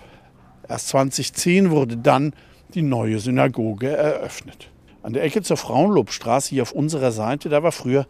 Erst 0.70 0.88
2010 0.88 1.70
wurde 1.70 1.98
dann 1.98 2.32
die 2.72 2.80
neue 2.80 3.18
Synagoge 3.18 3.94
eröffnet. 3.94 4.70
An 5.02 5.12
der 5.12 5.22
Ecke 5.22 5.42
zur 5.42 5.58
Frauenlobstraße, 5.58 6.50
hier 6.50 6.62
auf 6.62 6.72
unserer 6.72 7.12
Seite, 7.12 7.50
da 7.50 7.62
war 7.62 7.72
früher 7.72 8.06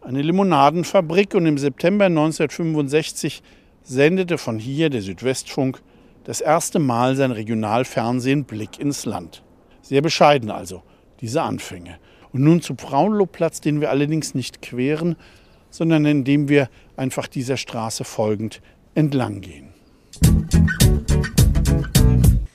eine 0.00 0.22
Limonadenfabrik 0.22 1.34
und 1.34 1.46
im 1.46 1.58
September 1.58 2.04
1965 2.04 3.42
sendete 3.82 4.38
von 4.38 4.60
hier 4.60 4.90
der 4.90 5.02
Südwestfunk 5.02 5.82
das 6.24 6.40
erste 6.40 6.78
Mal 6.78 7.16
sein 7.16 7.32
Regionalfernsehen 7.32 8.44
Blick 8.44 8.78
ins 8.78 9.04
Land. 9.04 9.42
Sehr 9.80 10.02
bescheiden 10.02 10.50
also, 10.50 10.82
diese 11.20 11.42
Anfänge. 11.42 11.98
Und 12.32 12.42
nun 12.42 12.62
zum 12.62 12.78
Frauenlobplatz, 12.78 13.60
den 13.60 13.80
wir 13.80 13.90
allerdings 13.90 14.34
nicht 14.34 14.62
queren, 14.62 15.16
sondern 15.70 16.04
indem 16.04 16.48
wir 16.48 16.68
einfach 16.96 17.26
dieser 17.26 17.56
Straße 17.56 18.04
folgend 18.04 18.60
entlang 18.94 19.40
gehen. 19.40 19.68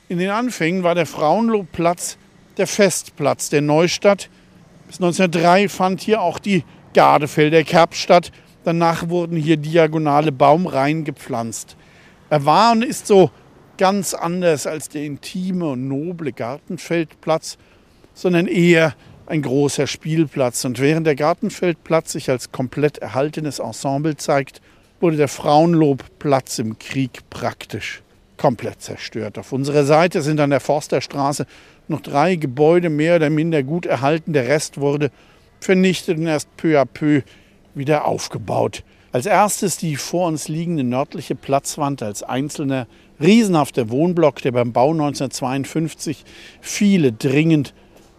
In 0.07 0.19
den 0.19 0.29
Anfängen 0.29 0.83
war 0.83 0.95
der 0.95 1.05
Frauenlobplatz 1.05 2.17
der 2.57 2.67
Festplatz 2.67 3.49
der 3.49 3.61
Neustadt. 3.61 4.29
Bis 4.87 4.97
1903 4.97 5.69
fand 5.69 6.01
hier 6.01 6.21
auch 6.21 6.39
die 6.39 6.63
Gardefelder 6.93 7.63
Kerb 7.63 7.93
statt. 7.93 8.31
Danach 8.63 9.09
wurden 9.09 9.37
hier 9.37 9.57
diagonale 9.57 10.31
Baumreihen 10.31 11.03
gepflanzt. 11.03 11.75
Er 12.29 12.45
war 12.45 12.71
und 12.71 12.83
ist 12.83 13.07
so 13.07 13.31
ganz 13.77 14.13
anders 14.13 14.67
als 14.67 14.89
der 14.89 15.03
intime 15.03 15.69
und 15.69 15.87
noble 15.87 16.33
Gartenfeldplatz, 16.33 17.57
sondern 18.13 18.47
eher 18.47 18.95
ein 19.27 19.41
großer 19.41 19.87
Spielplatz. 19.87 20.65
Und 20.65 20.79
während 20.79 21.05
der 21.05 21.15
Gartenfeldplatz 21.15 22.13
sich 22.13 22.29
als 22.29 22.51
komplett 22.51 22.97
erhaltenes 22.97 23.59
Ensemble 23.59 24.15
zeigt, 24.17 24.61
wurde 24.99 25.17
der 25.17 25.27
Frauenlobplatz 25.27 26.59
im 26.59 26.79
Krieg 26.79 27.29
praktisch 27.29 28.01
komplett 28.37 28.81
zerstört. 28.81 29.37
Auf 29.37 29.51
unserer 29.51 29.83
Seite 29.83 30.21
sind 30.21 30.39
an 30.39 30.49
der 30.49 30.59
Forsterstraße 30.59 31.45
noch 31.87 32.01
drei 32.01 32.35
Gebäude 32.35 32.89
mehr 32.89 33.17
oder 33.17 33.29
minder 33.29 33.63
gut 33.63 33.85
erhalten. 33.85 34.33
Der 34.33 34.47
Rest 34.47 34.79
wurde 34.79 35.11
vernichtet 35.59 36.17
und 36.17 36.27
erst 36.27 36.55
peu 36.57 36.79
à 36.79 36.85
peu 36.85 37.21
wieder 37.73 38.05
aufgebaut. 38.05 38.83
Als 39.11 39.25
erstes 39.25 39.77
die 39.77 39.95
vor 39.95 40.27
uns 40.27 40.47
liegende 40.47 40.83
nördliche 40.83 41.35
Platzwand 41.35 42.03
als 42.03 42.23
einzelner 42.23 42.87
riesenhafter 43.19 43.89
Wohnblock, 43.89 44.41
der 44.41 44.51
beim 44.51 44.73
Bau 44.73 44.91
1952 44.91 46.23
viele 46.61 47.11
dringend 47.11 47.73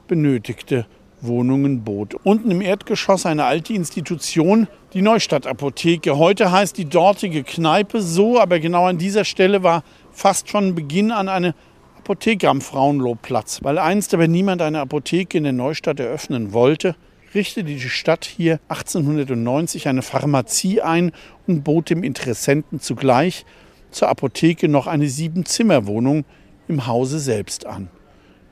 benötigte 0.07 0.87
Wohnungen 1.21 1.83
bot. 1.83 2.15
Unten 2.15 2.51
im 2.51 2.61
Erdgeschoss 2.61 3.27
eine 3.27 3.45
alte 3.45 3.73
Institution, 3.73 4.69
die 4.95 5.03
Neustadtapotheke. 5.03 6.17
Heute 6.17 6.53
heißt 6.53 6.79
die 6.79 6.85
dortige 6.85 7.43
Kneipe 7.43 8.01
so, 8.01 8.41
aber 8.41 8.61
genau 8.61 8.87
an 8.87 8.99
dieser 8.99 9.25
Stelle 9.25 9.63
war 9.63 9.83
fast 10.13 10.49
von 10.49 10.75
Beginn 10.75 11.11
an 11.11 11.29
eine 11.29 11.55
Apotheke 11.99 12.49
am 12.49 12.61
Frauenlobplatz. 12.61 13.61
Weil 13.63 13.79
einst 13.79 14.15
aber 14.15 14.29
niemand 14.29 14.63
eine 14.63 14.81
Apotheke 14.81 15.39
in 15.39 15.45
der 15.45 15.53
Neustadt 15.53 16.01
eröffnen 16.01 16.53
wollte, 16.53 16.95
richtete 17.35 17.67
die 17.67 17.81
Stadt 17.81 18.25
hier 18.25 18.61
1890 18.69 19.89
eine 19.89 20.03
Pharmazie 20.03 20.81
ein 20.81 21.13
und 21.47 21.65
bot 21.65 21.91
dem 21.91 22.03
Interessenten 22.03 22.81
zugleich 22.81 23.45
zur 23.91 24.09
Apotheke 24.09 24.69
noch 24.69 24.87
eine 24.87 25.09
Sieben-Zimmer-Wohnung 25.09 26.25
im 26.69 26.87
Hause 26.87 27.19
selbst 27.19 27.67
an. 27.67 27.89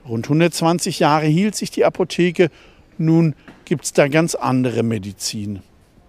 Rund 0.09 0.27
120 0.27 1.01
Jahre 1.01 1.27
hielt 1.27 1.55
sich 1.57 1.71
die 1.71 1.85
Apotheke, 1.85 2.51
nun 2.99 3.35
gibt 3.65 3.85
es 3.85 3.93
da 3.93 4.09
ganz 4.09 4.35
andere 4.35 4.83
Medizin. 4.83 5.61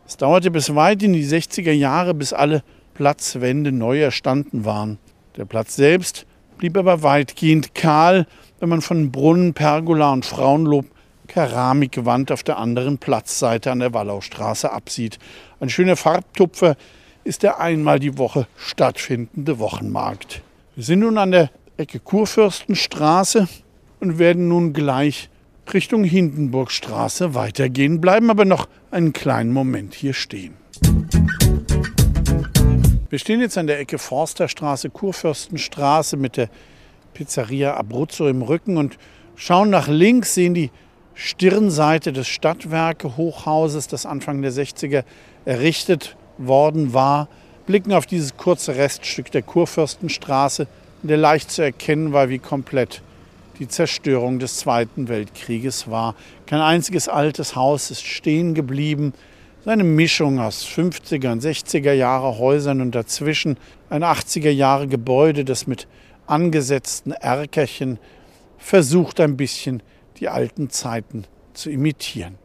Es 0.07 0.17
dauerte 0.17 0.51
bis 0.51 0.73
weit 0.75 1.03
in 1.03 1.13
die 1.13 1.25
60er 1.25 1.71
Jahre, 1.71 2.13
bis 2.13 2.31
alle 2.31 2.63
Platzwände 2.93 3.71
neu 3.71 3.99
erstanden 3.99 4.63
waren. 4.63 4.99
Der 5.35 5.45
Platz 5.45 5.75
selbst 5.75 6.25
blieb 6.57 6.77
aber 6.77 7.03
weitgehend 7.03 7.75
kahl, 7.75 8.25
wenn 8.59 8.69
man 8.69 8.81
von 8.81 9.11
Brunnen, 9.11 9.53
Pergola 9.53 10.13
und 10.13 10.25
Frauenlob 10.25 10.85
Keramikgewand 11.27 12.31
auf 12.31 12.43
der 12.43 12.57
anderen 12.57 12.97
Platzseite 12.97 13.71
an 13.71 13.79
der 13.79 13.93
Wallaustraße 13.93 14.71
absieht. 14.71 15.19
Ein 15.59 15.69
schöner 15.69 15.95
Farbtupfer 15.95 16.77
ist 17.27 17.43
der 17.43 17.59
einmal 17.59 17.99
die 17.99 18.17
Woche 18.17 18.47
stattfindende 18.55 19.59
Wochenmarkt. 19.59 20.41
Wir 20.75 20.83
sind 20.85 20.99
nun 20.99 21.17
an 21.17 21.31
der 21.31 21.51
Ecke 21.75 21.99
Kurfürstenstraße 21.99 23.49
und 23.99 24.17
werden 24.17 24.47
nun 24.47 24.71
gleich 24.71 25.29
Richtung 25.73 26.05
Hindenburgstraße 26.05 27.35
weitergehen, 27.35 27.99
bleiben 27.99 28.29
aber 28.29 28.45
noch 28.45 28.69
einen 28.91 29.11
kleinen 29.11 29.51
Moment 29.51 29.93
hier 29.93 30.13
stehen. 30.13 30.53
Wir 33.09 33.19
stehen 33.19 33.41
jetzt 33.41 33.57
an 33.57 33.67
der 33.67 33.79
Ecke 33.79 33.97
Forsterstraße, 33.97 34.89
Kurfürstenstraße 34.89 36.15
mit 36.15 36.37
der 36.37 36.49
Pizzeria 37.13 37.75
Abruzzo 37.75 38.29
im 38.29 38.41
Rücken 38.41 38.77
und 38.77 38.97
schauen 39.35 39.69
nach 39.69 39.89
links, 39.89 40.33
sehen 40.33 40.53
die 40.53 40.71
Stirnseite 41.13 42.13
des 42.13 42.27
Stadtwerke 42.29 43.17
Hochhauses, 43.17 43.87
das 43.87 44.05
Anfang 44.05 44.41
der 44.41 44.53
60er 44.53 45.03
errichtet 45.43 46.15
worden 46.37 46.93
war, 46.93 47.27
blicken 47.65 47.93
auf 47.93 48.05
dieses 48.05 48.37
kurze 48.37 48.75
Reststück 48.75 49.31
der 49.31 49.41
Kurfürstenstraße, 49.41 50.67
in 51.03 51.09
der 51.09 51.17
leicht 51.17 51.51
zu 51.51 51.61
erkennen 51.61 52.13
war, 52.13 52.29
wie 52.29 52.39
komplett 52.39 53.01
die 53.59 53.67
Zerstörung 53.67 54.39
des 54.39 54.57
Zweiten 54.57 55.07
Weltkrieges 55.07 55.89
war. 55.89 56.15
Kein 56.45 56.61
einziges 56.61 57.09
altes 57.09 57.55
Haus 57.55 57.91
ist 57.91 58.05
stehen 58.05 58.53
geblieben. 58.53 59.13
Eine 59.65 59.83
Mischung 59.83 60.39
aus 60.39 60.65
50er 60.65 61.31
und 61.33 61.43
60er 61.43 61.91
Jahre 61.91 62.37
Häusern 62.37 62.79
und 62.79 62.95
dazwischen 62.95 63.57
ein 63.89 64.01
80er 64.01 64.49
Jahre 64.49 64.87
Gebäude, 64.87 65.43
das 65.43 65.67
mit 65.67 65.87
angesetzten 66.25 67.11
Erkerchen 67.11 67.99
versucht 68.57 69.19
ein 69.19 69.35
bisschen 69.35 69.83
die 70.19 70.29
alten 70.29 70.69
Zeiten 70.69 71.25
zu 71.53 71.69
imitieren. 71.69 72.35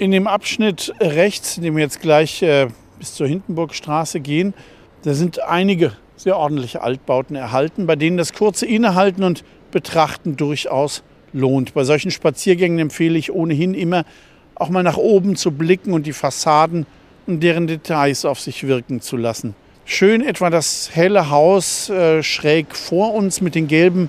In 0.00 0.12
dem 0.12 0.26
Abschnitt 0.26 0.94
rechts, 0.98 1.58
in 1.58 1.62
dem 1.62 1.76
wir 1.76 1.82
jetzt 1.82 2.00
gleich 2.00 2.40
äh, 2.40 2.68
bis 2.98 3.12
zur 3.12 3.26
Hindenburgstraße 3.26 4.20
gehen, 4.20 4.54
da 5.02 5.12
sind 5.12 5.42
einige 5.42 5.92
sehr 6.16 6.38
ordentliche 6.38 6.80
Altbauten 6.80 7.36
erhalten, 7.36 7.86
bei 7.86 7.96
denen 7.96 8.16
das 8.16 8.32
kurze 8.32 8.64
Innehalten 8.64 9.22
und 9.22 9.44
Betrachten 9.70 10.38
durchaus 10.38 11.02
lohnt. 11.34 11.74
Bei 11.74 11.84
solchen 11.84 12.10
Spaziergängen 12.10 12.78
empfehle 12.78 13.18
ich 13.18 13.30
ohnehin 13.30 13.74
immer, 13.74 14.06
auch 14.54 14.70
mal 14.70 14.82
nach 14.82 14.96
oben 14.96 15.36
zu 15.36 15.50
blicken 15.50 15.92
und 15.92 16.06
die 16.06 16.14
Fassaden 16.14 16.86
und 17.26 17.42
deren 17.42 17.66
Details 17.66 18.24
auf 18.24 18.40
sich 18.40 18.66
wirken 18.66 19.02
zu 19.02 19.18
lassen. 19.18 19.54
Schön 19.84 20.22
etwa 20.22 20.48
das 20.48 20.88
helle 20.94 21.28
Haus 21.28 21.90
äh, 21.90 22.22
schräg 22.22 22.74
vor 22.74 23.12
uns 23.12 23.42
mit 23.42 23.54
den 23.54 23.68
gelben 23.68 24.08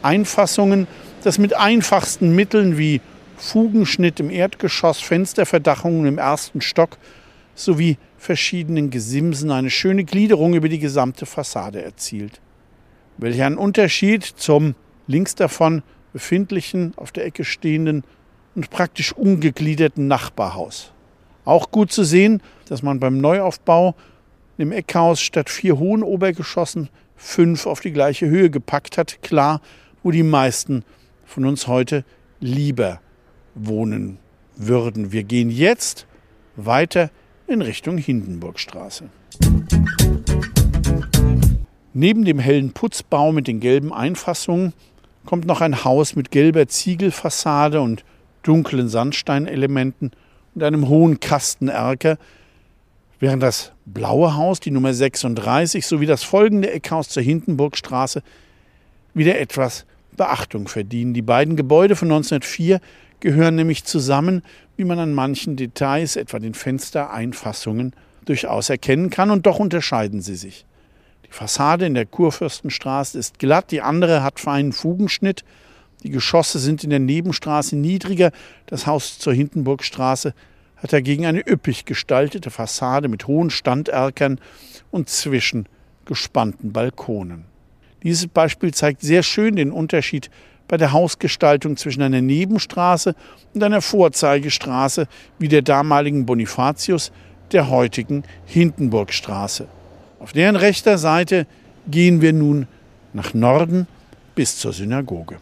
Einfassungen, 0.00 0.86
das 1.22 1.36
mit 1.36 1.54
einfachsten 1.54 2.34
Mitteln 2.34 2.78
wie 2.78 3.02
Fugenschnitt 3.38 4.20
im 4.20 4.30
Erdgeschoss, 4.30 5.00
Fensterverdachungen 5.00 6.06
im 6.06 6.18
ersten 6.18 6.60
Stock 6.60 6.98
sowie 7.54 7.96
verschiedenen 8.16 8.90
Gesimsen 8.90 9.50
eine 9.50 9.70
schöne 9.70 10.04
Gliederung 10.04 10.54
über 10.54 10.68
die 10.68 10.78
gesamte 10.78 11.24
Fassade 11.24 11.82
erzielt. 11.82 12.40
Welcher 13.16 13.46
ein 13.46 13.56
Unterschied 13.56 14.24
zum 14.24 14.74
links 15.06 15.34
davon 15.34 15.82
befindlichen, 16.12 16.92
auf 16.96 17.12
der 17.12 17.24
Ecke 17.24 17.44
stehenden 17.44 18.04
und 18.54 18.70
praktisch 18.70 19.12
ungegliederten 19.12 20.08
Nachbarhaus. 20.08 20.92
Auch 21.44 21.70
gut 21.70 21.92
zu 21.92 22.04
sehen, 22.04 22.42
dass 22.68 22.82
man 22.82 23.00
beim 23.00 23.18
Neuaufbau 23.18 23.94
im 24.58 24.72
Eckhaus 24.72 25.20
statt 25.20 25.48
vier 25.48 25.78
hohen 25.78 26.02
Obergeschossen 26.02 26.88
fünf 27.16 27.66
auf 27.66 27.80
die 27.80 27.92
gleiche 27.92 28.26
Höhe 28.26 28.50
gepackt 28.50 28.98
hat. 28.98 29.22
Klar, 29.22 29.60
wo 30.02 30.10
die 30.10 30.22
meisten 30.22 30.84
von 31.24 31.44
uns 31.44 31.66
heute 31.66 32.04
lieber 32.40 33.00
wohnen 33.66 34.18
würden. 34.56 35.12
Wir 35.12 35.24
gehen 35.24 35.50
jetzt 35.50 36.06
weiter 36.56 37.10
in 37.46 37.62
Richtung 37.62 37.98
Hindenburgstraße. 37.98 39.04
Neben 41.94 42.24
dem 42.24 42.38
hellen 42.38 42.72
Putzbau 42.72 43.32
mit 43.32 43.48
den 43.48 43.60
gelben 43.60 43.92
Einfassungen 43.92 44.72
kommt 45.24 45.46
noch 45.46 45.60
ein 45.60 45.84
Haus 45.84 46.14
mit 46.14 46.30
gelber 46.30 46.68
Ziegelfassade 46.68 47.80
und 47.80 48.04
dunklen 48.42 48.88
Sandsteinelementen 48.88 50.12
und 50.54 50.62
einem 50.62 50.88
hohen 50.88 51.20
Kastenerker, 51.20 52.18
während 53.20 53.42
das 53.42 53.72
blaue 53.84 54.36
Haus, 54.36 54.60
die 54.60 54.70
Nummer 54.70 54.94
36, 54.94 55.86
sowie 55.86 56.06
das 56.06 56.22
folgende 56.22 56.70
Eckhaus 56.70 57.08
zur 57.08 57.22
Hindenburgstraße 57.22 58.22
wieder 59.14 59.38
etwas 59.38 59.84
Beachtung 60.16 60.68
verdienen. 60.68 61.14
Die 61.14 61.22
beiden 61.22 61.56
Gebäude 61.56 61.96
von 61.96 62.08
1904 62.08 62.80
gehören 63.20 63.54
nämlich 63.54 63.84
zusammen, 63.84 64.42
wie 64.76 64.84
man 64.84 64.98
an 64.98 65.12
manchen 65.12 65.56
Details, 65.56 66.16
etwa 66.16 66.38
den 66.38 66.54
Fenstereinfassungen, 66.54 67.94
durchaus 68.24 68.70
erkennen 68.70 69.10
kann, 69.10 69.30
und 69.30 69.46
doch 69.46 69.58
unterscheiden 69.58 70.20
sie 70.20 70.36
sich. 70.36 70.66
Die 71.26 71.32
Fassade 71.32 71.86
in 71.86 71.94
der 71.94 72.06
Kurfürstenstraße 72.06 73.18
ist 73.18 73.38
glatt, 73.38 73.70
die 73.70 73.82
andere 73.82 74.22
hat 74.22 74.40
feinen 74.40 74.72
Fugenschnitt, 74.72 75.44
die 76.02 76.10
Geschosse 76.10 76.58
sind 76.58 76.84
in 76.84 76.90
der 76.90 77.00
Nebenstraße 77.00 77.76
niedriger, 77.76 78.30
das 78.66 78.86
Haus 78.86 79.18
zur 79.18 79.34
Hindenburgstraße 79.34 80.32
hat 80.76 80.92
dagegen 80.92 81.26
eine 81.26 81.40
üppig 81.46 81.84
gestaltete 81.84 82.50
Fassade 82.50 83.08
mit 83.08 83.26
hohen 83.26 83.50
Standerkern 83.50 84.40
und 84.90 85.08
zwischengespannten 85.08 86.72
Balkonen. 86.72 87.44
Dieses 88.02 88.28
Beispiel 88.28 88.72
zeigt 88.72 89.00
sehr 89.00 89.24
schön 89.24 89.56
den 89.56 89.72
Unterschied 89.72 90.30
bei 90.68 90.76
der 90.76 90.92
Hausgestaltung 90.92 91.76
zwischen 91.76 92.02
einer 92.02 92.20
Nebenstraße 92.20 93.14
und 93.54 93.62
einer 93.62 93.80
Vorzeigestraße 93.80 95.08
wie 95.38 95.48
der 95.48 95.62
damaligen 95.62 96.26
Bonifatius, 96.26 97.10
der 97.52 97.70
heutigen 97.70 98.24
Hindenburgstraße. 98.46 99.66
Auf 100.20 100.32
deren 100.32 100.56
rechter 100.56 100.98
Seite 100.98 101.46
gehen 101.90 102.20
wir 102.20 102.32
nun 102.32 102.66
nach 103.14 103.32
Norden 103.34 103.86
bis 104.34 104.58
zur 104.58 104.72
Synagoge. 104.72 105.38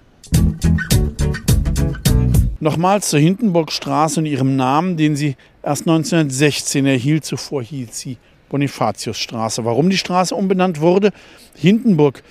Nochmals 2.60 3.10
zur 3.10 3.20
Hindenburgstraße 3.20 4.20
und 4.20 4.26
ihrem 4.26 4.56
Namen, 4.56 4.96
den 4.96 5.16
sie 5.16 5.36
erst 5.62 5.82
1916 5.82 6.86
erhielt. 6.86 7.24
Zuvor 7.24 7.62
hielt 7.62 7.94
sie 7.94 8.16
Bonifatiusstraße. 8.48 9.64
Warum 9.64 9.90
die 9.90 9.98
Straße 9.98 10.34
umbenannt 10.34 10.80
wurde? 10.80 11.10
Hindenburg 11.54 12.22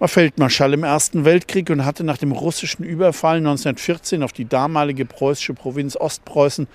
war 0.00 0.08
Feldmarschall 0.08 0.72
im 0.72 0.82
Ersten 0.82 1.26
Weltkrieg 1.26 1.68
und 1.68 1.84
hatte 1.84 2.04
nach 2.04 2.16
dem 2.16 2.32
russischen 2.32 2.84
Überfall 2.84 3.36
1914 3.36 4.22
auf 4.22 4.32
die 4.32 4.46
damalige 4.46 5.04
preußische 5.04 5.52
Provinz 5.52 5.94
Ostpreußen 5.94 6.66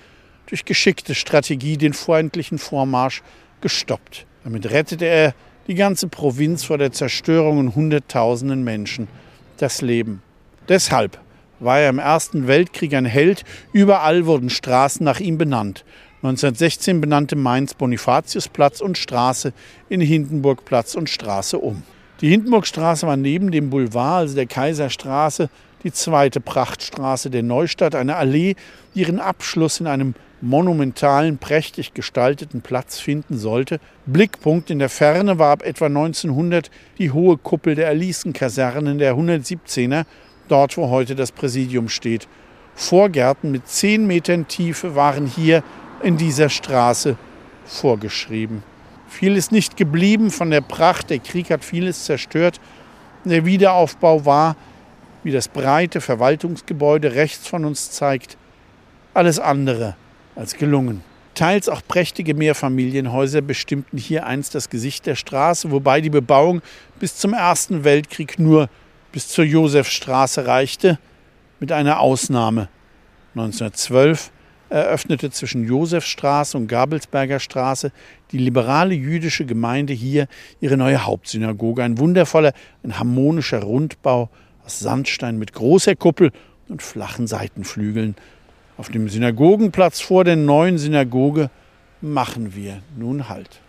durch 0.46 0.64
geschickte 0.64 1.12
Strategie 1.16 1.76
den 1.76 1.92
feindlichen 1.92 2.58
Vormarsch 2.58 3.22
gestoppt. 3.60 4.26
Damit 4.44 4.70
rettete 4.70 5.06
er 5.06 5.34
die 5.66 5.74
ganze 5.74 6.06
Provinz 6.06 6.62
vor 6.62 6.78
der 6.78 6.92
Zerstörung 6.92 7.58
und 7.58 7.74
Hunderttausenden 7.74 8.62
Menschen 8.62 9.08
das 9.56 9.82
Leben. 9.82 10.22
Deshalb 10.68 11.18
war 11.58 11.80
er 11.80 11.90
im 11.90 11.98
Ersten 11.98 12.46
Weltkrieg 12.46 12.94
ein 12.94 13.06
Held. 13.06 13.42
Überall 13.72 14.26
wurden 14.26 14.50
Straßen 14.50 15.02
nach 15.02 15.18
ihm 15.18 15.36
benannt. 15.36 15.84
1916 16.18 17.00
benannte 17.00 17.34
Mainz 17.34 17.74
Bonifatiusplatz 17.74 18.80
und 18.80 18.96
Straße 18.98 19.52
in 19.88 20.00
Hindenburgplatz 20.00 20.94
und 20.94 21.10
Straße 21.10 21.58
um. 21.58 21.82
Die 22.22 22.30
Hindenburgstraße 22.30 23.06
war 23.06 23.18
neben 23.18 23.50
dem 23.50 23.68
Boulevard, 23.68 24.20
also 24.20 24.34
der 24.36 24.46
Kaiserstraße, 24.46 25.50
die 25.84 25.92
zweite 25.92 26.40
Prachtstraße 26.40 27.28
der 27.28 27.42
Neustadt, 27.42 27.94
eine 27.94 28.16
Allee, 28.16 28.54
die 28.94 29.00
ihren 29.00 29.20
Abschluss 29.20 29.80
in 29.80 29.86
einem 29.86 30.14
monumentalen, 30.40 31.36
prächtig 31.36 31.92
gestalteten 31.92 32.62
Platz 32.62 32.98
finden 32.98 33.36
sollte. 33.36 33.80
Blickpunkt 34.06 34.70
in 34.70 34.78
der 34.78 34.88
Ferne 34.88 35.38
war 35.38 35.50
ab 35.52 35.62
etwa 35.62 35.86
1900 35.86 36.70
die 36.98 37.10
hohe 37.10 37.36
Kuppel 37.36 37.74
der 37.74 37.88
Alicenkaserne 37.88 38.96
der 38.96 39.14
117er, 39.14 40.04
dort 40.48 40.76
wo 40.78 40.88
heute 40.88 41.16
das 41.16 41.32
Präsidium 41.32 41.90
steht. 41.90 42.28
Vorgärten 42.74 43.50
mit 43.50 43.68
10 43.68 44.06
Metern 44.06 44.48
Tiefe 44.48 44.94
waren 44.94 45.26
hier 45.26 45.62
in 46.02 46.16
dieser 46.16 46.48
Straße 46.48 47.16
vorgeschrieben. 47.66 48.62
Viel 49.08 49.36
ist 49.36 49.52
nicht 49.52 49.76
geblieben 49.76 50.30
von 50.30 50.50
der 50.50 50.60
Pracht. 50.60 51.10
Der 51.10 51.18
Krieg 51.18 51.50
hat 51.50 51.64
vieles 51.64 52.04
zerstört. 52.04 52.60
Der 53.24 53.44
Wiederaufbau 53.44 54.24
war, 54.24 54.56
wie 55.24 55.32
das 55.32 55.48
breite 55.48 56.00
Verwaltungsgebäude 56.00 57.14
rechts 57.14 57.48
von 57.48 57.64
uns 57.64 57.90
zeigt, 57.90 58.36
alles 59.14 59.38
andere 59.38 59.96
als 60.34 60.56
gelungen. 60.56 61.02
Teils 61.34 61.68
auch 61.68 61.82
prächtige 61.86 62.34
Mehrfamilienhäuser 62.34 63.42
bestimmten 63.42 63.98
hier 63.98 64.26
einst 64.26 64.54
das 64.54 64.70
Gesicht 64.70 65.06
der 65.06 65.16
Straße, 65.16 65.70
wobei 65.70 66.00
die 66.00 66.10
Bebauung 66.10 66.62
bis 66.98 67.16
zum 67.16 67.34
Ersten 67.34 67.84
Weltkrieg 67.84 68.38
nur 68.38 68.68
bis 69.12 69.28
zur 69.28 69.44
Josefstraße 69.44 70.46
reichte, 70.46 70.98
mit 71.60 71.72
einer 71.72 72.00
Ausnahme. 72.00 72.68
1912 73.34 74.30
eröffnete 74.68 75.30
zwischen 75.30 75.66
Josefstraße 75.66 76.56
und 76.56 76.66
Gabelsberger 76.66 77.40
Straße 77.40 77.92
die 78.32 78.38
liberale 78.38 78.94
jüdische 78.94 79.44
Gemeinde 79.44 79.92
hier 79.92 80.26
ihre 80.60 80.76
neue 80.76 81.04
Hauptsynagoge. 81.04 81.82
Ein 81.82 81.98
wundervoller, 81.98 82.52
ein 82.82 82.98
harmonischer 82.98 83.62
Rundbau 83.62 84.30
aus 84.64 84.80
Sandstein 84.80 85.38
mit 85.38 85.52
großer 85.52 85.94
Kuppel 85.94 86.32
und 86.68 86.82
flachen 86.82 87.26
Seitenflügeln. 87.26 88.16
Auf 88.76 88.88
dem 88.90 89.08
Synagogenplatz 89.08 90.00
vor 90.00 90.24
der 90.24 90.36
neuen 90.36 90.78
Synagoge 90.78 91.50
machen 92.00 92.54
wir 92.54 92.82
nun 92.96 93.28
Halt. 93.28 93.60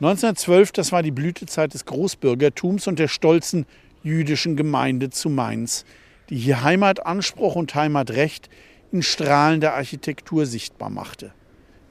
1912, 0.00 0.72
das 0.72 0.92
war 0.92 1.02
die 1.02 1.10
Blütezeit 1.10 1.74
des 1.74 1.84
Großbürgertums 1.84 2.86
und 2.86 2.98
der 2.98 3.08
stolzen 3.08 3.66
jüdischen 4.02 4.56
Gemeinde 4.56 5.10
zu 5.10 5.28
Mainz, 5.28 5.84
die 6.30 6.36
hier 6.36 6.62
Heimatanspruch 6.62 7.56
und 7.56 7.74
Heimatrecht 7.74 8.48
in 8.92 9.02
strahlender 9.02 9.74
Architektur 9.74 10.46
sichtbar 10.46 10.90
machte. 10.90 11.32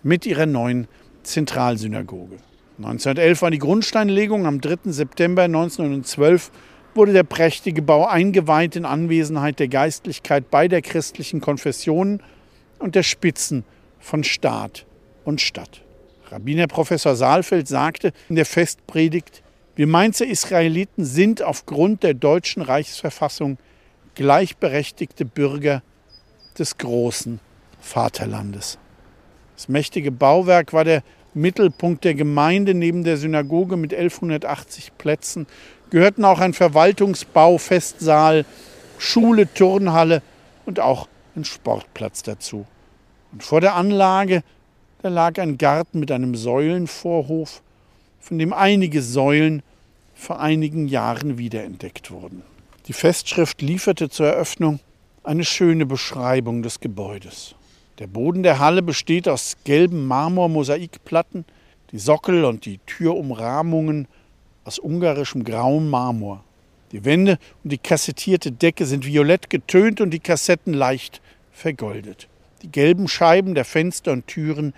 Mit 0.04 0.26
ihrer 0.26 0.46
neuen 0.46 0.88
Zentralsynagoge. 1.24 2.38
1911 2.78 3.42
war 3.42 3.52
die 3.52 3.58
Grundsteinlegung, 3.58 4.46
am 4.46 4.62
3. 4.62 4.92
September 4.92 5.44
1912 5.44 6.52
wurde 6.94 7.14
der 7.14 7.24
prächtige 7.24 7.82
Bau 7.82 8.06
eingeweiht 8.06 8.76
in 8.76 8.86
Anwesenheit 8.86 9.60
der 9.60 9.68
Geistlichkeit 9.68 10.50
beider 10.52 10.82
christlichen 10.82 11.42
Konfessionen 11.42 12.22
und 12.80 12.96
der 12.96 13.04
Spitzen 13.04 13.64
von 14.00 14.24
Staat 14.24 14.86
und 15.26 15.42
Stadt. 15.42 15.82
Rabbiner 16.30 16.68
Professor 16.68 17.16
Saalfeld 17.16 17.68
sagte 17.68 18.12
in 18.30 18.36
der 18.36 18.46
Festpredigt, 18.46 19.44
wir 19.76 19.88
Mainzer 19.88 20.26
Israeliten 20.26 21.06
sind 21.06 21.42
aufgrund 21.42 22.04
der 22.04 22.14
deutschen 22.14 22.62
Reichsverfassung 22.62 23.58
gleichberechtigte 24.18 25.26
Bürger 25.26 25.84
des 26.58 26.80
großen 26.80 27.40
Vaterlandes. 27.80 28.80
Das 29.56 29.70
mächtige 29.70 30.12
Bauwerk 30.12 30.74
war 30.74 30.84
der 30.84 31.04
Mittelpunkt 31.36 32.04
der 32.04 32.16
Gemeinde 32.16 32.74
neben 32.74 33.04
der 33.04 33.18
Synagoge 33.18 33.78
mit 33.78 33.94
1180 33.94 34.98
Plätzen, 34.98 35.46
gehörten 35.92 36.26
auch 36.26 36.40
ein 36.40 36.54
Verwaltungsbau, 36.54 37.60
Festsaal, 37.60 38.46
Schule, 38.98 39.54
Turnhalle 39.54 40.24
und 40.66 40.80
auch 40.80 41.08
ein 41.36 41.46
Sportplatz 41.46 42.24
dazu. 42.24 42.66
Und 43.32 43.44
vor 43.44 43.62
der 43.62 43.76
Anlage, 43.76 44.42
da 45.04 45.10
lag 45.10 45.38
ein 45.38 45.60
Garten 45.60 46.00
mit 46.00 46.12
einem 46.12 46.34
Säulenvorhof, 46.34 47.62
von 48.20 48.40
dem 48.40 48.52
einige 48.52 49.04
Säulen 49.04 49.62
vor 50.16 50.40
einigen 50.40 50.88
Jahren 50.88 51.38
wiederentdeckt 51.38 52.10
wurden. 52.10 52.42
Die 52.88 52.94
Festschrift 52.94 53.62
lieferte 53.62 54.10
zur 54.10 54.28
Eröffnung 54.28 54.80
eine 55.22 55.44
schöne 55.44 55.86
Beschreibung 55.86 56.64
des 56.64 56.80
Gebäudes. 56.80 57.54
Der 58.00 58.08
Boden 58.08 58.44
der 58.44 58.60
Halle 58.60 58.82
besteht 58.82 59.28
aus 59.28 59.58
gelben 59.66 60.06
Marmormosaikplatten, 60.08 61.44
die 61.92 62.00
Sockel 62.00 62.46
und 62.46 62.64
die 62.66 62.80
Türumrahmungen 62.86 64.08
aus 64.64 64.80
ungarischem 64.80 65.44
grauem 65.44 65.90
Marmor. 65.90 66.46
Die 66.94 67.04
Wände 67.04 67.40
und 67.62 67.74
die 67.74 67.78
kassettierte 67.78 68.54
Decke 68.54 68.86
sind 68.86 69.06
violett 69.06 69.50
getönt 69.50 70.00
und 70.00 70.12
die 70.12 70.20
Kassetten 70.20 70.74
leicht 70.74 71.22
vergoldet. 71.52 72.30
Die 72.62 72.72
gelben 72.72 73.10
Scheiben 73.10 73.54
der 73.54 73.66
Fenster 73.66 74.14
und 74.14 74.28
Türen 74.28 74.74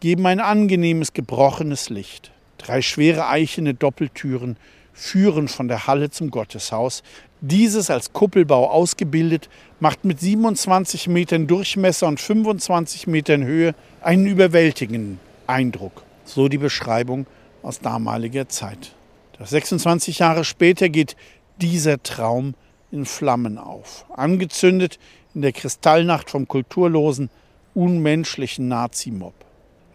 geben 0.00 0.26
ein 0.26 0.40
angenehmes 0.40 1.14
gebrochenes 1.14 1.88
Licht. 1.88 2.32
Drei 2.58 2.82
schwere 2.82 3.28
eichene 3.28 3.72
Doppeltüren 3.72 4.58
führen 4.96 5.46
von 5.46 5.68
der 5.68 5.86
Halle 5.86 6.10
zum 6.10 6.30
Gotteshaus. 6.30 7.02
Dieses 7.42 7.90
als 7.90 8.12
Kuppelbau 8.12 8.70
ausgebildet, 8.70 9.50
macht 9.78 10.04
mit 10.04 10.20
27 10.20 11.08
Metern 11.08 11.46
Durchmesser 11.46 12.06
und 12.06 12.18
25 12.18 13.06
Metern 13.06 13.44
Höhe 13.44 13.74
einen 14.00 14.26
überwältigenden 14.26 15.20
Eindruck. 15.46 16.02
So 16.24 16.48
die 16.48 16.58
Beschreibung 16.58 17.26
aus 17.62 17.80
damaliger 17.80 18.48
Zeit. 18.48 18.94
Doch 19.38 19.46
26 19.46 20.20
Jahre 20.20 20.44
später 20.44 20.88
geht 20.88 21.14
dieser 21.60 22.02
Traum 22.02 22.54
in 22.90 23.04
Flammen 23.04 23.58
auf. 23.58 24.06
Angezündet 24.14 24.98
in 25.34 25.42
der 25.42 25.52
Kristallnacht 25.52 26.30
vom 26.30 26.48
kulturlosen, 26.48 27.28
unmenschlichen 27.74 28.68
Nazi-Mob. 28.68 29.34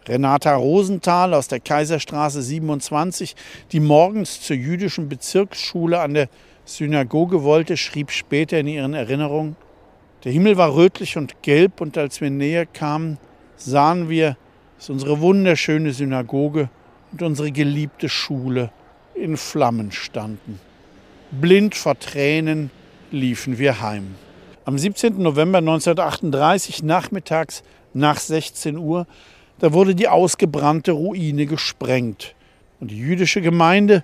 Renata 0.06 0.54
Rosenthal 0.54 1.34
aus 1.34 1.48
der 1.48 1.60
Kaiserstraße 1.60 2.42
27, 2.42 3.34
die 3.72 3.80
morgens 3.80 4.40
zur 4.40 4.56
jüdischen 4.56 5.08
Bezirksschule 5.08 6.00
an 6.00 6.14
der 6.14 6.28
Synagoge 6.64 7.42
wollte, 7.42 7.76
schrieb 7.76 8.10
später 8.10 8.58
in 8.58 8.66
ihren 8.66 8.94
Erinnerungen, 8.94 9.56
der 10.24 10.32
Himmel 10.32 10.56
war 10.56 10.74
rötlich 10.74 11.16
und 11.16 11.42
gelb 11.42 11.80
und 11.80 11.98
als 11.98 12.20
wir 12.20 12.30
näher 12.30 12.66
kamen, 12.66 13.18
sahen 13.56 14.08
wir, 14.08 14.36
dass 14.78 14.90
unsere 14.90 15.20
wunderschöne 15.20 15.92
Synagoge 15.92 16.70
und 17.10 17.22
unsere 17.22 17.50
geliebte 17.50 18.08
Schule 18.08 18.70
in 19.14 19.36
Flammen 19.36 19.90
standen. 19.90 20.60
Blind 21.32 21.74
vor 21.74 21.98
Tränen 21.98 22.70
liefen 23.10 23.58
wir 23.58 23.80
heim. 23.80 24.14
Am 24.64 24.78
17. 24.78 25.20
November 25.20 25.58
1938 25.58 26.84
nachmittags 26.84 27.64
nach 27.92 28.18
16 28.18 28.78
Uhr 28.78 29.06
da 29.62 29.72
wurde 29.72 29.94
die 29.94 30.08
ausgebrannte 30.08 30.90
Ruine 30.90 31.46
gesprengt. 31.46 32.34
Und 32.80 32.90
die 32.90 32.98
jüdische 32.98 33.40
Gemeinde 33.40 34.02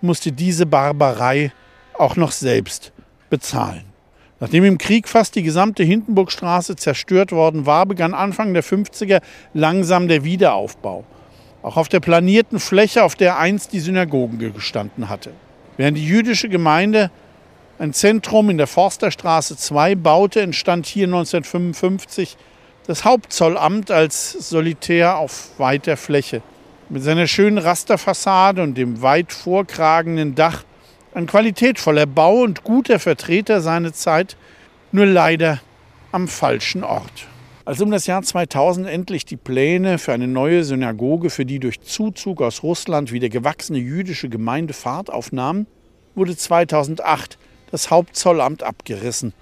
musste 0.00 0.30
diese 0.30 0.66
Barbarei 0.66 1.50
auch 2.00 2.16
noch 2.16 2.32
selbst 2.32 2.92
bezahlen. 3.28 3.84
Nachdem 4.40 4.64
im 4.64 4.78
Krieg 4.78 5.06
fast 5.06 5.34
die 5.34 5.42
gesamte 5.42 5.82
Hindenburgstraße 5.82 6.74
zerstört 6.76 7.30
worden 7.30 7.66
war, 7.66 7.84
begann 7.84 8.14
Anfang 8.14 8.54
der 8.54 8.64
50er 8.64 9.20
langsam 9.52 10.08
der 10.08 10.24
Wiederaufbau. 10.24 11.04
Auch 11.62 11.76
auf 11.76 11.88
der 11.88 12.00
planierten 12.00 12.58
Fläche, 12.58 13.04
auf 13.04 13.16
der 13.16 13.38
einst 13.38 13.74
die 13.74 13.80
Synagoge 13.80 14.50
gestanden 14.50 15.10
hatte. 15.10 15.32
Während 15.76 15.98
die 15.98 16.06
jüdische 16.06 16.48
Gemeinde 16.48 17.10
ein 17.78 17.92
Zentrum 17.92 18.48
in 18.48 18.56
der 18.56 18.66
Forsterstraße 18.66 19.56
2 19.58 19.94
baute, 19.94 20.40
entstand 20.40 20.86
hier 20.86 21.06
1955 21.06 22.38
das 22.86 23.04
Hauptzollamt 23.04 23.90
als 23.90 24.32
Solitär 24.32 25.18
auf 25.18 25.50
weiter 25.58 25.98
Fläche. 25.98 26.40
Mit 26.88 27.02
seiner 27.02 27.26
schönen 27.26 27.58
Rasterfassade 27.58 28.62
und 28.62 28.74
dem 28.74 29.02
weit 29.02 29.32
vorkragenden 29.32 30.34
Dach 30.34 30.64
ein 31.14 31.26
qualitätvoller 31.26 32.06
Bau 32.06 32.42
und 32.42 32.64
guter 32.64 32.98
Vertreter 32.98 33.60
seiner 33.60 33.92
Zeit, 33.92 34.36
nur 34.92 35.06
leider 35.06 35.60
am 36.12 36.28
falschen 36.28 36.84
Ort. 36.84 37.26
Als 37.64 37.80
um 37.80 37.90
das 37.90 38.06
Jahr 38.06 38.22
2000 38.22 38.86
endlich 38.86 39.24
die 39.24 39.36
Pläne 39.36 39.98
für 39.98 40.12
eine 40.12 40.26
neue 40.26 40.64
Synagoge 40.64 41.30
für 41.30 41.44
die 41.44 41.58
durch 41.58 41.80
Zuzug 41.80 42.42
aus 42.42 42.62
Russland 42.62 43.12
wieder 43.12 43.28
gewachsene 43.28 43.78
jüdische 43.78 44.28
Gemeinde 44.28 44.72
Fahrt 44.72 45.10
aufnahmen, 45.10 45.66
wurde 46.14 46.36
2008 46.36 47.38
das 47.70 47.90
Hauptzollamt 47.90 48.62
abgerissen 48.62 49.32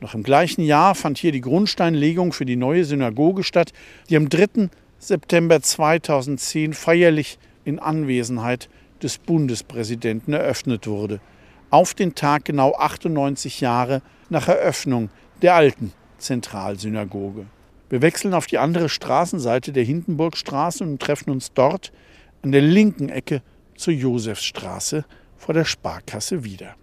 noch 0.00 0.14
im 0.14 0.22
gleichen 0.22 0.62
Jahr 0.62 0.94
fand 0.94 1.18
hier 1.18 1.32
die 1.32 1.40
Grundsteinlegung 1.40 2.32
für 2.32 2.46
die 2.46 2.56
neue 2.56 2.84
Synagoge 2.84 3.42
statt, 3.42 3.72
die 4.08 4.16
am 4.16 4.28
3. 4.28 4.70
September 5.00 5.60
2010 5.60 6.72
feierlich 6.72 7.38
in 7.64 7.78
Anwesenheit 7.80 8.68
des 9.02 9.18
Bundespräsidenten 9.18 10.32
eröffnet 10.32 10.86
wurde. 10.86 11.20
Auf 11.70 11.94
den 11.94 12.14
Tag 12.14 12.44
genau 12.44 12.74
98 12.74 13.60
Jahre 13.60 14.02
nach 14.30 14.48
Eröffnung 14.48 15.10
der 15.42 15.54
alten 15.54 15.92
Zentralsynagoge. 16.18 17.46
Wir 17.90 18.02
wechseln 18.02 18.34
auf 18.34 18.46
die 18.46 18.58
andere 18.58 18.88
Straßenseite 18.88 19.72
der 19.72 19.84
Hindenburgstraße 19.84 20.84
und 20.84 21.00
treffen 21.00 21.30
uns 21.30 21.52
dort 21.52 21.92
an 22.42 22.52
der 22.52 22.62
linken 22.62 23.08
Ecke 23.08 23.42
zur 23.76 23.94
Josefsstraße 23.94 25.04
vor 25.36 25.54
der 25.54 25.64
Sparkasse 25.64 26.44
wieder. 26.44 26.74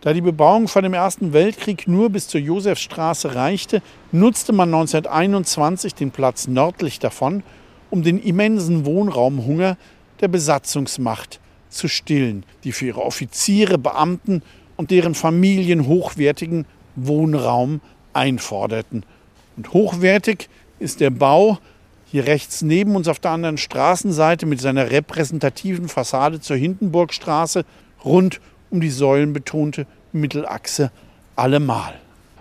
Da 0.00 0.12
die 0.12 0.20
Bebauung 0.20 0.68
vor 0.68 0.80
dem 0.80 0.94
Ersten 0.94 1.32
Weltkrieg 1.32 1.88
nur 1.88 2.08
bis 2.08 2.28
zur 2.28 2.40
Josefstraße 2.40 3.34
reichte, 3.34 3.82
nutzte 4.12 4.52
man 4.52 4.72
1921 4.72 5.94
den 5.94 6.12
Platz 6.12 6.46
nördlich 6.46 6.98
davon, 6.98 7.42
um 7.90 8.02
den 8.02 8.18
immensen 8.18 8.84
Wohnraumhunger 8.84 9.76
der 10.20 10.28
Besatzungsmacht 10.28 11.40
zu 11.70 11.88
stillen, 11.88 12.44
die 12.64 12.72
für 12.72 12.86
ihre 12.86 13.02
Offiziere, 13.02 13.78
Beamten 13.78 14.42
und 14.76 14.90
deren 14.90 15.14
Familien 15.14 15.86
hochwertigen 15.86 16.66
Wohnraum 16.96 17.80
einforderten. 18.12 19.04
Und 19.56 19.72
hochwertig 19.72 20.48
ist 20.78 21.00
der 21.00 21.10
Bau 21.10 21.58
hier 22.10 22.26
rechts 22.26 22.62
neben 22.62 22.96
uns 22.96 23.06
auf 23.06 23.18
der 23.18 23.32
anderen 23.32 23.58
Straßenseite 23.58 24.46
mit 24.46 24.60
seiner 24.60 24.90
repräsentativen 24.90 25.88
Fassade 25.88 26.40
zur 26.40 26.56
Hindenburgstraße 26.56 27.64
rund 28.04 28.40
um 28.70 28.80
die 28.80 28.90
säulenbetonte 28.90 29.86
Mittelachse 30.12 30.90
allemal. 31.36 31.94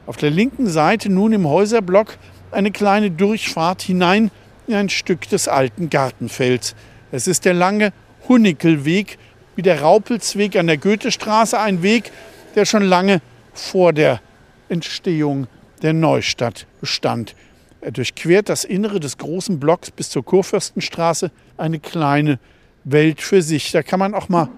Auf 0.06 0.16
der 0.16 0.30
linken 0.30 0.68
Seite 0.68 1.10
nun 1.10 1.34
im 1.34 1.48
Häuserblock 1.48 2.18
eine 2.52 2.72
kleine 2.72 3.12
Durchfahrt 3.12 3.82
hinein 3.82 4.32
in 4.68 4.76
ein 4.76 4.89
Stück 4.89 5.28
des 5.30 5.47
alten 5.47 5.89
Gartenfelds. 5.89 6.76
Es 7.11 7.28
ist 7.28 7.45
der 7.45 7.53
lange 7.53 7.93
Hunnikelweg, 8.28 9.18
wie 9.55 9.61
der 9.61 9.82
Raupelsweg 9.82 10.55
an 10.55 10.68
der 10.68 10.78
Goethestraße, 10.78 11.59
ein 11.59 11.82
Weg, 11.82 12.11
der 12.55 12.65
schon 12.65 12.84
lange 12.84 13.22
vor 13.53 13.93
der 13.93 14.22
Entstehung 14.70 15.47
der 15.82 15.93
Neustadt 15.93 16.68
bestand. 16.82 17.36
Er 17.82 17.91
durchquert 17.91 18.49
das 18.49 18.63
Innere 18.63 18.99
des 18.99 19.18
großen 19.18 19.59
Blocks 19.59 19.91
bis 19.91 20.09
zur 20.09 20.26
Kurfürstenstraße, 20.26 21.32
eine 21.57 21.80
kleine 21.80 22.39
Welt 22.84 23.22
für 23.22 23.41
sich. 23.41 23.72
Da 23.72 23.84
kann 23.84 23.99
man 23.99 24.13
auch 24.13 24.30
mal 24.30 24.49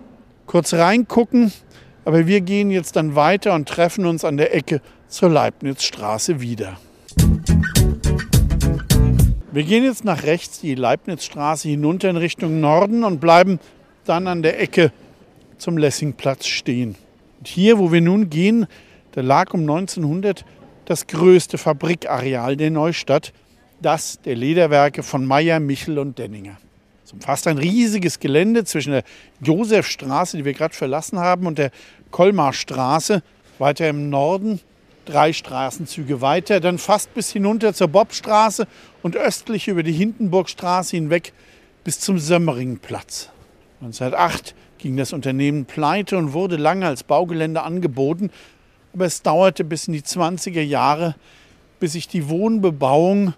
kurz 0.45 0.73
reingucken. 0.73 1.51
Aber 2.05 2.25
wir 2.25 2.41
gehen 2.41 2.71
jetzt 2.71 2.95
dann 2.95 3.15
weiter 3.15 3.53
und 3.53 3.69
treffen 3.69 4.05
uns 4.05 4.25
an 4.25 4.37
der 4.37 4.55
Ecke 4.55 4.81
zur 5.07 5.29
Leibnizstraße 5.29 6.41
wieder. 6.41 6.79
Wir 9.51 9.63
gehen 9.63 9.83
jetzt 9.83 10.05
nach 10.05 10.23
rechts 10.23 10.61
die 10.61 10.75
Leibnizstraße 10.75 11.69
hinunter 11.69 12.07
in 12.11 12.17
Richtung 12.17 12.59
Norden 12.59 13.03
und 13.03 13.19
bleiben 13.19 13.59
dann 14.05 14.27
an 14.27 14.43
der 14.43 14.61
Ecke 14.61 14.91
zum 15.57 15.75
Lessingplatz 15.77 16.45
stehen. 16.45 16.95
Und 17.39 17.47
hier, 17.47 17.79
wo 17.79 17.91
wir 17.91 18.01
nun 18.01 18.29
gehen, 18.29 18.67
da 19.13 19.21
lag 19.21 19.55
um 19.55 19.61
1900 19.61 20.45
das 20.85 21.07
größte 21.07 21.57
Fabrikareal 21.57 22.57
der 22.57 22.69
Neustadt, 22.69 23.33
das 23.81 24.21
der 24.21 24.35
Lederwerke 24.35 25.01
von 25.01 25.25
Meyer, 25.25 25.59
Michel 25.59 25.97
und 25.97 26.19
Denninger. 26.19 26.57
Es 27.03 27.11
umfasst 27.11 27.47
ein 27.47 27.57
riesiges 27.57 28.19
Gelände 28.19 28.65
zwischen 28.65 28.91
der 28.91 29.03
Josefstraße, 29.41 30.37
die 30.37 30.45
wir 30.45 30.53
gerade 30.53 30.75
verlassen 30.75 31.17
haben, 31.17 31.47
und 31.47 31.57
der 31.57 31.71
Kolmarstraße, 32.11 33.23
weiter 33.57 33.89
im 33.89 34.11
Norden, 34.11 34.59
drei 35.09 35.33
Straßenzüge 35.33 36.21
weiter, 36.21 36.59
dann 36.59 36.77
fast 36.77 37.13
bis 37.13 37.31
hinunter 37.31 37.73
zur 37.73 37.87
Bobstraße 37.87 38.67
und 39.01 39.15
östlich 39.15 39.67
über 39.67 39.83
die 39.83 39.91
Hindenburgstraße 39.91 40.95
hinweg 40.95 41.33
bis 41.83 41.99
zum 41.99 42.19
Sömmeringplatz. 42.19 43.29
1908 43.81 44.55
ging 44.77 44.97
das 44.97 45.13
Unternehmen 45.13 45.65
pleite 45.65 46.17
und 46.17 46.33
wurde 46.33 46.57
lange 46.57 46.85
als 46.85 47.03
Baugelände 47.03 47.63
angeboten, 47.63 48.29
aber 48.93 49.05
es 49.05 49.21
dauerte 49.21 49.63
bis 49.63 49.87
in 49.87 49.93
die 49.93 50.01
20er 50.01 50.61
Jahre, 50.61 51.15
bis 51.79 51.93
sich 51.93 52.07
die 52.07 52.29
Wohnbebauung 52.29 53.33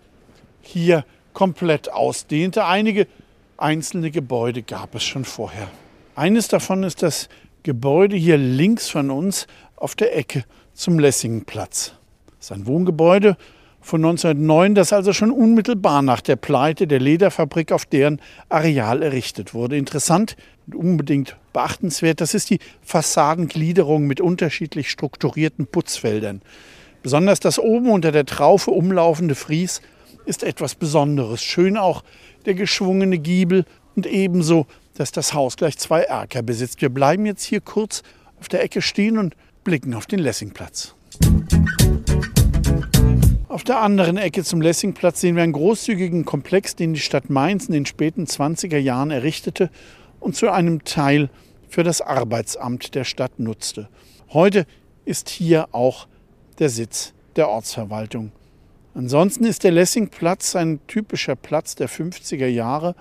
hier 0.62 1.06
komplett 1.34 1.92
ausdehnte. 1.92 2.66
Einige 2.66 3.08
einzelne 3.58 4.12
Gebäude 4.12 4.64
gab 4.64 4.96
es 4.96 5.04
schon 5.04 5.26
vorher. 5.26 5.70
Eines 6.16 6.48
davon 6.48 6.84
ist 6.84 7.04
das 7.04 7.30
Gebäude 7.64 8.16
hier 8.16 8.38
links 8.38 8.90
von 8.90 9.12
uns 9.12 9.48
auf 9.76 9.96
der 9.96 10.18
Ecke 10.18 10.44
zum 10.82 10.98
Lessingplatz. 10.98 11.94
Das 12.40 12.48
ist 12.48 12.52
ein 12.52 12.66
Wohngebäude 12.66 13.38
von 13.82 14.04
1909, 14.04 14.74
das 14.74 14.94
also 14.94 15.14
schon 15.14 15.30
unmittelbar 15.30 16.02
nach 16.02 16.22
der 16.22 16.38
Pleite 16.38 16.88
der 16.88 17.00
Lederfabrik 17.00 17.72
auf 17.72 17.86
deren 17.86 18.20
Areal 18.50 19.04
errichtet 19.04 19.54
wurde. 19.54 19.78
Interessant 19.78 20.36
und 20.66 20.76
unbedingt 20.76 21.38
beachtenswert, 21.54 22.20
das 22.20 22.34
ist 22.34 22.50
die 22.50 22.58
Fassadengliederung 22.82 24.08
mit 24.08 24.22
unterschiedlich 24.22 24.90
strukturierten 24.90 25.68
Putzfeldern. 25.68 26.42
Besonders 27.04 27.40
das 27.40 27.60
oben 27.60 27.92
unter 27.92 28.12
der 28.12 28.26
Traufe 28.26 28.72
umlaufende 28.72 29.36
Fries 29.36 29.82
ist 30.26 30.42
etwas 30.42 30.74
Besonderes. 30.74 31.44
Schön 31.44 31.78
auch 31.78 32.04
der 32.46 32.56
geschwungene 32.56 33.20
Giebel 33.20 33.66
und 33.96 34.08
ebenso, 34.08 34.66
dass 34.96 35.12
das 35.12 35.36
Haus 35.36 35.58
gleich 35.58 35.78
zwei 35.78 36.02
Erker 36.02 36.42
besitzt. 36.42 36.82
Wir 36.82 36.90
bleiben 36.90 37.28
jetzt 37.28 37.44
hier 37.44 37.62
kurz 37.62 38.02
auf 38.40 38.50
der 38.50 38.64
Ecke 38.64 38.82
stehen 38.82 39.20
und 39.20 39.36
blicken 39.64 39.94
auf 39.94 40.06
den 40.06 40.20
Lessingplatz. 40.20 40.96
Auf 43.48 43.64
der 43.64 43.82
anderen 43.82 44.18
Ecke 44.18 44.44
zum 44.44 44.62
Lessingplatz 44.62 45.22
sehen 45.22 45.36
wir 45.36 45.44
einen 45.44 45.54
großzügigen 45.54 46.26
Komplex, 46.26 46.76
den 46.76 46.94
die 46.94 47.00
Stadt 47.00 47.30
Mainz 47.30 47.68
in 47.68 47.74
den 47.74 47.86
späten 47.86 48.26
20er 48.26 48.78
Jahren 48.78 49.12
errichtete 49.12 49.70
und 50.20 50.36
zu 50.36 50.50
einem 50.50 50.84
Teil 50.84 51.30
für 51.68 51.84
das 51.84 52.02
Arbeitsamt 52.02 52.96
der 52.96 53.04
Stadt 53.04 53.40
nutzte. 53.40 53.90
Heute 54.30 54.66
ist 55.06 55.30
hier 55.30 55.68
auch 55.74 56.08
der 56.60 56.70
Sitz 56.70 57.14
der 57.36 57.50
Ortsverwaltung. 57.50 58.32
Ansonsten 58.94 59.46
ist 59.46 59.64
der 59.64 59.72
Lessingplatz 59.72 60.56
ein 60.56 60.80
typischer 60.88 61.36
Platz 61.36 61.76
der 61.76 61.90
50er 61.90 62.48
Jahre. 62.48 62.96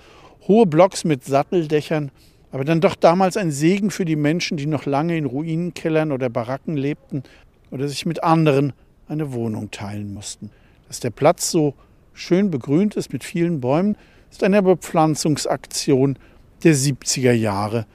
Hohe 0.46 0.66
Blocks 0.66 1.04
mit 1.04 1.24
Satteldächern, 1.24 2.10
aber 2.52 2.64
dann 2.64 2.80
doch 2.80 2.94
damals 2.94 3.36
ein 3.36 3.50
Segen 3.50 3.90
für 3.90 4.04
die 4.04 4.16
Menschen, 4.16 4.56
die 4.56 4.66
noch 4.66 4.86
lange 4.86 5.16
in 5.16 5.24
Ruinenkellern 5.24 6.12
oder 6.12 6.28
Baracken 6.28 6.76
lebten 6.76 7.22
oder 7.70 7.88
sich 7.88 8.06
mit 8.06 8.22
anderen 8.22 8.72
eine 9.08 9.32
Wohnung 9.32 9.70
teilen 9.70 10.12
mussten. 10.12 10.50
Dass 10.88 11.00
der 11.00 11.10
Platz 11.10 11.50
so 11.50 11.74
schön 12.12 12.50
begrünt 12.50 12.96
ist 12.96 13.12
mit 13.12 13.24
vielen 13.24 13.60
Bäumen, 13.60 13.96
ist 14.30 14.42
einer 14.42 14.62
Bepflanzungsaktion 14.62 16.18
der 16.64 16.74
70er 16.74 17.32
Jahre 17.32 17.86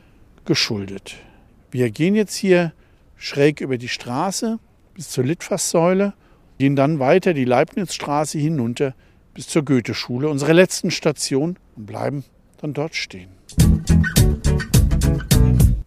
geschuldet. 0.45 1.15
Wir 1.71 1.89
gehen 1.91 2.15
jetzt 2.15 2.35
hier 2.35 2.73
schräg 3.17 3.61
über 3.61 3.77
die 3.77 3.89
Straße 3.89 4.59
bis 4.93 5.09
zur 5.09 5.25
Litfaßsäule, 5.25 6.13
gehen 6.57 6.75
dann 6.75 6.99
weiter 6.99 7.33
die 7.33 7.45
Leibnizstraße 7.45 8.37
hinunter 8.37 8.95
bis 9.33 9.47
zur 9.47 9.63
Goetheschule, 9.65 10.29
unsere 10.29 10.53
letzten 10.53 10.91
Station, 10.91 11.57
und 11.75 11.85
bleiben 11.85 12.23
dann 12.61 12.73
dort 12.73 12.95
stehen. 12.95 13.34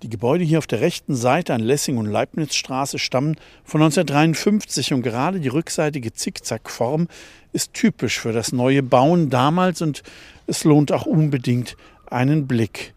Die 0.09 0.12
Gebäude 0.12 0.42
hier 0.42 0.56
auf 0.56 0.66
der 0.66 0.80
rechten 0.80 1.14
Seite 1.14 1.52
an 1.52 1.61
Lessing- 1.61 1.98
und 1.98 2.06
Leibnizstraße 2.06 2.98
stammen 2.98 3.36
von 3.62 3.82
1953 3.82 4.94
und 4.94 5.02
gerade 5.02 5.38
die 5.38 5.48
rückseitige 5.48 6.14
Zickzackform 6.14 7.09
ist 7.52 7.74
typisch 7.74 8.18
für 8.18 8.32
das 8.32 8.52
neue 8.52 8.82
Bauen 8.82 9.28
damals 9.28 9.82
und 9.82 10.02
es 10.46 10.64
lohnt 10.64 10.92
auch 10.92 11.04
unbedingt 11.04 11.76
einen 12.06 12.46
Blick. 12.46 12.94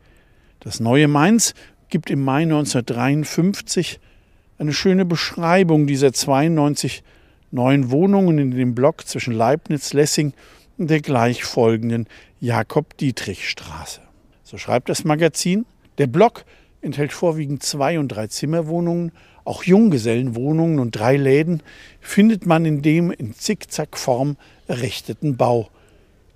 Das 0.62 0.80
neue 0.80 1.10
Mainz 1.10 1.54
gibt 1.90 2.10
im 2.10 2.24
Mai 2.24 2.44
1953 2.44 4.00
eine 4.58 4.72
schöne 4.72 5.04
Beschreibung 5.04 5.88
dieser 5.88 6.14
92 6.14 7.04
neuen 7.52 7.92
Wohnungen 7.92 8.38
in 8.38 8.52
dem 8.52 8.74
Block 8.74 9.06
zwischen 9.06 9.34
Leibniz, 9.34 9.92
Lessing 9.92 10.32
und 10.78 10.90
der 10.90 11.02
gleich 11.02 11.44
folgenden 11.44 12.08
Jakob-Dietrich-Straße. 12.40 14.00
So 14.46 14.58
schreibt 14.58 14.88
das 14.88 15.04
Magazin. 15.04 15.66
Der 15.98 16.08
Block 16.08 16.46
enthält 16.82 17.14
vorwiegend 17.14 17.64
Zwei- 17.64 18.00
und 18.00 18.10
Drei-Zimmerwohnungen, 18.10 19.12
auch 19.44 19.64
Junggesellenwohnungen 19.64 20.80
und 20.80 20.92
drei 20.92 21.18
Läden 21.18 21.64
findet 22.00 22.46
man 22.46 22.66
in 22.66 22.82
dem 22.82 23.12
in 23.12 23.34
Zickzackform 23.34 24.38
errichteten 24.68 25.36
Bau. 25.38 25.70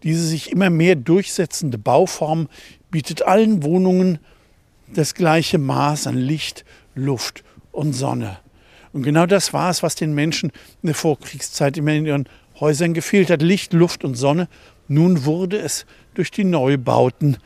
Diese 0.03 0.23
sich 0.23 0.51
immer 0.51 0.69
mehr 0.69 0.95
durchsetzende 0.95 1.77
Bauform 1.77 2.47
bietet 2.91 3.23
allen 3.23 3.63
Wohnungen 3.63 4.19
das 4.93 5.13
gleiche 5.13 5.57
Maß 5.57 6.07
an 6.07 6.17
Licht, 6.17 6.65
Luft 6.95 7.43
und 7.71 7.93
Sonne. 7.93 8.39
Und 8.93 9.03
genau 9.03 9.25
das 9.25 9.51
war 9.51 9.69
es, 9.69 9.83
was 9.83 9.95
den 9.95 10.13
Menschen 10.13 10.51
in 10.81 10.87
der 10.87 10.95
Vorkriegszeit 10.95 11.77
immer 11.77 11.91
in 11.91 12.05
ihren 12.05 12.29
Häusern 12.59 12.93
gefehlt 12.93 13.29
hat. 13.29 13.41
Licht, 13.41 13.73
Luft 13.73 14.03
und 14.03 14.15
Sonne. 14.15 14.47
Nun 14.87 15.25
wurde 15.25 15.57
es 15.57 15.85
durch 16.13 16.31
die 16.31 16.43
Neubauten 16.43 17.37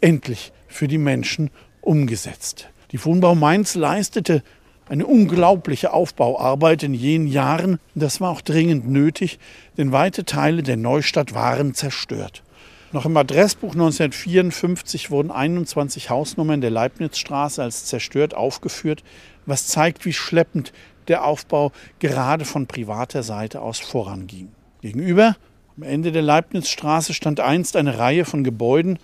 endlich 0.00 0.52
für 0.66 0.88
die 0.88 0.98
Menschen 0.98 1.50
umgesetzt. 1.88 2.68
Die 2.92 3.02
Wohnbau 3.02 3.34
Mainz 3.34 3.74
leistete 3.74 4.42
eine 4.90 5.06
unglaubliche 5.06 5.92
Aufbauarbeit 5.92 6.82
in 6.82 6.92
jenen 6.92 7.26
Jahren. 7.26 7.78
Das 7.94 8.20
war 8.20 8.30
auch 8.30 8.42
dringend 8.42 8.88
nötig, 8.88 9.38
denn 9.78 9.90
weite 9.90 10.24
Teile 10.24 10.62
der 10.62 10.76
Neustadt 10.76 11.34
waren 11.34 11.74
zerstört. 11.74 12.42
Noch 12.92 13.06
im 13.06 13.16
Adressbuch 13.16 13.72
1954 13.72 15.10
wurden 15.10 15.30
21 15.30 16.10
Hausnummern 16.10 16.60
der 16.60 16.70
Leibnizstraße 16.70 17.62
als 17.62 17.86
zerstört 17.86 18.34
aufgeführt, 18.34 19.02
was 19.46 19.66
zeigt, 19.66 20.04
wie 20.04 20.12
schleppend 20.12 20.72
der 21.08 21.24
Aufbau 21.24 21.72
gerade 22.00 22.44
von 22.44 22.66
privater 22.66 23.22
Seite 23.22 23.62
aus 23.62 23.78
voranging. 23.78 24.48
Gegenüber, 24.82 25.36
am 25.76 25.82
Ende 25.82 26.12
der 26.12 26.22
Leibnizstraße, 26.22 27.14
stand 27.14 27.40
einst 27.40 27.76
eine 27.76 27.98
Reihe 27.98 28.26
von 28.26 28.44
Gebäuden, 28.44 28.98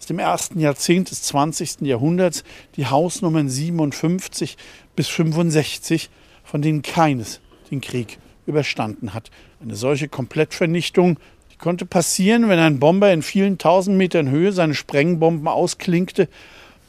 aus 0.00 0.06
dem 0.06 0.18
ersten 0.18 0.58
Jahrzehnt 0.58 1.10
des 1.10 1.20
20. 1.24 1.82
Jahrhunderts 1.82 2.42
die 2.76 2.86
Hausnummern 2.86 3.50
57 3.50 4.56
bis 4.96 5.08
65, 5.08 6.08
von 6.42 6.62
denen 6.62 6.80
keines 6.80 7.40
den 7.70 7.82
Krieg 7.82 8.18
überstanden 8.46 9.12
hat. 9.12 9.30
Eine 9.60 9.76
solche 9.76 10.08
Komplettvernichtung 10.08 11.18
die 11.52 11.58
konnte 11.58 11.84
passieren, 11.84 12.48
wenn 12.48 12.58
ein 12.58 12.80
Bomber 12.80 13.12
in 13.12 13.20
vielen 13.20 13.58
tausend 13.58 13.98
Metern 13.98 14.30
Höhe 14.30 14.52
seine 14.52 14.72
Sprengbomben 14.72 15.46
ausklinkte, 15.46 16.28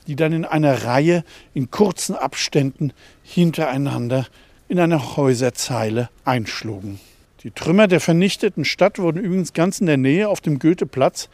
die 0.07 0.15
dann 0.15 0.31
in 0.31 0.45
einer 0.45 0.85
Reihe 0.85 1.25
in 1.53 1.69
kurzen 1.69 2.15
Abständen 2.15 2.93
hintereinander 3.23 4.25
in 4.69 4.79
eine 4.79 5.17
Häuserzeile 5.17 6.09
einschlugen. 6.23 7.01
Die 7.43 7.51
Trümmer 7.51 7.89
der 7.89 7.99
vernichteten 7.99 8.63
Stadt 8.63 8.99
wurden 8.99 9.21
übrigens 9.21 9.51
ganz 9.51 9.81
in 9.81 9.87
der 9.87 9.97
Nähe 9.97 10.29
auf 10.29 10.39
dem 10.39 10.59
Goetheplatz 10.59 11.27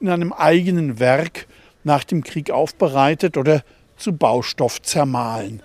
in 0.00 0.08
einem 0.08 0.32
eigenen 0.32 0.98
Werk 0.98 1.46
nach 1.84 2.04
dem 2.04 2.24
Krieg 2.24 2.50
aufbereitet 2.50 3.36
oder 3.36 3.62
zu 3.96 4.12
Baustoff 4.12 4.82
zermahlen. 4.82 5.62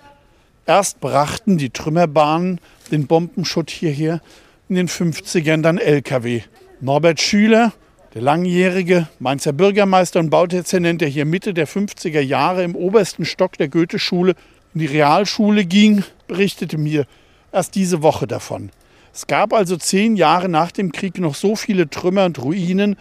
Erst 0.66 1.00
brachten 1.00 1.58
die 1.58 1.70
Trümmerbahnen 1.70 2.60
den 2.90 3.06
Bombenschutt 3.06 3.70
hierher, 3.70 4.20
in 4.68 4.74
den 4.74 4.88
50ern 4.88 5.62
dann 5.62 5.78
Lkw. 5.78 6.42
Norbert 6.80 7.20
Schüler, 7.20 7.72
der 8.14 8.22
langjährige 8.22 9.08
Mainzer 9.18 9.52
Bürgermeister 9.52 10.20
und 10.20 10.30
Baudezernent, 10.30 11.00
der 11.00 11.08
hier 11.08 11.24
Mitte 11.24 11.54
der 11.54 11.68
50er 11.68 12.20
Jahre 12.20 12.64
im 12.64 12.74
obersten 12.74 13.24
Stock 13.24 13.56
der 13.58 13.68
Goetheschule 13.68 14.34
in 14.74 14.80
die 14.80 14.86
Realschule 14.86 15.64
ging, 15.64 16.02
berichtete 16.26 16.78
mir 16.78 17.06
erst 17.52 17.74
diese 17.74 18.02
Woche 18.02 18.26
davon. 18.26 18.70
Es 19.14 19.26
gab 19.26 19.52
also 19.52 19.76
zehn 19.76 20.16
Jahre 20.16 20.48
nach 20.48 20.72
dem 20.72 20.92
Krieg 20.92 21.18
noch 21.18 21.34
so 21.34 21.56
viele 21.56 21.88
Trümmer 21.88 22.26
und 22.26 22.42
Ruinen, 22.42 22.96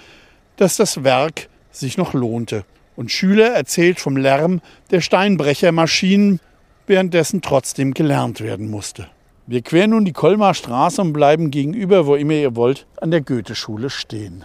dass 0.57 0.77
das 0.77 1.03
Werk 1.03 1.49
sich 1.71 1.97
noch 1.97 2.13
lohnte. 2.13 2.65
Und 2.95 3.11
Schüler 3.11 3.47
erzählt 3.47 3.99
vom 3.99 4.15
Lärm 4.15 4.61
der 4.91 5.01
Steinbrechermaschinen, 5.01 6.39
währenddessen 6.87 7.41
trotzdem 7.41 7.93
gelernt 7.93 8.41
werden 8.41 8.69
musste. 8.69 9.07
Wir 9.47 9.61
queren 9.61 9.91
nun 9.91 10.05
die 10.05 10.13
Kolmar 10.13 10.53
Straße 10.53 11.01
und 11.01 11.13
bleiben 11.13 11.51
gegenüber, 11.51 12.07
wo 12.07 12.15
immer 12.15 12.33
ihr 12.33 12.55
wollt, 12.55 12.87
an 12.99 13.11
der 13.11 13.21
Goetheschule 13.21 13.89
stehen. 13.89 14.43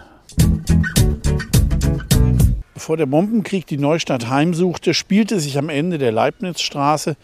Bevor 2.73 2.97
der 2.97 3.05
Bombenkrieg 3.05 3.65
die 3.67 3.77
Neustadt 3.77 4.29
heimsuchte, 4.29 4.93
spielte 4.93 5.39
sich 5.39 5.57
am 5.57 5.69
Ende 5.69 5.97
der 5.97 6.11
Leibnizstraße, 6.11 7.15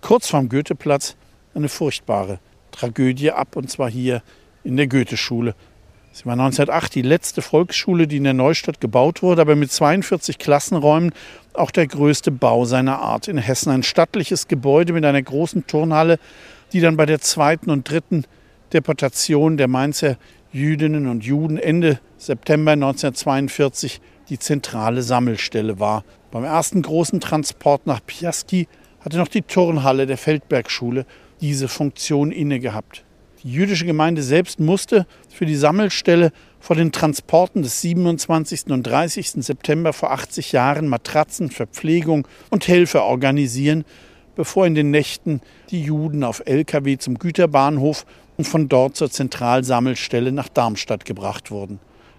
kurz 0.00 0.28
vorm 0.28 0.48
Goetheplatz, 0.48 1.16
eine 1.54 1.68
furchtbare 1.68 2.38
Tragödie 2.70 3.32
ab, 3.32 3.56
und 3.56 3.70
zwar 3.70 3.90
hier 3.90 4.22
in 4.64 4.76
der 4.76 4.86
Goetheschule. 4.86 5.54
Sie 6.12 6.26
war 6.26 6.32
1908 6.32 6.94
die 6.96 7.02
letzte 7.02 7.40
Volksschule, 7.40 8.08
die 8.08 8.16
in 8.16 8.24
der 8.24 8.34
Neustadt 8.34 8.80
gebaut 8.80 9.22
wurde, 9.22 9.42
aber 9.42 9.54
mit 9.54 9.70
42 9.70 10.38
Klassenräumen 10.38 11.12
auch 11.54 11.70
der 11.70 11.86
größte 11.86 12.32
Bau 12.32 12.64
seiner 12.64 12.98
Art 12.98 13.28
in 13.28 13.38
Hessen. 13.38 13.70
Ein 13.70 13.84
stattliches 13.84 14.48
Gebäude 14.48 14.92
mit 14.92 15.04
einer 15.04 15.22
großen 15.22 15.66
Turnhalle, 15.68 16.18
die 16.72 16.80
dann 16.80 16.96
bei 16.96 17.06
der 17.06 17.20
zweiten 17.20 17.70
und 17.70 17.88
dritten 17.88 18.24
Deportation 18.72 19.56
der 19.56 19.68
Mainzer 19.68 20.16
Jüdinnen 20.52 21.06
und 21.06 21.24
Juden 21.24 21.58
Ende 21.58 22.00
September 22.18 22.72
1942 22.72 24.00
die 24.28 24.38
zentrale 24.38 25.02
Sammelstelle 25.02 25.78
war. 25.78 26.04
Beim 26.32 26.44
ersten 26.44 26.82
großen 26.82 27.20
Transport 27.20 27.86
nach 27.86 28.00
Piaski 28.04 28.66
hatte 29.00 29.16
noch 29.16 29.28
die 29.28 29.42
Turnhalle 29.42 30.06
der 30.06 30.18
Feldbergschule 30.18 31.06
diese 31.40 31.68
Funktion 31.68 32.32
inne 32.32 32.58
gehabt. 32.58 33.04
Die 33.42 33.52
jüdische 33.52 33.86
Gemeinde 33.86 34.22
selbst 34.22 34.60
musste 34.60 35.06
für 35.30 35.46
die 35.46 35.56
Sammelstelle 35.56 36.30
vor 36.58 36.76
den 36.76 36.92
Transporten 36.92 37.62
des 37.62 37.80
27. 37.80 38.66
und 38.66 38.82
30. 38.82 39.30
September 39.30 39.94
vor 39.94 40.10
80 40.10 40.52
Jahren 40.52 40.88
Matratzen, 40.88 41.50
Verpflegung 41.50 42.28
und 42.50 42.68
Helfer 42.68 43.04
organisieren, 43.04 43.86
bevor 44.36 44.66
in 44.66 44.74
den 44.74 44.90
Nächten 44.90 45.40
die 45.70 45.82
Juden 45.82 46.22
auf 46.22 46.42
Lkw 46.44 46.98
zum 46.98 47.18
Güterbahnhof 47.18 48.04
und 48.36 48.44
von 48.44 48.68
dort 48.68 48.96
zur 48.96 49.10
Zentralsammelstelle 49.10 50.32
nach 50.32 50.48
Darmstadt 50.48 51.06
gebracht 51.06 51.50
wurden. 51.50 51.78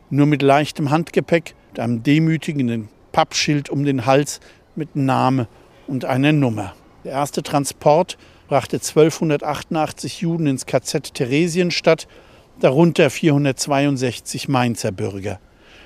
Nur 0.09 0.26
mit 0.26 0.41
leichtem 0.41 0.89
Handgepäck 0.89 1.53
und 1.69 1.80
einem 1.80 2.01
demütigenden 2.01 2.89
Pappschild 3.11 3.69
um 3.69 3.86
den 3.86 4.07
Hals 4.07 4.39
mit 4.76 4.95
Name 4.95 5.47
und 5.86 6.03
einer 6.03 6.32
Nummer. 6.32 6.74
Der 7.03 7.11
erste 7.11 7.43
Transport 7.43 8.17
brachte 8.51 8.79
1288 8.79 10.19
Juden 10.19 10.45
ins 10.45 10.65
KZ 10.65 11.13
Theresienstadt, 11.13 12.05
darunter 12.59 13.09
462 13.09 14.49
Mainzer 14.49 14.91
Bürger. 14.91 15.39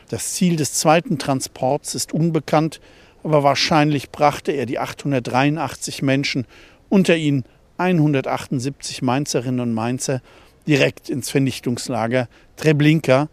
Das 0.10 0.34
Ziel 0.34 0.56
des 0.56 0.74
zweiten 0.74 1.20
Transports 1.20 1.94
ist 1.94 2.12
unbekannt, 2.12 2.82
aber 3.24 3.44
wahrscheinlich 3.44 4.10
brachte 4.10 4.52
er 4.52 4.66
die 4.66 4.80
883 4.80 6.02
Menschen, 6.02 6.48
unter 6.90 7.16
ihnen 7.16 7.44
178 7.78 9.04
Mainzerinnen 9.04 9.60
und 9.60 9.76
Mainzer, 9.76 10.24
direkt 10.66 11.08
ins 11.12 11.30
Vernichtungslager 11.30 12.28
Treblinka, 12.58 13.30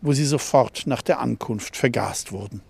wo 0.00 0.12
sie 0.12 0.24
sofort 0.24 0.86
nach 0.86 1.02
der 1.02 1.18
Ankunft 1.18 1.76
vergast 1.76 2.30
wurden. 2.30 2.60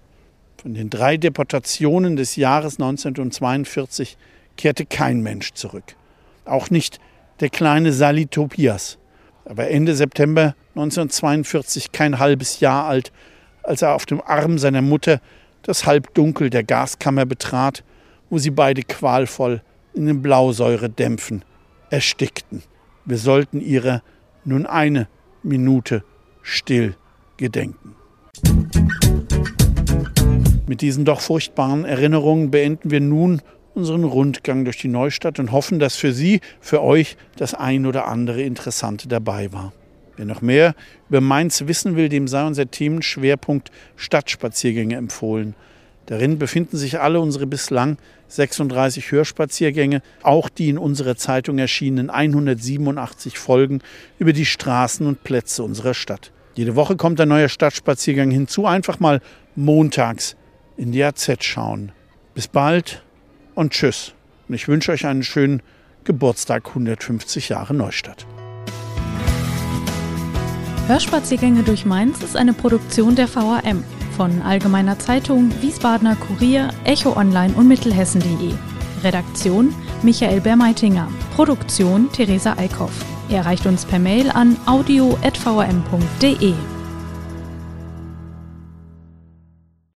Von 0.56 0.72
den 0.72 0.88
drei 0.88 1.18
Deportationen 1.18 2.16
des 2.16 2.36
Jahres 2.36 2.80
1942 2.80 4.16
kehrte 4.56 4.86
kein 4.86 5.22
Mensch 5.22 5.52
zurück. 5.52 5.96
Auch 6.44 6.70
nicht 6.70 6.98
der 7.40 7.50
kleine 7.50 7.92
Sali 7.92 8.26
Tobias. 8.26 8.98
Er 9.44 9.56
war 9.56 9.68
Ende 9.68 9.94
September 9.94 10.54
1942 10.74 11.92
kein 11.92 12.18
halbes 12.18 12.60
Jahr 12.60 12.86
alt, 12.86 13.12
als 13.62 13.82
er 13.82 13.94
auf 13.94 14.06
dem 14.06 14.20
Arm 14.20 14.58
seiner 14.58 14.82
Mutter 14.82 15.20
das 15.62 15.86
Halbdunkel 15.86 16.50
der 16.50 16.64
Gaskammer 16.64 17.26
betrat, 17.26 17.84
wo 18.28 18.38
sie 18.38 18.50
beide 18.50 18.82
qualvoll 18.82 19.62
in 19.94 20.06
den 20.06 20.22
Blausäuredämpfen 20.22 21.44
erstickten. 21.90 22.62
Wir 23.04 23.18
sollten 23.18 23.60
ihrer 23.60 24.02
nun 24.44 24.66
eine 24.66 25.08
Minute 25.42 26.04
still 26.42 26.94
gedenken. 27.36 27.96
Mit 30.66 30.82
diesen 30.82 31.04
doch 31.04 31.20
furchtbaren 31.20 31.84
Erinnerungen 31.84 32.50
beenden 32.50 32.90
wir 32.90 33.00
nun 33.00 33.42
unseren 33.74 34.04
Rundgang 34.04 34.64
durch 34.64 34.78
die 34.78 34.88
Neustadt 34.88 35.38
und 35.38 35.52
hoffen, 35.52 35.78
dass 35.78 35.96
für 35.96 36.12
Sie, 36.12 36.40
für 36.60 36.82
euch 36.82 37.16
das 37.36 37.54
ein 37.54 37.86
oder 37.86 38.06
andere 38.06 38.42
Interessante 38.42 39.08
dabei 39.08 39.52
war. 39.52 39.72
Wer 40.16 40.26
noch 40.26 40.42
mehr 40.42 40.74
über 41.08 41.20
Mainz 41.20 41.66
wissen 41.66 41.96
will, 41.96 42.08
dem 42.08 42.28
sei 42.28 42.46
unser 42.46 42.70
Themenschwerpunkt 42.70 43.70
Stadtspaziergänge 43.96 44.96
empfohlen. 44.96 45.54
Darin 46.06 46.38
befinden 46.38 46.76
sich 46.76 47.00
alle 47.00 47.20
unsere 47.20 47.46
bislang 47.46 47.96
36 48.28 49.12
Hörspaziergänge, 49.12 50.02
auch 50.22 50.48
die 50.48 50.68
in 50.68 50.78
unserer 50.78 51.16
Zeitung 51.16 51.58
erschienenen 51.58 52.10
187 52.10 53.38
Folgen 53.38 53.80
über 54.18 54.32
die 54.32 54.44
Straßen 54.44 55.06
und 55.06 55.22
Plätze 55.22 55.62
unserer 55.62 55.94
Stadt. 55.94 56.32
Jede 56.54 56.76
Woche 56.76 56.96
kommt 56.96 57.20
ein 57.20 57.28
neuer 57.28 57.48
Stadtspaziergang 57.48 58.30
hinzu. 58.30 58.66
Einfach 58.66 58.98
mal 58.98 59.20
montags 59.54 60.36
in 60.76 60.92
die 60.92 61.02
AZ 61.02 61.44
schauen. 61.44 61.92
Bis 62.34 62.48
bald 62.48 63.02
und 63.60 63.72
tschüss. 63.72 64.14
Und 64.48 64.54
ich 64.54 64.68
wünsche 64.68 64.90
euch 64.90 65.06
einen 65.06 65.22
schönen 65.22 65.62
Geburtstag 66.04 66.66
150 66.68 67.50
Jahre 67.50 67.74
Neustadt. 67.74 68.26
Hörspaziergänge 70.86 71.62
durch 71.62 71.84
Mainz 71.84 72.22
ist 72.22 72.36
eine 72.36 72.54
Produktion 72.54 73.14
der 73.14 73.32
VAM 73.32 73.84
von 74.16 74.40
Allgemeiner 74.42 74.98
Zeitung, 74.98 75.52
Wiesbadener 75.60 76.16
Kurier, 76.16 76.70
Echo 76.84 77.16
Online 77.16 77.52
und 77.54 77.68
Mittelhessen.de. 77.68 78.54
Redaktion 79.04 79.74
Michael 80.02 80.40
Bermeitinger. 80.40 81.08
Produktion 81.36 82.10
Theresa 82.12 82.54
Eickhoff. 82.56 82.92
Er 83.28 83.38
erreicht 83.40 83.66
uns 83.66 83.84
per 83.84 83.98
Mail 83.98 84.30
an 84.30 84.56
audio.vam.de. 84.66 86.54